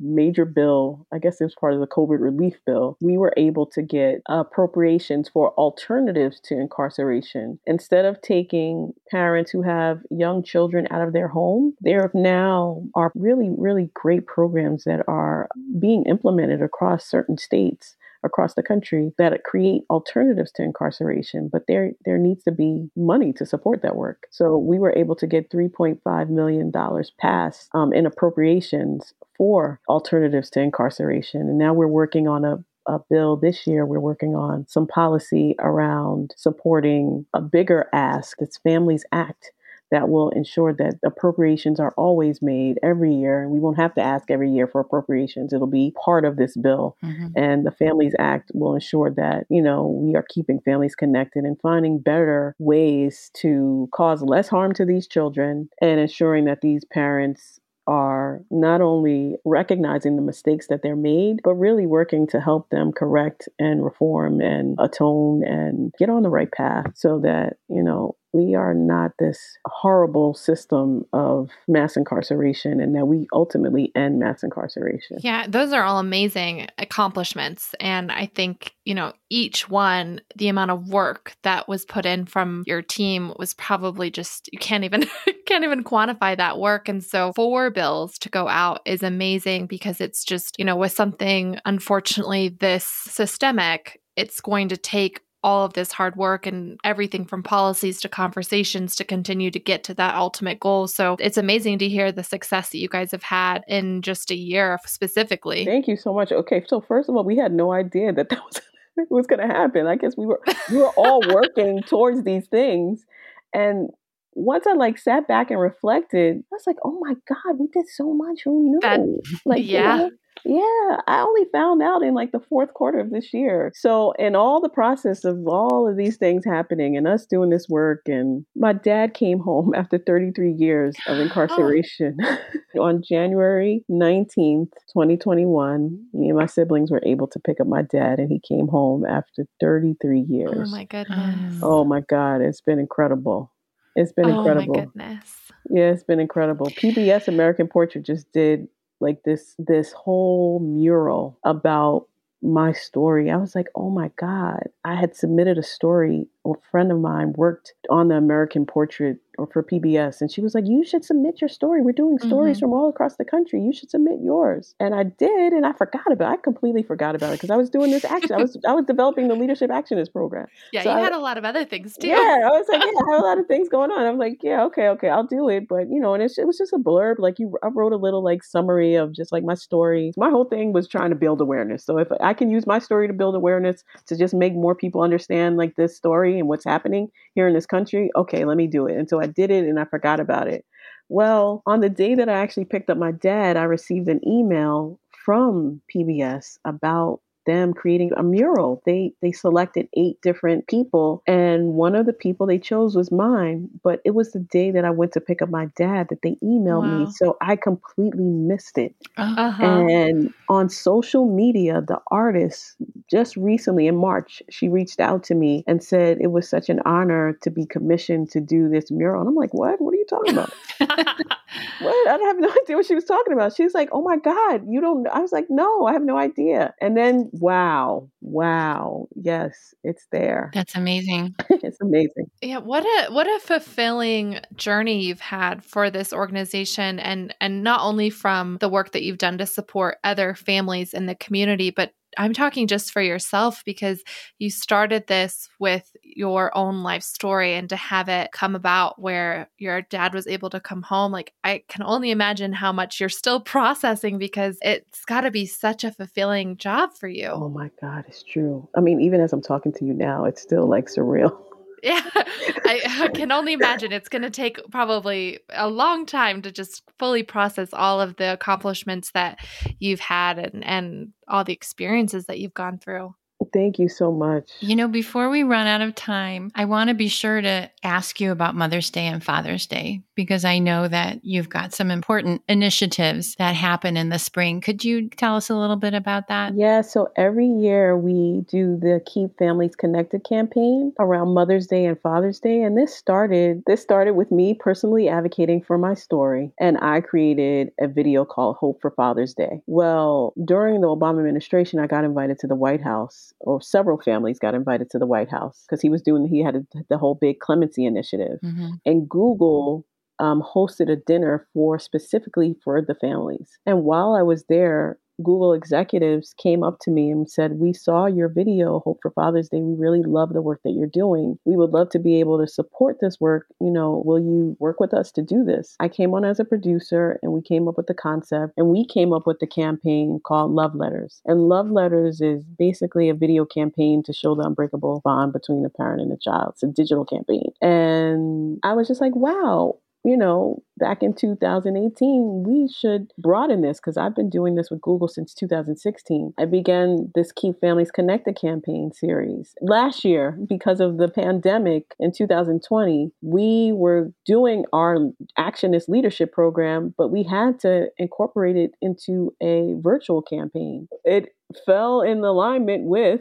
major 0.00 0.44
bill, 0.44 1.06
I 1.12 1.18
guess 1.18 1.40
it 1.40 1.44
was 1.44 1.54
part 1.54 1.74
of 1.74 1.80
the 1.80 1.86
COVID 1.86 2.20
relief 2.20 2.56
bill, 2.66 2.96
we 3.00 3.16
were 3.16 3.32
able 3.36 3.66
to 3.66 3.82
get 3.82 4.22
appropriations 4.28 5.28
for 5.28 5.52
alternatives 5.54 6.40
to 6.44 6.58
incarceration. 6.58 7.58
Instead 7.66 8.04
of 8.04 8.20
taking 8.22 8.92
parents 9.10 9.50
who 9.50 9.62
have 9.62 10.00
young 10.10 10.42
children 10.42 10.86
out 10.90 11.06
of 11.06 11.12
their 11.12 11.28
home, 11.28 11.74
there 11.80 12.10
now 12.14 12.82
are 12.94 13.12
really, 13.14 13.50
really 13.56 13.90
great 13.94 14.26
programs 14.26 14.84
that 14.84 15.02
are 15.08 15.48
being 15.78 16.04
implemented 16.04 16.62
across 16.62 17.08
certain 17.08 17.38
states 17.38 17.96
across 18.24 18.54
the 18.54 18.62
country 18.62 19.12
that 19.18 19.44
create 19.44 19.82
alternatives 19.90 20.52
to 20.52 20.62
incarceration, 20.62 21.48
but 21.52 21.62
there 21.68 21.92
there 22.04 22.18
needs 22.18 22.42
to 22.44 22.52
be 22.52 22.90
money 22.96 23.32
to 23.34 23.46
support 23.46 23.82
that 23.82 23.96
work. 23.96 24.24
So 24.30 24.56
we 24.56 24.78
were 24.78 24.94
able 24.96 25.16
to 25.16 25.26
get 25.26 25.50
3.5 25.50 26.28
million 26.28 26.70
dollars 26.70 27.12
passed 27.18 27.68
um, 27.74 27.92
in 27.92 28.06
appropriations 28.06 29.14
for 29.36 29.80
alternatives 29.88 30.50
to 30.50 30.60
incarceration, 30.60 31.42
and 31.42 31.58
now 31.58 31.72
we're 31.74 31.86
working 31.86 32.28
on 32.28 32.44
a 32.44 32.64
a 32.86 32.98
bill 33.08 33.36
this 33.36 33.66
year. 33.66 33.86
We're 33.86 34.00
working 34.00 34.34
on 34.34 34.66
some 34.68 34.86
policy 34.86 35.54
around 35.60 36.34
supporting 36.36 37.26
a 37.32 37.40
bigger 37.40 37.88
ask. 37.92 38.38
It's 38.40 38.58
Families 38.58 39.04
Act 39.12 39.52
that 39.92 40.08
will 40.08 40.30
ensure 40.30 40.72
that 40.72 40.98
appropriations 41.04 41.78
are 41.78 41.92
always 41.96 42.40
made 42.42 42.78
every 42.82 43.14
year. 43.14 43.48
We 43.48 43.60
won't 43.60 43.76
have 43.76 43.94
to 43.94 44.00
ask 44.00 44.30
every 44.30 44.50
year 44.50 44.66
for 44.66 44.80
appropriations. 44.80 45.52
It'll 45.52 45.66
be 45.66 45.94
part 46.02 46.24
of 46.24 46.36
this 46.36 46.56
bill. 46.56 46.96
Mm-hmm. 47.04 47.26
And 47.36 47.66
the 47.66 47.70
Families 47.70 48.14
Act 48.18 48.50
will 48.54 48.74
ensure 48.74 49.12
that, 49.16 49.44
you 49.50 49.62
know, 49.62 49.86
we 49.86 50.16
are 50.16 50.24
keeping 50.28 50.60
families 50.64 50.94
connected 50.94 51.44
and 51.44 51.60
finding 51.62 52.00
better 52.00 52.56
ways 52.58 53.30
to 53.34 53.88
cause 53.94 54.22
less 54.22 54.48
harm 54.48 54.72
to 54.74 54.86
these 54.86 55.06
children 55.06 55.68
and 55.80 56.00
ensuring 56.00 56.46
that 56.46 56.62
these 56.62 56.84
parents 56.86 57.60
are 57.86 58.42
not 58.50 58.80
only 58.80 59.34
recognizing 59.44 60.16
the 60.16 60.22
mistakes 60.22 60.68
that 60.68 60.82
they're 60.82 60.96
made, 60.96 61.40
but 61.42 61.54
really 61.54 61.84
working 61.86 62.26
to 62.28 62.40
help 62.40 62.70
them 62.70 62.92
correct 62.92 63.48
and 63.58 63.84
reform 63.84 64.40
and 64.40 64.76
atone 64.78 65.42
and 65.44 65.92
get 65.98 66.08
on 66.08 66.22
the 66.22 66.30
right 66.30 66.50
path 66.52 66.86
so 66.94 67.18
that, 67.18 67.56
you 67.68 67.82
know, 67.82 68.14
we 68.32 68.54
are 68.54 68.74
not 68.74 69.12
this 69.18 69.38
horrible 69.66 70.34
system 70.34 71.04
of 71.12 71.50
mass 71.68 71.96
incarceration 71.96 72.80
and 72.80 72.94
that 72.96 73.06
we 73.06 73.26
ultimately 73.32 73.92
end 73.94 74.18
mass 74.18 74.42
incarceration. 74.42 75.18
Yeah, 75.20 75.46
those 75.46 75.72
are 75.72 75.82
all 75.82 75.98
amazing 75.98 76.66
accomplishments. 76.78 77.74
And 77.78 78.10
I 78.10 78.26
think, 78.26 78.74
you 78.84 78.94
know, 78.94 79.12
each 79.28 79.68
one, 79.68 80.20
the 80.36 80.48
amount 80.48 80.70
of 80.70 80.88
work 80.88 81.34
that 81.42 81.68
was 81.68 81.84
put 81.84 82.06
in 82.06 82.24
from 82.24 82.64
your 82.66 82.80
team 82.80 83.34
was 83.38 83.54
probably 83.54 84.10
just 84.10 84.48
you 84.52 84.58
can't 84.58 84.84
even 84.84 85.04
can't 85.46 85.64
even 85.64 85.84
quantify 85.84 86.36
that 86.36 86.58
work. 86.58 86.88
And 86.88 87.04
so 87.04 87.32
four 87.34 87.70
bills 87.70 88.18
to 88.18 88.30
go 88.30 88.48
out 88.48 88.80
is 88.86 89.02
amazing 89.02 89.66
because 89.66 90.00
it's 90.00 90.24
just, 90.24 90.58
you 90.58 90.64
know, 90.64 90.76
with 90.76 90.92
something 90.92 91.58
unfortunately 91.66 92.48
this 92.48 92.86
systemic, 92.86 94.00
it's 94.16 94.40
going 94.40 94.68
to 94.68 94.76
take 94.76 95.20
all 95.42 95.64
of 95.64 95.72
this 95.72 95.92
hard 95.92 96.16
work 96.16 96.46
and 96.46 96.78
everything 96.84 97.24
from 97.24 97.42
policies 97.42 98.00
to 98.00 98.08
conversations 98.08 98.94
to 98.96 99.04
continue 99.04 99.50
to 99.50 99.58
get 99.58 99.84
to 99.84 99.94
that 99.94 100.14
ultimate 100.14 100.60
goal. 100.60 100.86
So 100.86 101.16
it's 101.18 101.36
amazing 101.36 101.78
to 101.78 101.88
hear 101.88 102.12
the 102.12 102.22
success 102.22 102.70
that 102.70 102.78
you 102.78 102.88
guys 102.88 103.10
have 103.10 103.24
had 103.24 103.64
in 103.66 104.02
just 104.02 104.30
a 104.30 104.36
year 104.36 104.78
specifically. 104.84 105.64
Thank 105.64 105.88
you 105.88 105.96
so 105.96 106.14
much. 106.14 106.32
Okay, 106.32 106.64
so 106.66 106.80
first 106.80 107.08
of 107.08 107.16
all, 107.16 107.24
we 107.24 107.36
had 107.36 107.52
no 107.52 107.72
idea 107.72 108.12
that 108.12 108.28
that 108.28 108.40
was 108.44 108.60
was 109.10 109.26
going 109.26 109.40
to 109.40 109.52
happen. 109.52 109.86
I 109.86 109.96
guess 109.96 110.16
we 110.16 110.26
were 110.26 110.40
we 110.70 110.78
were 110.78 110.90
all 110.90 111.22
working 111.28 111.82
towards 111.82 112.24
these 112.24 112.46
things 112.46 113.04
and 113.52 113.90
once 114.34 114.66
I 114.66 114.74
like 114.74 114.98
sat 114.98 115.28
back 115.28 115.50
and 115.50 115.60
reflected, 115.60 116.38
I 116.38 116.54
was 116.54 116.66
like, 116.66 116.76
"Oh 116.84 116.98
my 117.00 117.14
god, 117.28 117.58
we 117.58 117.68
did 117.72 117.88
so 117.88 118.12
much. 118.12 118.42
Who 118.44 118.70
knew?" 118.70 118.80
That, 118.80 119.00
like, 119.44 119.64
yeah, 119.64 119.96
you 119.96 120.02
know, 120.02 120.10
yeah, 120.44 120.96
I 121.06 121.20
only 121.20 121.44
found 121.52 121.82
out 121.82 122.02
in 122.02 122.14
like 122.14 122.32
the 122.32 122.40
fourth 122.40 122.74
quarter 122.74 122.98
of 122.98 123.10
this 123.10 123.32
year. 123.32 123.70
So, 123.74 124.12
in 124.12 124.34
all 124.34 124.60
the 124.60 124.68
process 124.68 125.24
of 125.24 125.46
all 125.46 125.88
of 125.88 125.96
these 125.96 126.16
things 126.16 126.44
happening 126.44 126.96
and 126.96 127.06
us 127.06 127.26
doing 127.26 127.50
this 127.50 127.68
work, 127.68 128.02
and 128.06 128.44
my 128.56 128.72
dad 128.72 129.14
came 129.14 129.38
home 129.38 129.72
after 129.76 129.98
33 129.98 130.52
years 130.52 130.96
of 131.06 131.18
oh. 131.18 131.20
incarceration 131.20 132.18
on 132.80 133.02
January 133.02 133.84
19th, 133.90 134.72
2021. 134.92 136.06
Me 136.12 136.28
and 136.28 136.38
my 136.38 136.46
siblings 136.46 136.90
were 136.90 137.02
able 137.04 137.28
to 137.28 137.38
pick 137.38 137.60
up 137.60 137.66
my 137.66 137.82
dad, 137.82 138.18
and 138.18 138.28
he 138.30 138.40
came 138.40 138.66
home 138.66 139.04
after 139.04 139.46
33 139.60 140.26
years. 140.28 140.68
Oh 140.68 140.70
my 140.70 140.84
mm. 140.84 140.88
goodness. 140.88 141.60
Oh 141.62 141.84
my 141.84 142.00
God, 142.00 142.40
it's 142.40 142.60
been 142.60 142.80
incredible. 142.80 143.51
It's 143.94 144.12
been 144.12 144.28
incredible. 144.28 144.74
Oh 144.74 144.78
my 144.78 144.84
goodness. 144.84 145.36
Yeah, 145.70 145.90
it's 145.90 146.04
been 146.04 146.20
incredible. 146.20 146.66
PBS 146.66 147.28
American 147.28 147.68
Portrait 147.68 148.04
just 148.04 148.30
did 148.32 148.68
like 149.00 149.22
this 149.24 149.54
this 149.58 149.92
whole 149.92 150.60
mural 150.60 151.38
about 151.44 152.06
my 152.42 152.72
story. 152.72 153.30
I 153.30 153.36
was 153.36 153.54
like, 153.54 153.68
oh 153.74 153.90
my 153.90 154.10
God. 154.16 154.68
I 154.84 154.96
had 154.96 155.14
submitted 155.14 155.58
a 155.58 155.62
story. 155.62 156.26
A 156.46 156.52
friend 156.70 156.90
of 156.90 156.98
mine 156.98 157.34
worked 157.36 157.74
on 157.88 158.08
the 158.08 158.16
American 158.16 158.66
Portrait 158.66 159.18
or 159.38 159.46
for 159.46 159.62
PBS. 159.62 160.20
And 160.20 160.30
she 160.30 160.40
was 160.40 160.54
like, 160.54 160.66
You 160.66 160.84
should 160.84 161.04
submit 161.04 161.40
your 161.40 161.48
story. 161.48 161.82
We're 161.82 161.92
doing 161.92 162.18
stories 162.18 162.56
mm-hmm. 162.56 162.66
from 162.66 162.72
all 162.72 162.88
across 162.88 163.16
the 163.16 163.24
country. 163.24 163.60
You 163.60 163.72
should 163.72 163.90
submit 163.90 164.18
yours. 164.22 164.74
And 164.78 164.94
I 164.94 165.04
did, 165.04 165.52
and 165.52 165.64
I 165.64 165.72
forgot 165.72 166.10
about 166.10 166.32
it. 166.32 166.38
I 166.38 166.42
completely 166.42 166.82
forgot 166.82 167.14
about 167.14 167.30
it 167.30 167.34
because 167.34 167.50
I 167.50 167.56
was 167.56 167.70
doing 167.70 167.90
this 167.90 168.04
action. 168.04 168.32
I 168.32 168.38
was 168.38 168.56
I 168.66 168.72
was 168.72 168.84
developing 168.84 169.28
the 169.28 169.34
leadership 169.34 169.70
actionist 169.70 170.12
program. 170.12 170.46
Yeah, 170.72 170.82
so 170.82 170.92
you 170.92 170.98
I, 170.98 171.00
had 171.00 171.12
a 171.12 171.18
lot 171.18 171.38
of 171.38 171.44
other 171.44 171.64
things 171.64 171.96
too. 171.96 172.08
Yeah, 172.08 172.16
I 172.16 172.50
was 172.50 172.66
like, 172.68 172.80
Yeah, 172.80 172.90
I 172.90 173.12
have 173.12 173.20
a 173.20 173.24
lot 173.26 173.38
of 173.38 173.46
things 173.46 173.68
going 173.68 173.90
on. 173.90 174.06
I'm 174.06 174.18
like, 174.18 174.38
Yeah, 174.42 174.64
okay, 174.64 174.88
okay, 174.88 175.08
I'll 175.08 175.26
do 175.26 175.48
it. 175.48 175.68
But 175.68 175.90
you 175.90 176.00
know, 176.00 176.14
and 176.14 176.22
it 176.22 176.46
was 176.46 176.58
just 176.58 176.72
a 176.72 176.78
blurb. 176.78 177.18
Like 177.18 177.38
you 177.38 177.56
I 177.62 177.68
wrote 177.68 177.92
a 177.92 177.96
little 177.96 178.22
like 178.22 178.44
summary 178.44 178.94
of 178.94 179.12
just 179.12 179.32
like 179.32 179.44
my 179.44 179.54
story. 179.54 180.12
My 180.16 180.30
whole 180.30 180.44
thing 180.44 180.72
was 180.72 180.88
trying 180.88 181.10
to 181.10 181.16
build 181.16 181.40
awareness. 181.40 181.84
So 181.84 181.98
if 181.98 182.08
I 182.20 182.34
can 182.34 182.50
use 182.50 182.66
my 182.66 182.78
story 182.78 183.06
to 183.06 183.14
build 183.14 183.34
awareness 183.34 183.84
to 184.06 184.16
just 184.16 184.34
make 184.34 184.54
more 184.54 184.74
people 184.74 185.02
understand 185.02 185.56
like 185.56 185.76
this 185.76 185.96
story 185.96 186.38
and 186.38 186.48
what's 186.48 186.64
happening 186.64 187.08
here 187.34 187.48
in 187.48 187.54
this 187.54 187.66
country, 187.66 188.10
okay, 188.16 188.44
let 188.44 188.56
me 188.56 188.66
do 188.66 188.86
it. 188.86 188.96
And 188.96 189.08
so 189.08 189.21
I 189.22 189.26
did 189.26 189.50
it 189.50 189.64
and 189.64 189.78
I 189.78 189.84
forgot 189.84 190.20
about 190.20 190.48
it. 190.48 190.64
Well, 191.08 191.62
on 191.66 191.80
the 191.80 191.90
day 191.90 192.14
that 192.14 192.28
I 192.28 192.34
actually 192.34 192.64
picked 192.64 192.90
up 192.90 192.98
my 192.98 193.12
dad, 193.12 193.56
I 193.56 193.64
received 193.64 194.08
an 194.08 194.26
email 194.26 194.98
from 195.24 195.82
PBS 195.94 196.58
about 196.64 197.20
them 197.46 197.74
creating 197.74 198.12
a 198.16 198.22
mural. 198.22 198.82
They 198.86 199.12
they 199.20 199.32
selected 199.32 199.88
eight 199.94 200.20
different 200.22 200.66
people 200.66 201.22
and 201.26 201.74
one 201.74 201.94
of 201.94 202.06
the 202.06 202.12
people 202.12 202.46
they 202.46 202.58
chose 202.58 202.96
was 202.96 203.10
mine, 203.10 203.68
but 203.82 204.00
it 204.04 204.10
was 204.10 204.32
the 204.32 204.40
day 204.40 204.70
that 204.70 204.84
I 204.84 204.90
went 204.90 205.12
to 205.12 205.20
pick 205.20 205.42
up 205.42 205.50
my 205.50 205.66
dad 205.76 206.08
that 206.10 206.22
they 206.22 206.36
emailed 206.42 206.82
wow. 206.82 207.04
me. 207.04 207.12
So 207.12 207.36
I 207.40 207.56
completely 207.56 208.24
missed 208.24 208.78
it. 208.78 208.94
Uh-huh. 209.16 209.62
And 209.62 210.32
on 210.48 210.68
social 210.68 211.26
media, 211.26 211.80
the 211.80 212.00
artist 212.10 212.76
just 213.10 213.36
recently 213.36 213.86
in 213.86 213.96
March, 213.96 214.42
she 214.50 214.68
reached 214.68 215.00
out 215.00 215.24
to 215.24 215.34
me 215.34 215.64
and 215.66 215.82
said 215.82 216.18
it 216.20 216.32
was 216.32 216.48
such 216.48 216.68
an 216.68 216.80
honor 216.84 217.38
to 217.42 217.50
be 217.50 217.66
commissioned 217.66 218.30
to 218.30 218.40
do 218.40 218.68
this 218.68 218.90
mural. 218.90 219.20
And 219.20 219.28
I'm 219.28 219.34
like, 219.34 219.54
"What? 219.54 219.80
What 219.80 219.94
are 219.94 219.96
you 219.96 220.06
talking 220.06 220.32
about?" 220.34 220.52
what? 220.78 222.08
I 222.08 222.18
have 222.26 222.38
no 222.38 222.48
idea 222.62 222.76
what 222.76 222.86
she 222.86 222.94
was 222.94 223.04
talking 223.04 223.32
about. 223.32 223.54
She's 223.54 223.74
like, 223.74 223.88
"Oh 223.92 224.02
my 224.02 224.16
god, 224.16 224.62
you 224.68 224.80
don't." 224.80 225.06
I 225.08 225.20
was 225.20 225.32
like, 225.32 225.46
"No, 225.48 225.86
I 225.86 225.92
have 225.92 226.04
no 226.04 226.16
idea." 226.16 226.74
And 226.80 226.96
then, 226.96 227.30
wow, 227.32 228.08
wow, 228.20 229.08
yes, 229.14 229.74
it's 229.82 230.06
there. 230.12 230.50
That's 230.54 230.74
amazing. 230.74 231.34
it's 231.50 231.80
amazing. 231.80 232.30
Yeah, 232.40 232.58
what 232.58 232.84
a 232.84 233.12
what 233.12 233.26
a 233.26 233.40
fulfilling 233.40 234.40
journey 234.54 235.02
you've 235.02 235.20
had 235.20 235.64
for 235.64 235.90
this 235.90 236.12
organization, 236.12 236.98
and 236.98 237.34
and 237.40 237.62
not 237.64 237.80
only 237.80 238.10
from 238.10 238.58
the 238.58 238.68
work 238.68 238.92
that 238.92 239.02
you've 239.02 239.18
done 239.18 239.38
to 239.38 239.46
support 239.46 239.98
other 240.04 240.34
families 240.34 240.94
in 240.94 241.06
the 241.06 241.14
community, 241.14 241.70
but 241.70 241.92
I'm 242.18 242.32
talking 242.32 242.66
just 242.66 242.92
for 242.92 243.00
yourself 243.00 243.62
because 243.64 244.02
you 244.38 244.50
started 244.50 245.06
this 245.06 245.48
with 245.58 245.90
your 246.02 246.56
own 246.56 246.82
life 246.82 247.02
story 247.02 247.54
and 247.54 247.68
to 247.68 247.76
have 247.76 248.08
it 248.08 248.32
come 248.32 248.54
about 248.54 249.00
where 249.00 249.50
your 249.58 249.82
dad 249.82 250.14
was 250.14 250.26
able 250.26 250.50
to 250.50 250.60
come 250.60 250.82
home. 250.82 251.12
Like, 251.12 251.32
I 251.44 251.62
can 251.68 251.82
only 251.82 252.10
imagine 252.10 252.52
how 252.52 252.72
much 252.72 253.00
you're 253.00 253.08
still 253.08 253.40
processing 253.54 254.18
because 254.18 254.58
it's 254.62 255.04
got 255.04 255.22
to 255.22 255.30
be 255.30 255.46
such 255.46 255.84
a 255.84 255.92
fulfilling 255.92 256.56
job 256.56 256.90
for 256.94 257.08
you. 257.08 257.28
Oh 257.28 257.48
my 257.48 257.70
God, 257.80 258.04
it's 258.08 258.22
true. 258.22 258.68
I 258.74 258.80
mean, 258.80 259.00
even 259.00 259.20
as 259.20 259.32
I'm 259.32 259.42
talking 259.42 259.72
to 259.72 259.84
you 259.84 259.94
now, 259.94 260.24
it's 260.24 260.42
still 260.42 260.66
like 260.66 260.86
surreal. 260.86 261.36
Yeah, 261.82 262.00
I, 262.14 262.80
I, 262.86 263.08
can 263.08 263.32
only 263.32 263.54
imagine 263.54 263.90
it's 263.90 264.08
going 264.08 264.22
to 264.22 264.30
take 264.30 264.60
probably 264.70 265.40
a 265.50 265.68
long 265.68 266.06
time 266.06 266.40
to 266.42 266.52
just 266.52 266.84
fully 266.96 267.24
process 267.24 267.70
all 267.72 268.00
of 268.00 268.14
the 268.16 268.32
accomplishments 268.32 269.10
that 269.12 269.40
you've 269.80 269.98
had 269.98 270.38
and, 270.38 270.64
and 270.64 271.12
all 271.26 271.42
the 271.42 271.52
experiences 271.52 272.26
that 272.26 272.38
you've 272.38 272.54
gone 272.54 272.78
through. 272.78 273.16
Thank 273.52 273.78
you 273.78 273.88
so 273.88 274.12
much. 274.12 274.50
You 274.60 274.76
know, 274.76 274.88
before 274.88 275.28
we 275.30 275.42
run 275.42 275.66
out 275.66 275.80
of 275.80 275.94
time, 275.94 276.50
I 276.54 276.64
want 276.64 276.88
to 276.88 276.94
be 276.94 277.08
sure 277.08 277.40
to 277.40 277.70
ask 277.82 278.20
you 278.20 278.32
about 278.32 278.54
Mother's 278.54 278.90
Day 278.90 279.06
and 279.06 279.22
Father's 279.22 279.66
Day 279.66 280.02
because 280.14 280.44
I 280.44 280.58
know 280.58 280.88
that 280.88 281.24
you've 281.24 281.48
got 281.48 281.72
some 281.72 281.90
important 281.90 282.42
initiatives 282.48 283.34
that 283.36 283.54
happen 283.54 283.96
in 283.96 284.08
the 284.08 284.18
spring. 284.18 284.60
Could 284.60 284.84
you 284.84 285.08
tell 285.08 285.36
us 285.36 285.48
a 285.48 285.56
little 285.56 285.76
bit 285.76 285.94
about 285.94 286.28
that? 286.28 286.54
Yeah, 286.54 286.82
so 286.82 287.10
every 287.16 287.46
year 287.46 287.96
we 287.96 288.44
do 288.48 288.76
the 288.76 289.00
Keep 289.06 289.38
Families 289.38 289.76
Connected 289.76 290.24
campaign 290.24 290.92
around 290.98 291.34
Mother's 291.34 291.66
Day 291.66 291.84
and 291.86 292.00
Father's 292.00 292.40
Day 292.40 292.62
and 292.62 292.76
this 292.76 292.94
started 292.94 293.62
this 293.66 293.82
started 293.82 294.14
with 294.14 294.30
me 294.30 294.54
personally 294.54 295.08
advocating 295.08 295.62
for 295.62 295.78
my 295.78 295.94
story 295.94 296.52
and 296.58 296.78
I 296.80 297.00
created 297.00 297.72
a 297.80 297.88
video 297.88 298.24
called 298.24 298.56
Hope 298.56 298.80
for 298.80 298.90
Father's 298.90 299.34
Day. 299.34 299.62
Well, 299.66 300.32
during 300.44 300.80
the 300.80 300.88
Obama 300.88 301.18
administration 301.18 301.78
I 301.78 301.86
got 301.86 302.04
invited 302.04 302.38
to 302.40 302.46
the 302.46 302.54
White 302.54 302.82
House 302.82 303.32
or 303.42 303.60
several 303.60 304.00
families 304.00 304.38
got 304.38 304.54
invited 304.54 304.90
to 304.90 304.98
the 304.98 305.06
White 305.06 305.30
House 305.30 305.64
because 305.66 305.80
he 305.80 305.88
was 305.88 306.02
doing 306.02 306.26
he 306.26 306.42
had 306.42 306.56
a, 306.56 306.62
the 306.88 306.98
whole 306.98 307.14
big 307.14 307.40
clemency 307.40 307.84
initiative. 307.84 308.38
Mm-hmm. 308.44 308.70
And 308.86 309.08
Google 309.08 309.86
um, 310.18 310.42
hosted 310.42 310.90
a 310.90 310.96
dinner 310.96 311.46
for 311.52 311.78
specifically 311.78 312.54
for 312.62 312.80
the 312.80 312.94
families. 312.94 313.50
And 313.66 313.84
while 313.84 314.14
I 314.14 314.22
was 314.22 314.44
there, 314.48 314.98
Google 315.22 315.52
executives 315.52 316.34
came 316.42 316.62
up 316.62 316.78
to 316.80 316.90
me 316.90 317.10
and 317.10 317.30
said, 317.30 317.58
We 317.58 317.72
saw 317.72 318.06
your 318.06 318.28
video, 318.28 318.80
Hope 318.80 318.98
for 319.02 319.10
Father's 319.10 319.48
Day. 319.48 319.60
We 319.60 319.74
really 319.74 320.02
love 320.02 320.32
the 320.32 320.42
work 320.42 320.60
that 320.64 320.72
you're 320.72 320.86
doing. 320.86 321.38
We 321.44 321.56
would 321.56 321.70
love 321.70 321.90
to 321.90 321.98
be 321.98 322.20
able 322.20 322.38
to 322.38 322.46
support 322.46 322.98
this 323.00 323.20
work. 323.20 323.46
You 323.60 323.70
know, 323.70 324.02
will 324.04 324.18
you 324.18 324.56
work 324.58 324.80
with 324.80 324.94
us 324.94 325.10
to 325.12 325.22
do 325.22 325.44
this? 325.44 325.76
I 325.80 325.88
came 325.88 326.14
on 326.14 326.24
as 326.24 326.40
a 326.40 326.44
producer 326.44 327.18
and 327.22 327.32
we 327.32 327.42
came 327.42 327.68
up 327.68 327.76
with 327.76 327.86
the 327.86 327.94
concept 327.94 328.54
and 328.56 328.68
we 328.68 328.86
came 328.86 329.12
up 329.12 329.26
with 329.26 329.38
the 329.38 329.46
campaign 329.46 330.20
called 330.24 330.52
Love 330.52 330.74
Letters. 330.74 331.20
And 331.24 331.48
Love 331.48 331.70
Letters 331.70 332.20
is 332.20 332.44
basically 332.58 333.08
a 333.08 333.14
video 333.14 333.44
campaign 333.44 334.02
to 334.04 334.12
show 334.12 334.34
the 334.34 334.42
unbreakable 334.42 335.02
bond 335.04 335.32
between 335.32 335.64
a 335.64 335.70
parent 335.70 336.02
and 336.02 336.12
a 336.12 336.16
child. 336.16 336.52
It's 336.54 336.62
a 336.62 336.66
digital 336.66 337.04
campaign. 337.04 337.52
And 337.60 338.58
I 338.62 338.72
was 338.72 338.88
just 338.88 339.00
like, 339.00 339.14
wow, 339.14 339.78
you 340.04 340.16
know, 340.16 340.62
back 340.78 341.02
in 341.02 341.14
2018, 341.14 342.44
we 342.46 342.68
should 342.68 343.12
broaden 343.18 343.60
this 343.62 343.78
because 343.78 343.96
I've 343.96 344.16
been 344.16 344.30
doing 344.30 344.56
this 344.56 344.70
with 344.70 344.80
Google 344.80 345.06
since 345.06 345.32
2016. 345.34 346.34
I 346.38 346.44
began 346.44 347.12
this 347.14 347.30
Keep 347.30 347.60
Families 347.60 347.92
Connected 347.92 348.36
campaign 348.36 348.92
series. 348.92 349.54
Last 349.60 350.04
year, 350.04 350.36
because 350.48 350.80
of 350.80 350.98
the 350.98 351.08
pandemic 351.08 351.94
in 352.00 352.12
2020, 352.12 353.12
we 353.22 353.72
were 353.72 354.12
doing 354.26 354.64
our 354.72 354.98
Actionist 355.38 355.88
Leadership 355.88 356.32
program, 356.32 356.94
but 356.98 357.08
we 357.08 357.22
had 357.22 357.60
to 357.60 357.88
incorporate 357.98 358.56
it 358.56 358.72
into 358.82 359.34
a 359.40 359.74
virtual 359.78 360.20
campaign. 360.20 360.88
It 361.04 361.34
fell 361.64 362.00
in 362.00 362.24
alignment 362.24 362.84
with 362.86 363.20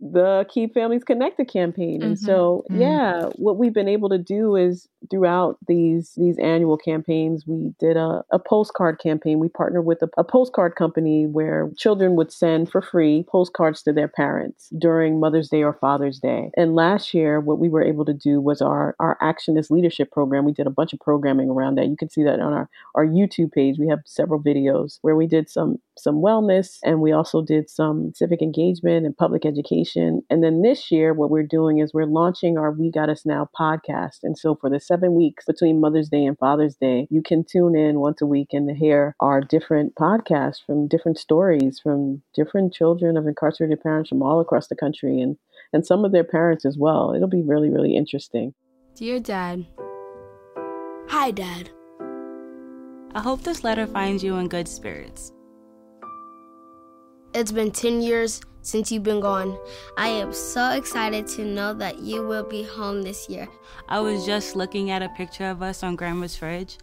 the 0.00 0.46
Keep 0.50 0.74
Families 0.74 1.04
Connected 1.04 1.48
campaign. 1.48 2.02
And 2.02 2.16
mm-hmm. 2.16 2.26
so, 2.26 2.64
mm-hmm. 2.70 2.80
yeah, 2.80 3.26
what 3.36 3.56
we've 3.56 3.72
been 3.72 3.88
able 3.88 4.10
to 4.10 4.18
do 4.18 4.56
is 4.56 4.88
throughout 5.10 5.58
these 5.66 6.12
these 6.16 6.38
annual 6.38 6.76
campaigns, 6.76 7.44
we 7.46 7.72
did 7.78 7.96
a, 7.96 8.22
a 8.30 8.38
postcard 8.38 8.98
campaign. 8.98 9.38
We 9.38 9.48
partnered 9.48 9.84
with 9.84 10.02
a, 10.02 10.08
a, 10.16 10.24
postcard 10.24 10.76
company 10.76 11.26
where 11.26 11.70
children 11.76 12.16
would 12.16 12.32
send 12.32 12.70
for 12.70 12.82
free 12.82 13.24
postcards 13.28 13.82
to 13.82 13.92
their 13.92 14.08
parents 14.08 14.68
during 14.78 15.20
Mother's 15.20 15.48
Day 15.48 15.62
or 15.62 15.72
Father's 15.72 16.18
Day. 16.18 16.50
And 16.56 16.74
last 16.74 17.14
year, 17.14 17.40
what 17.40 17.58
we 17.58 17.68
were 17.68 17.82
able 17.82 18.04
to 18.04 18.14
do 18.14 18.40
was 18.40 18.60
our 18.60 18.94
our 18.98 19.16
Actionist 19.22 19.70
Leadership 19.70 20.10
program. 20.10 20.44
We 20.44 20.52
did 20.52 20.66
a 20.66 20.70
bunch 20.70 20.92
of 20.92 21.00
programming 21.00 21.50
around 21.50 21.76
that. 21.76 21.88
You 21.88 21.96
can 21.96 22.10
see 22.10 22.24
that 22.24 22.40
on 22.40 22.52
our 22.52 22.68
our 22.94 23.06
YouTube 23.06 23.52
page. 23.52 23.76
We 23.78 23.88
have 23.88 24.00
several 24.04 24.42
videos 24.42 24.98
where 25.02 25.16
we 25.16 25.26
did 25.26 25.48
some 25.48 25.78
some 25.98 26.16
wellness 26.16 26.78
and 26.84 27.00
we 27.00 27.12
also 27.12 27.42
did 27.42 27.70
some 27.70 28.12
civic 28.14 28.42
engagement 28.42 29.06
and 29.06 29.16
public 29.16 29.46
education. 29.46 30.22
And 30.28 30.42
then 30.42 30.62
this 30.62 30.90
year, 30.90 31.14
what 31.14 31.30
we're 31.30 31.42
doing 31.42 31.78
is 31.78 31.94
we're 31.94 32.04
launching 32.04 32.58
our 32.58 32.70
We 32.70 32.90
Got 32.90 33.08
Us 33.08 33.24
Now 33.24 33.48
podcast. 33.58 34.18
And 34.22 34.36
so 34.36 34.54
for 34.54 34.70
the 34.70 34.80
seven 34.96 35.14
weeks 35.14 35.44
between 35.44 35.78
Mother's 35.78 36.08
Day 36.08 36.24
and 36.24 36.38
Father's 36.38 36.74
Day, 36.76 37.06
you 37.10 37.20
can 37.20 37.44
tune 37.44 37.76
in 37.76 38.00
once 38.00 38.22
a 38.22 38.26
week 38.26 38.48
and 38.52 38.74
hear 38.74 39.14
our 39.20 39.42
different 39.42 39.94
podcasts 39.94 40.64
from 40.64 40.88
different 40.88 41.18
stories 41.18 41.78
from 41.78 42.22
different 42.32 42.72
children 42.72 43.18
of 43.18 43.26
incarcerated 43.26 43.82
parents 43.82 44.08
from 44.08 44.22
all 44.22 44.40
across 44.40 44.68
the 44.68 44.74
country 44.74 45.20
and, 45.20 45.36
and 45.74 45.84
some 45.84 46.06
of 46.06 46.12
their 46.12 46.24
parents 46.24 46.64
as 46.64 46.78
well. 46.78 47.12
It'll 47.14 47.28
be 47.28 47.42
really, 47.42 47.68
really 47.68 47.94
interesting. 47.94 48.54
Dear 48.94 49.20
Dad, 49.20 49.66
Hi, 51.08 51.30
Dad. 51.30 51.68
I 53.14 53.20
hope 53.20 53.42
this 53.42 53.62
letter 53.64 53.86
finds 53.86 54.24
you 54.24 54.36
in 54.36 54.48
good 54.48 54.66
spirits. 54.66 55.30
It's 57.34 57.52
been 57.52 57.70
10 57.70 58.00
years 58.00 58.40
since 58.66 58.90
you've 58.90 59.04
been 59.04 59.20
gone. 59.20 59.58
I 59.96 60.08
am 60.08 60.32
so 60.32 60.70
excited 60.70 61.26
to 61.28 61.44
know 61.44 61.72
that 61.74 62.00
you 62.00 62.26
will 62.26 62.42
be 62.42 62.64
home 62.64 63.02
this 63.02 63.28
year. 63.28 63.48
I 63.88 64.00
was 64.00 64.26
just 64.26 64.56
looking 64.56 64.90
at 64.90 65.02
a 65.02 65.08
picture 65.10 65.46
of 65.46 65.62
us 65.62 65.82
on 65.82 65.96
Grandma's 65.96 66.36
fridge. 66.36 66.78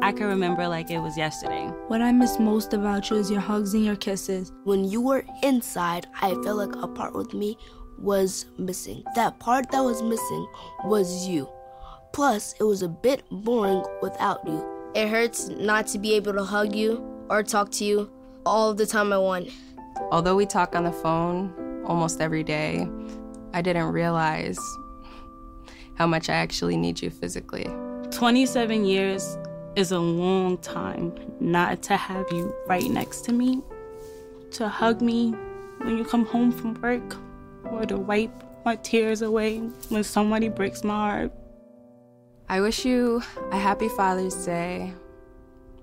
I 0.00 0.12
can 0.12 0.26
remember 0.26 0.66
like 0.68 0.90
it 0.90 0.98
was 0.98 1.16
yesterday. 1.16 1.66
What 1.88 2.00
I 2.00 2.12
miss 2.12 2.38
most 2.38 2.72
about 2.72 3.10
you 3.10 3.16
is 3.16 3.30
your 3.30 3.40
hugs 3.40 3.74
and 3.74 3.84
your 3.84 3.96
kisses. 3.96 4.52
When 4.64 4.84
you 4.84 5.00
were 5.00 5.24
inside, 5.42 6.06
I 6.20 6.30
felt 6.42 6.56
like 6.58 6.76
a 6.76 6.88
part 6.88 7.14
with 7.14 7.34
me 7.34 7.58
was 7.98 8.46
missing. 8.58 9.02
That 9.14 9.38
part 9.38 9.70
that 9.70 9.80
was 9.80 10.02
missing 10.02 10.46
was 10.84 11.26
you. 11.26 11.48
Plus, 12.12 12.54
it 12.60 12.64
was 12.64 12.82
a 12.82 12.88
bit 12.88 13.22
boring 13.30 13.84
without 14.00 14.46
you. 14.46 14.64
It 14.94 15.08
hurts 15.08 15.48
not 15.48 15.86
to 15.88 15.98
be 15.98 16.14
able 16.14 16.34
to 16.34 16.44
hug 16.44 16.74
you 16.74 17.02
or 17.28 17.42
talk 17.42 17.70
to 17.72 17.84
you 17.84 18.10
all 18.44 18.74
the 18.74 18.86
time 18.86 19.12
I 19.12 19.18
want. 19.18 19.48
Although 20.12 20.36
we 20.36 20.44
talk 20.44 20.76
on 20.76 20.84
the 20.84 20.92
phone 20.92 21.82
almost 21.86 22.20
every 22.20 22.42
day, 22.44 22.86
I 23.54 23.62
didn't 23.62 23.92
realize 23.92 24.58
how 25.94 26.06
much 26.06 26.28
I 26.28 26.34
actually 26.34 26.76
need 26.76 27.00
you 27.00 27.08
physically. 27.08 27.66
27 28.10 28.84
years 28.84 29.38
is 29.74 29.90
a 29.90 29.98
long 29.98 30.58
time 30.58 31.14
not 31.40 31.82
to 31.84 31.96
have 31.96 32.26
you 32.30 32.54
right 32.66 32.90
next 32.90 33.22
to 33.22 33.32
me, 33.32 33.62
to 34.50 34.68
hug 34.68 35.00
me 35.00 35.30
when 35.78 35.96
you 35.96 36.04
come 36.04 36.26
home 36.26 36.52
from 36.52 36.74
work, 36.82 37.16
or 37.70 37.86
to 37.86 37.96
wipe 37.96 38.44
my 38.66 38.76
tears 38.76 39.22
away 39.22 39.60
when 39.88 40.04
somebody 40.04 40.50
breaks 40.50 40.84
my 40.84 40.94
heart. 40.94 41.32
I 42.50 42.60
wish 42.60 42.84
you 42.84 43.22
a 43.50 43.56
happy 43.56 43.88
Father's 43.88 44.44
Day. 44.44 44.92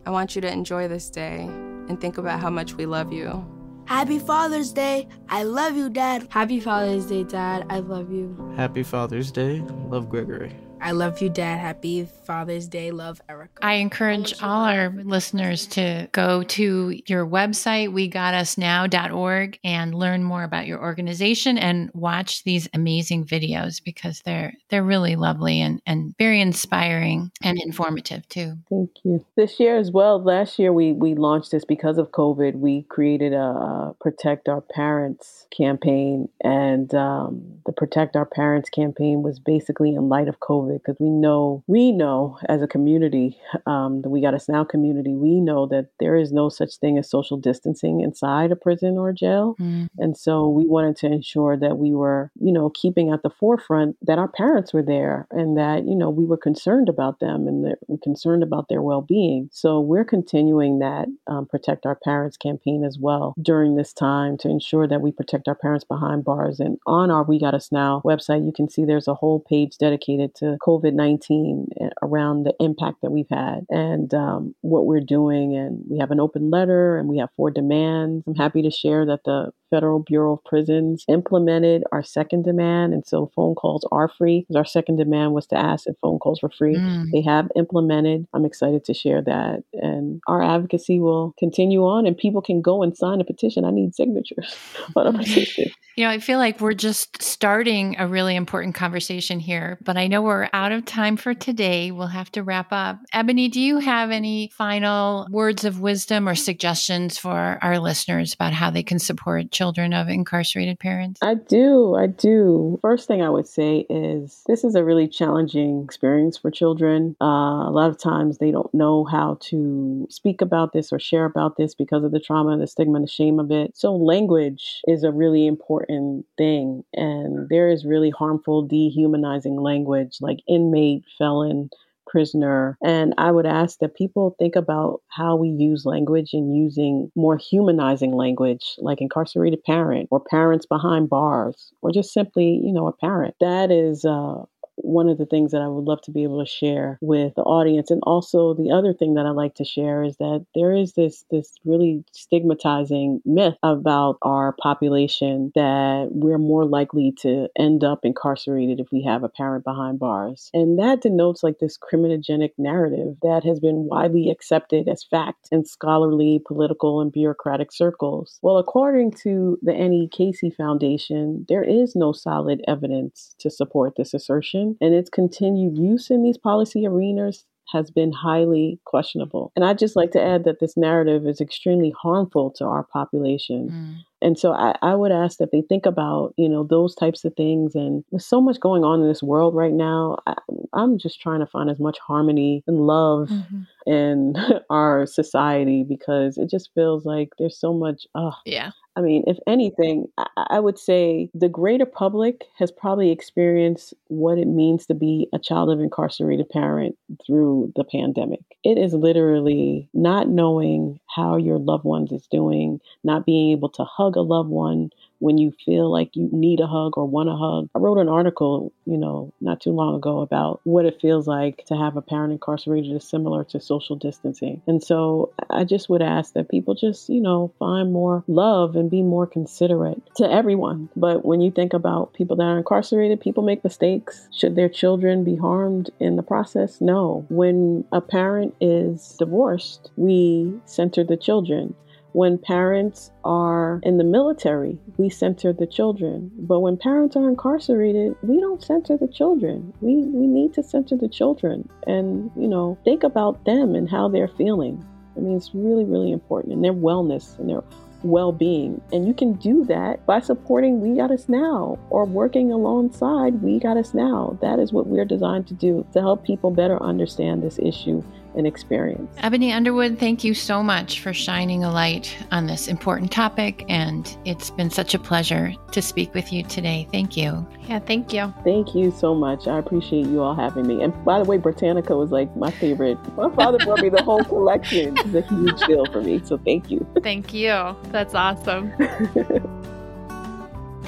I 0.06 0.12
want 0.12 0.36
you 0.36 0.42
to 0.42 0.52
enjoy 0.52 0.88
this 0.88 1.10
day 1.10 1.46
and 1.48 2.00
think 2.00 2.20
about 2.20 2.39
how 2.39 2.52
much 2.52 2.76
we 2.76 2.86
love 2.86 3.12
you. 3.12 3.44
Happy 3.89 4.19
Father's 4.19 4.71
Day. 4.71 5.08
I 5.30 5.41
love 5.41 5.75
you, 5.75 5.89
Dad. 5.89 6.28
Happy 6.30 6.60
Father's 6.60 7.08
Day, 7.08 7.23
Dad. 7.23 7.65
I 7.71 7.80
love 7.80 8.12
you. 8.12 8.54
Happy 8.56 8.84
Father's 8.84 9.32
Day. 9.32 9.63
Love 9.88 10.10
Gregory. 10.10 10.56
I 10.82 10.92
love 10.92 11.22
you, 11.22 11.30
Dad. 11.30 11.60
Happy 11.60 12.06
Father's 12.06 12.68
Day. 12.68 12.92
Love, 12.92 13.22
Eric. 13.28 13.50
I 13.62 13.76
encourage 13.76 14.42
all 14.42 14.63
our 14.63 14.89
listeners 14.89 15.68
to 15.68 16.08
go 16.12 16.44
to 16.44 17.00
your 17.06 17.26
website, 17.26 17.89
wegotusnow.org, 17.89 19.60
and 19.63 19.96
learn 19.96 20.24
more 20.24 20.44
about 20.44 20.68
your 20.68 20.82
organization 20.82 21.58
and 21.58 21.92
watch 21.94 22.44
these 22.44 22.70
amazing 22.74 23.26
videos 23.26 23.84
because 23.84 24.22
they're 24.22 24.54
they're 24.70 24.84
really 24.84 25.15
lovely 25.15 25.60
and, 25.62 25.82
and 25.86 26.15
very 26.18 26.39
inspiring 26.39 27.32
and 27.44 27.60
informative 27.62 28.28
too. 28.30 28.54
Thank 28.70 28.92
you. 29.04 29.26
This 29.36 29.60
year 29.60 29.78
as 29.78 29.92
well, 29.92 30.22
last 30.24 30.60
year 30.60 30.72
we 30.72 30.94
we 30.94 31.13
launched 31.13 31.52
this 31.52 31.65
because 31.65 31.98
of 31.98 32.12
COVID. 32.12 32.56
We 32.56 32.84
created 32.84 33.34
a 33.34 33.96
Protect 34.00 34.48
Our 34.48 34.62
Parents 34.62 35.46
campaign, 35.56 36.30
and 36.42 36.94
um, 36.94 37.60
the 37.65 37.74
Protect 37.74 38.15
Our 38.15 38.26
Parents 38.26 38.70
campaign 38.70 39.24
was 39.24 39.39
basically 39.39 39.96
in 39.96 40.10
light 40.10 40.28
of 40.28 40.39
COVID 40.39 40.69
because 40.78 40.98
we 41.00 41.10
know 41.10 41.64
we 41.68 41.92
know 41.92 42.38
as 42.48 42.62
a 42.62 42.68
community, 42.68 43.38
um, 43.66 44.02
the 44.02 44.10
We 44.10 44.22
Got 44.22 44.34
Us 44.34 44.48
Now 44.48 44.64
community, 44.64 45.16
we 45.16 45.40
know 45.40 45.66
that 45.68 45.88
there 46.00 46.16
is 46.16 46.32
no 46.32 46.50
such 46.50 46.78
thing 46.78 46.98
as 46.98 47.10
social 47.10 47.38
distancing 47.38 48.02
inside 48.02 48.52
a 48.52 48.56
prison 48.56 48.98
or 48.98 49.10
a 49.10 49.14
jail, 49.14 49.56
mm. 49.60 49.90
and 49.98 50.18
so 50.18 50.48
we 50.48 50.66
wanted 50.66 50.96
to 50.98 51.08
ensure 51.08 51.58
that 51.58 51.78
we 51.78 51.94
were, 51.94 52.32
you 52.40 52.52
know, 52.52 52.70
keeping 52.70 53.12
at 53.12 53.24
the 53.24 53.30
forefront 53.30 53.98
that 54.02 54.20
our 54.20 54.28
parents 54.28 54.74
were 54.74 54.84
there 54.84 55.28
and 55.32 55.58
that 55.58 55.86
you 55.86 55.96
know 55.96 56.10
we 56.10 56.26
were 56.26 56.38
concerned 56.38 56.90
about 56.90 57.20
them 57.20 57.48
and 57.48 57.66
that 57.66 57.80
we're 57.88 57.98
concerned 57.98 58.44
about 58.44 58.68
their 58.70 58.82
well-being. 58.82 59.50
So 59.52 59.80
we're 59.80 60.06
continuing 60.06 60.80
that 60.80 61.08
um, 61.28 61.46
protect 61.46 61.86
our 61.86 61.96
parents 61.96 62.38
campaign 62.38 62.84
as 62.84 62.98
well 63.00 63.34
during 63.42 63.76
this 63.76 63.94
time 63.94 64.38
to 64.38 64.50
ensure 64.50 64.88
that 64.88 65.02
we 65.02 65.12
protect 65.12 65.48
our 65.48 65.56
parents 65.56 65.86
behind 65.86 66.24
bars. 66.24 66.60
And 66.60 66.78
on 66.86 67.12
our 67.12 67.24
We 67.24 67.40
Got 67.40 67.54
Us 67.54 67.72
Now 67.72 68.02
website, 68.06 68.46
you 68.46 68.52
can 68.52 68.70
see 68.70 68.86
there's 68.86 69.08
a 69.08 69.14
whole 69.14 69.40
page 69.40 69.78
dedicated 69.78 70.36
to 70.36 70.58
COVID 70.60 70.93
19 70.93 71.67
eh, 71.82 71.89
around 72.02 72.43
the 72.43 72.54
impact 72.60 72.98
that 73.02 73.12
we've 73.12 73.30
had 73.30 73.65
and 73.69 74.13
um, 74.13 74.56
what 74.62 74.86
we're 74.86 75.00
doing. 75.00 75.56
And 75.56 75.84
we 75.89 76.00
have 76.00 76.12
an 76.12 76.19
open 76.19 76.50
letter 76.50 76.98
and 76.98 77.10
we 77.10 77.17
have 77.19 77.30
four 77.36 77.52
demands. 77.52 78.24
I'm 78.28 78.36
happy 78.36 78.62
to 78.62 78.72
share 78.72 79.06
that 79.06 79.24
the 79.26 79.52
Federal 79.69 80.00
Bureau 80.00 80.34
of 80.34 80.43
Prisons 80.45 81.06
implemented 81.08 81.84
our 81.91 82.04
second 82.04 82.43
demand. 82.43 82.93
And 82.93 83.06
so 83.06 83.32
phone 83.36 83.56
calls 83.56 83.86
are 83.91 84.10
free 84.10 84.45
our 84.60 84.65
second 84.65 84.98
demand 84.98 85.34
was 85.34 85.48
to 85.48 85.58
ask 85.58 85.88
if 85.88 85.95
phone 86.02 86.19
calls 86.19 86.41
were 86.41 86.50
free. 86.50 86.76
Mm. 86.76 87.12
They 87.12 87.22
have 87.22 87.50
implemented. 87.56 88.28
I'm 88.34 88.45
excited 88.45 88.84
to 88.86 88.93
share 88.93 89.22
that. 89.22 89.63
And 89.74 90.22
our 90.28 90.43
advocacy 90.43 91.00
will 91.00 91.34
continue 91.39 91.82
on 91.82 92.06
and 92.06 92.17
people 92.17 92.41
can 92.41 92.62
go 92.62 92.84
and 92.84 92.95
sign 92.95 93.22
a 93.22 93.24
petition. 93.24 93.63
I 93.63 93.72
need 93.72 93.95
signatures 93.95 94.56
on 94.95 95.08
a 95.08 95.13
petition. 95.17 95.72
You 95.95 96.06
know, 96.06 96.12
I 96.12 96.19
feel 96.19 96.39
like 96.39 96.62
we're 96.62 96.74
just 96.74 97.22
starting 97.22 97.95
a 98.00 98.08
really 98.08 98.36
important 98.36 98.76
conversation 98.76 99.39
here, 99.39 99.78
but 99.84 99.98
I 99.98 100.08
know 100.08 100.22
we're 100.22 100.49
out 100.54 100.72
of 100.72 100.86
time 100.86 101.18
for 101.18 101.34
today. 101.34 101.92
We'll 101.92 102.08
have 102.08 102.32
to 102.34 102.44
wrap 102.44 102.68
up. 102.72 103.00
Ebony, 103.14 103.48
do 103.48 103.60
you 103.62 103.80
have 103.80 104.12
any 104.12 104.52
final 104.54 105.28
words 105.30 105.66
of 105.66 105.80
wisdom 105.80 106.28
or 106.28 106.36
suggestions 106.36 107.18
for 107.18 107.58
our 107.62 107.80
listeners 107.80 108.34
about 108.34 108.54
how 108.54 108.70
they 108.70 108.84
can 108.84 109.00
support 109.00 109.52
children 109.52 109.94
of 109.94 110.08
incarcerated 110.10 110.80
parents? 110.80 111.20
I 111.22 111.36
do. 111.36 111.96
I 111.96 112.08
do. 112.08 112.80
First 112.82 113.08
thing 113.08 113.22
I 113.22 113.30
would 113.30 113.48
say 113.48 113.86
is 113.90 114.44
this 114.48 114.64
is 114.64 114.76
a 114.76 114.84
really 114.84 115.08
challenging 115.08 115.84
experience 115.84 116.38
for 116.38 116.52
children. 116.52 117.16
Uh, 117.22 117.68
a 117.68 117.72
lot 117.72 117.90
of 117.90 118.00
times 118.00 118.38
they 118.38 118.52
don't 118.52 118.74
know 118.74 119.04
how 119.04 119.38
to 119.42 120.08
speak 120.10 120.42
about 120.42 120.74
this 120.74 120.92
or 120.92 121.00
share 121.00 121.26
about 121.26 121.58
this 121.58 121.76
because 121.76 122.04
of 122.04 122.12
the 122.12 122.20
trauma, 122.20 122.58
the 122.58 122.68
stigma, 122.68 122.96
and 122.96 123.08
the 123.08 123.12
shame 123.12 123.40
of 123.40 123.52
it. 123.52 123.78
So, 123.78 123.96
language 123.96 124.82
is 124.88 125.04
a 125.04 125.12
really 125.12 125.48
important 125.48 126.26
thing. 126.38 126.84
And 126.94 127.48
there 127.50 127.70
is 127.70 127.86
really 127.86 128.10
harmful, 128.10 128.63
dehumanizing 128.63 129.56
language 129.58 130.17
like 130.21 130.38
inmate, 130.48 131.04
felon, 131.17 131.69
prisoner. 132.10 132.77
And 132.83 133.13
I 133.17 133.31
would 133.31 133.46
ask 133.46 133.79
that 133.79 133.96
people 133.96 134.35
think 134.40 134.56
about 134.56 135.02
how 135.10 135.35
we 135.35 135.50
use 135.50 135.85
language 135.85 136.33
and 136.33 136.56
using 136.56 137.12
more 137.15 137.37
humanizing 137.37 138.13
language, 138.13 138.75
like 138.79 139.00
incarcerated 139.00 139.63
parent 139.63 140.08
or 140.12 140.19
parents 140.19 140.65
behind 140.65 141.10
bars, 141.10 141.71
or 141.81 141.92
just 141.92 142.12
simply, 142.12 142.60
you 142.63 142.73
know, 142.73 142.87
a 142.87 142.94
parent. 142.94 143.35
That 143.40 143.71
is 143.71 144.06
uh, 144.06 144.44
one 144.84 145.10
of 145.10 145.17
the 145.17 145.25
things 145.25 145.52
that 145.52 145.62
I 145.62 145.67
would 145.67 145.86
love 145.86 146.02
to 146.04 146.12
be 146.12 146.23
able 146.23 146.44
to 146.44 146.50
share 146.50 146.98
with 147.02 147.34
the 147.36 147.44
audience. 147.44 147.92
And 147.92 148.02
also 148.04 148.54
the 148.54 148.71
other 148.71 148.94
thing 148.94 149.15
that 149.15 149.25
I 149.25 149.32
like 149.32 149.56
to 149.56 149.65
share 149.65 150.04
is 150.04 150.17
that 150.17 150.46
there 150.56 150.73
is 150.75 150.94
this 150.94 151.25
this 151.32 151.54
really 151.65 152.04
stigmatizing 152.12 153.21
myth 153.25 153.56
about 153.63 154.17
our 154.21 154.56
population 154.62 155.52
that 155.56 156.10
we're 156.12 156.38
more 156.38 156.65
likely 156.65 157.13
to 157.19 157.48
end 157.58 157.84
up 157.84 158.00
incarcerated 158.04 158.80
if 158.80 158.88
we 158.92 159.04
have 159.04 159.23
a 159.23 159.30
parent 159.30 159.63
behind 159.63 160.00
bars. 160.00 160.50
And 160.54 160.80
that 160.80 161.02
denotes 161.02 161.44
like 161.44 161.60
this 161.60 161.77
criminogenic 161.77 162.52
narrative 162.58 163.15
that 163.21 163.44
has 163.44 163.60
been 163.60 163.86
widely 163.86 164.30
accepted 164.30 164.88
as 164.88 165.04
fact 165.04 165.50
in 165.52 165.65
scholarly, 165.65 166.42
political, 166.46 167.02
and 167.02 167.12
bureaucratic 167.12 167.71
circles. 167.71 168.40
Well, 168.42 168.58
according 168.58 169.12
to 169.23 169.58
the 169.62 169.73
Annie 169.73 170.10
Casey 170.12 170.50
Foundation, 170.50 171.46
there 171.48 171.63
is 171.63 171.96
no 171.96 172.12
solid 172.12 172.62
evidence 172.67 173.36
to 173.40 173.50
support 173.50 173.94
this 173.96 174.13
assertion 174.13 174.69
and 174.82 174.94
its 174.94 175.10
continued 175.10 175.78
use 175.78 176.10
in 176.10 176.24
these 176.24 176.38
policy 176.38 176.86
arenas 176.86 177.46
has 177.72 177.92
been 177.92 178.12
highly 178.12 178.80
questionable. 178.86 179.52
And 179.56 179.63
I'd 179.63 179.78
just 179.78 179.96
like 179.96 180.12
to 180.12 180.22
add 180.22 180.44
that 180.46 180.60
this 180.60 180.76
narrative 180.76 181.28
is 181.28 181.40
extremely 181.40 181.94
harmful 182.02 182.52
to 182.52 182.65
our 182.65 182.84
population. 182.84 183.70
Mm. 183.70 184.06
And 184.22 184.38
so 184.38 184.54
I, 184.54 184.76
I, 184.82 184.96
would 184.96 185.12
ask 185.12 185.38
that 185.38 185.52
they 185.52 185.62
think 185.62 185.86
about, 185.86 186.34
you 186.38 186.50
know, 186.50 186.63
those 186.63 186.94
types 186.96 187.24
of 187.24 187.34
things. 187.36 187.76
And 187.76 188.04
there's 188.12 188.26
so 188.26 188.42
much 188.42 188.60
going 188.60 188.84
on 188.84 189.02
in 189.02 189.08
this 189.08 189.24
world 189.24 189.56
right 189.56 189.74
now. 189.74 190.17
I, 190.28 190.36
am 190.76 190.98
just 190.98 191.22
trying 191.22 191.40
to 191.40 191.46
find 191.46 191.70
as 191.70 191.80
much 191.80 191.98
harmony 192.00 192.63
and 192.67 192.86
love 192.86 193.30
mm-hmm. 193.30 193.62
in 193.92 194.36
our 194.70 195.06
society 195.06 195.86
because 195.88 196.38
it 196.38 196.50
just 196.50 196.70
feels 196.76 197.06
like 197.06 197.30
there's 197.38 197.58
so 197.60 197.74
much. 197.74 198.06
Oh, 198.15 198.34
yeah. 198.46 198.72
I 199.00 199.02
mean, 199.02 199.24
if 199.28 199.38
anything, 199.48 200.08
I, 200.17 200.28
I 200.36 200.60
would 200.60 200.78
say 200.78 201.30
the 201.34 201.48
greater 201.48 201.86
public 201.86 202.44
has 202.58 202.70
probably 202.70 203.12
experienced 203.12 203.94
what 204.08 204.38
it 204.38 204.48
means 204.48 204.86
to 204.88 204.94
be 204.94 205.30
a 205.34 205.40
child 205.40 205.70
of 205.70 205.80
incarcerated 205.80 206.50
parent 206.50 206.98
through 207.26 207.72
the 207.78 207.86
pandemic. 207.86 208.42
It 208.65 208.78
is 208.78 208.94
literally 208.94 209.88
not 209.94 210.28
knowing 210.28 211.00
how 211.15 211.38
your 211.38 211.60
loved 211.60 211.86
ones 211.86 212.12
is 212.12 212.28
doing, 212.28 212.82
not 213.06 213.26
being 213.26 213.52
able 213.52 213.70
to 213.70 213.86
hug 213.86 214.09
a 214.16 214.22
loved 214.22 214.50
one 214.50 214.92
when 215.20 215.38
you 215.38 215.54
feel 215.66 215.92
like 215.92 216.16
you 216.16 216.30
need 216.32 216.60
a 216.60 216.68
hug 216.68 216.98
or 216.98 217.06
want 217.06 217.30
a 217.30 217.36
hug. 217.36 217.70
I 217.76 217.80
wrote 217.80 217.98
an 217.98 218.10
article, 218.10 218.72
you 218.86 218.98
know, 218.98 219.34
not 219.42 219.62
too 219.62 219.72
long 219.72 219.96
ago 219.96 220.22
about 220.22 220.62
what 220.64 220.86
it 220.86 221.00
feels 221.02 221.28
like 221.28 221.66
to 221.68 221.76
have 221.76 221.98
a 221.98 222.02
parent 222.02 222.32
incarcerated 222.32 222.96
is 222.96 223.08
similar 223.08 223.44
to 223.46 223.60
social 223.60 223.96
distancing. 223.96 224.62
And 224.66 224.82
so 224.82 225.34
I 225.50 225.66
just 225.66 225.90
would 225.90 226.02
ask 226.02 226.34
that 226.34 226.50
people 226.50 226.74
just, 226.74 227.10
you 227.10 227.22
know, 227.22 227.54
find 227.60 227.92
more 227.92 228.24
love 228.28 228.76
and 228.76 228.90
be 228.90 229.02
more 229.02 229.28
considerate 229.28 230.02
to 230.16 230.32
everyone. 230.32 230.90
But 230.96 231.26
when 231.26 231.42
you 231.42 231.52
think 231.52 231.74
about 231.74 232.14
people 232.14 232.38
that 232.38 232.44
are 232.44 232.58
incarcerated, 232.58 233.20
people 233.20 233.44
make 233.44 233.64
mistakes. 233.64 234.28
Should 234.32 234.56
their 234.56 234.70
children 234.70 235.24
be 235.24 235.36
harmed 235.36 235.90
in 236.00 236.16
the 236.16 236.24
process? 236.24 236.80
No. 236.80 237.26
When 237.30 237.84
a 237.92 238.00
parent 238.00 238.56
is 238.62 239.16
divorced, 239.20 239.92
we 239.98 240.54
center 240.66 241.04
the 241.04 241.18
children. 241.18 241.76
When 242.14 242.40
parents 242.40 243.12
are 243.24 243.80
in 243.84 243.98
the 243.98 244.04
military, 244.04 244.80
we 244.98 245.10
center 245.10 245.54
the 245.54 245.68
children. 245.68 246.32
But 246.40 246.62
when 246.62 246.76
parents 246.76 247.16
are 247.16 247.30
incarcerated, 247.30 248.16
we 248.24 248.40
don't 248.40 248.64
center 248.64 248.98
the 248.98 249.08
children. 249.08 249.74
We, 249.82 249.98
we 249.98 250.26
need 250.26 250.54
to 250.56 250.64
center 250.64 250.98
the 250.98 251.10
children 251.10 251.70
and, 251.86 252.32
you 252.36 252.48
know, 252.48 252.78
think 252.84 253.04
about 253.04 253.46
them 253.46 253.76
and 253.76 253.90
how 253.90 254.10
they're 254.10 254.28
feeling. 254.28 254.84
I 255.16 255.20
mean, 255.20 255.38
it's 255.38 255.54
really, 255.54 255.86
really 255.86 256.12
important 256.12 256.54
and 256.54 256.64
their 256.64 256.74
wellness 256.74 257.38
and 257.38 257.50
their 257.50 257.64
well 258.04 258.32
being. 258.32 258.82
And 258.92 259.08
you 259.08 259.14
can 259.14 259.34
do 259.34 259.66
that 259.66 260.06
by 260.06 260.20
supporting 260.20 260.82
We 260.82 260.98
Got 260.98 261.12
Us 261.12 261.28
Now 261.28 261.78
or 261.90 262.06
working 262.06 262.52
alongside 262.52 263.42
We 263.42 263.60
Got 263.60 263.78
Us 263.78 263.94
Now. 263.94 264.38
That 264.42 264.60
is 264.60 264.72
what 264.72 264.88
we're 264.88 265.06
designed 265.06 265.48
to 265.48 265.54
do 265.54 265.86
to 265.94 266.00
help 266.00 266.24
people 266.24 266.52
better 266.52 266.82
understand 266.82 267.44
this 267.44 267.60
issue 267.60 268.04
and 268.36 268.48
experience. 268.48 269.13
Ebony 269.19 269.52
Underwood, 269.52 270.00
thank 270.00 270.23
you 270.23 270.34
so 270.34 270.63
much 270.63 271.02
for 271.02 271.13
shining 271.13 271.63
a 271.63 271.71
light 271.71 272.15
on 272.32 272.48
this 272.48 272.67
important 272.67 273.12
topic. 273.12 273.65
And 273.69 274.15
it's 274.25 274.50
been 274.52 274.69
such 274.69 274.94
a 274.94 275.00
pleasure 275.00 275.54
to 275.71 275.82
speak 275.82 276.13
with 276.13 276.32
you 276.32 276.44
today. 276.44 276.88
Thank 276.92 277.17
you. 277.17 277.48
Yeah, 277.67 277.80
thank 277.80 278.13
you. 278.13 278.34
Thank 278.44 278.75
you 278.75 278.92
so 278.92 279.13
much. 279.13 279.48
I 279.48 279.60
appreciate 279.60 280.08
you 280.08 280.21
all 280.21 280.36
having 280.36 280.67
me. 280.67 280.84
And 280.84 280.94
by 281.06 281.19
the 281.19 281.25
way, 281.25 281.38
Britannica 281.38 281.96
was 281.96 282.12
like 282.12 282.36
my 282.36 282.52
favorite. 282.52 282.98
My 283.15 283.34
father 283.36 283.58
brought 283.60 283.82
me 283.82 283.90
the 283.90 284.04
whole 284.04 284.23
collection. 284.23 284.98
It's 284.98 285.13
a 285.13 285.21
huge 285.21 285.60
deal 285.62 285.86
for 285.88 286.02
me. 286.02 286.21
So 286.23 286.38
thank 286.38 286.69
you. 286.71 286.86
Thank 287.04 287.34
you. 287.34 287.75
That's 287.92 288.15
awesome. 288.15 288.73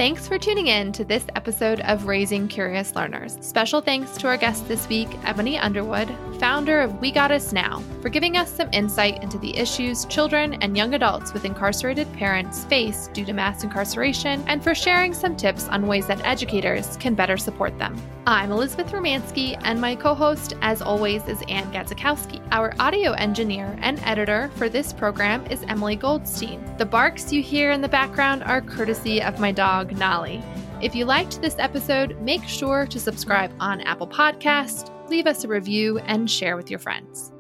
Thanks 0.02 0.28
for 0.28 0.39
tuning 0.39 0.66
in 0.66 0.91
to 0.93 1.06
this 1.06 1.28
episode 1.36 1.80
of 1.82 2.08
Raising 2.08 2.47
Curious 2.47 2.95
Learners. 2.95 3.38
Special 3.39 3.82
thanks 3.82 4.18
to 4.18 4.28
our 4.30 4.36
guest 4.36 4.68
this 4.68 4.89
week, 4.89 5.08
Ebony 5.26 5.60
Underwood, 5.60 6.10
founder 6.39 6.82
of 6.82 6.99
We 6.99 7.12
Got 7.12 7.30
Us 7.30 7.54
Now, 7.54 7.84
for 8.02 8.10
giving 8.10 8.36
us 8.36 8.52
some 8.52 8.68
insight 8.74 9.22
into 9.22 9.38
the 9.38 9.56
issues 9.56 10.06
children 10.06 10.56
and 10.56 10.76
young 10.76 10.95
adults 10.95 11.34
with 11.34 11.45
incarcerated 11.45 12.12
parents 12.14 12.64
face 12.64 13.10
due 13.14 13.26
to 13.26 13.32
mass 13.32 13.64
incarceration, 13.64 14.43
and 14.47 14.64
for 14.64 14.74
sharing 14.74 15.14
some 15.14 15.36
tips 15.36 15.68
on 15.68 15.86
ways 15.86 16.08
that 16.08 16.26
educators 16.26 16.97
can 16.97 17.14
better 17.14 17.38
support 17.38 17.78
them. 17.78 17.95
I'm 18.26 18.52
Elizabeth 18.52 18.91
Romansky, 18.91 19.60
and 19.64 19.80
my 19.80 19.95
co 19.95 20.16
host, 20.16 20.56
as 20.64 20.82
always, 20.82 21.24
is 21.28 21.43
Ann 21.47 21.72
Gadzikowski. 21.72 22.41
Our 22.52 22.74
audio 22.80 23.12
engineer 23.12 23.78
and 23.82 23.99
editor 23.99 24.49
for 24.56 24.68
this 24.68 24.93
program 24.93 25.45
is 25.47 25.64
Emily 25.68 25.95
Goldstein. 25.95 26.60
The 26.78 26.86
barks 26.86 27.32
you 27.32 27.43
hear 27.43 27.70
in 27.70 27.82
the 27.82 27.88
background 27.88 28.41
are 28.43 28.62
courtesy 28.62 29.22
of 29.22 29.39
my 29.39 29.52
dog. 29.52 29.91
Nolly. 29.92 30.42
If 30.82 30.96
you 30.96 31.06
liked 31.06 31.42
this 31.42 31.56
episode, 31.60 32.20
make 32.22 32.44
sure 32.44 32.86
to 32.88 33.00
subscribe 33.00 33.54
on 33.60 33.82
Apple 33.82 34.08
Podcast, 34.08 34.89
leave 35.10 35.28
us 35.28 35.44
a 35.44 35.48
review, 35.48 36.00
and 36.00 36.30
share 36.30 36.58
with 36.58 36.70
your 36.70 36.80
friends. 36.80 37.32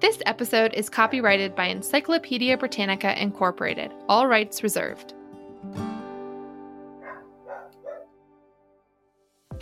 This 0.00 0.18
episode 0.26 0.74
is 0.74 0.90
copyrighted 0.90 1.56
by 1.56 1.66
Encyclopedia 1.66 2.58
Britannica 2.58 3.20
Incorporated, 3.20 3.92
all 4.08 4.26
rights 4.26 4.62
reserved. 4.62 5.14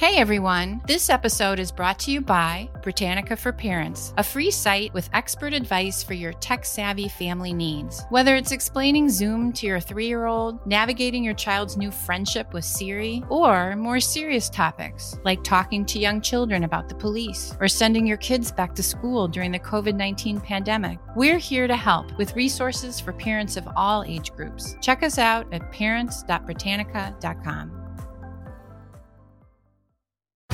Hey 0.03 0.16
everyone! 0.16 0.82
This 0.84 1.09
episode 1.09 1.61
is 1.61 1.70
brought 1.70 2.00
to 2.00 2.11
you 2.11 2.20
by 2.20 2.68
Britannica 2.82 3.36
for 3.36 3.53
Parents, 3.53 4.12
a 4.16 4.24
free 4.24 4.50
site 4.50 4.92
with 4.92 5.09
expert 5.12 5.55
advice 5.55 6.03
for 6.03 6.14
your 6.14 6.32
tech 6.32 6.64
savvy 6.64 7.07
family 7.07 7.53
needs. 7.53 8.03
Whether 8.11 8.34
it's 8.34 8.50
explaining 8.50 9.09
Zoom 9.09 9.53
to 9.53 9.64
your 9.64 9.78
three 9.78 10.09
year 10.09 10.26
old, 10.26 10.66
navigating 10.66 11.22
your 11.22 11.34
child's 11.34 11.76
new 11.76 11.92
friendship 11.92 12.53
with 12.53 12.64
Siri, 12.64 13.22
or 13.28 13.76
more 13.76 14.00
serious 14.00 14.50
topics 14.50 15.20
like 15.24 15.44
talking 15.44 15.86
to 15.86 16.00
young 16.00 16.20
children 16.20 16.64
about 16.64 16.88
the 16.88 16.96
police 16.96 17.55
or 17.61 17.68
sending 17.68 18.05
your 18.05 18.16
kids 18.16 18.50
back 18.50 18.74
to 18.74 18.82
school 18.82 19.28
during 19.28 19.53
the 19.53 19.61
COVID 19.61 19.94
19 19.94 20.40
pandemic, 20.40 20.98
we're 21.14 21.38
here 21.38 21.68
to 21.68 21.76
help 21.76 22.18
with 22.18 22.34
resources 22.34 22.98
for 22.98 23.12
parents 23.12 23.57
of 23.57 23.68
all 23.76 24.03
age 24.03 24.32
groups. 24.32 24.74
Check 24.80 25.05
us 25.05 25.18
out 25.18 25.46
at 25.55 25.70
parents.britannica.com. 25.70 27.82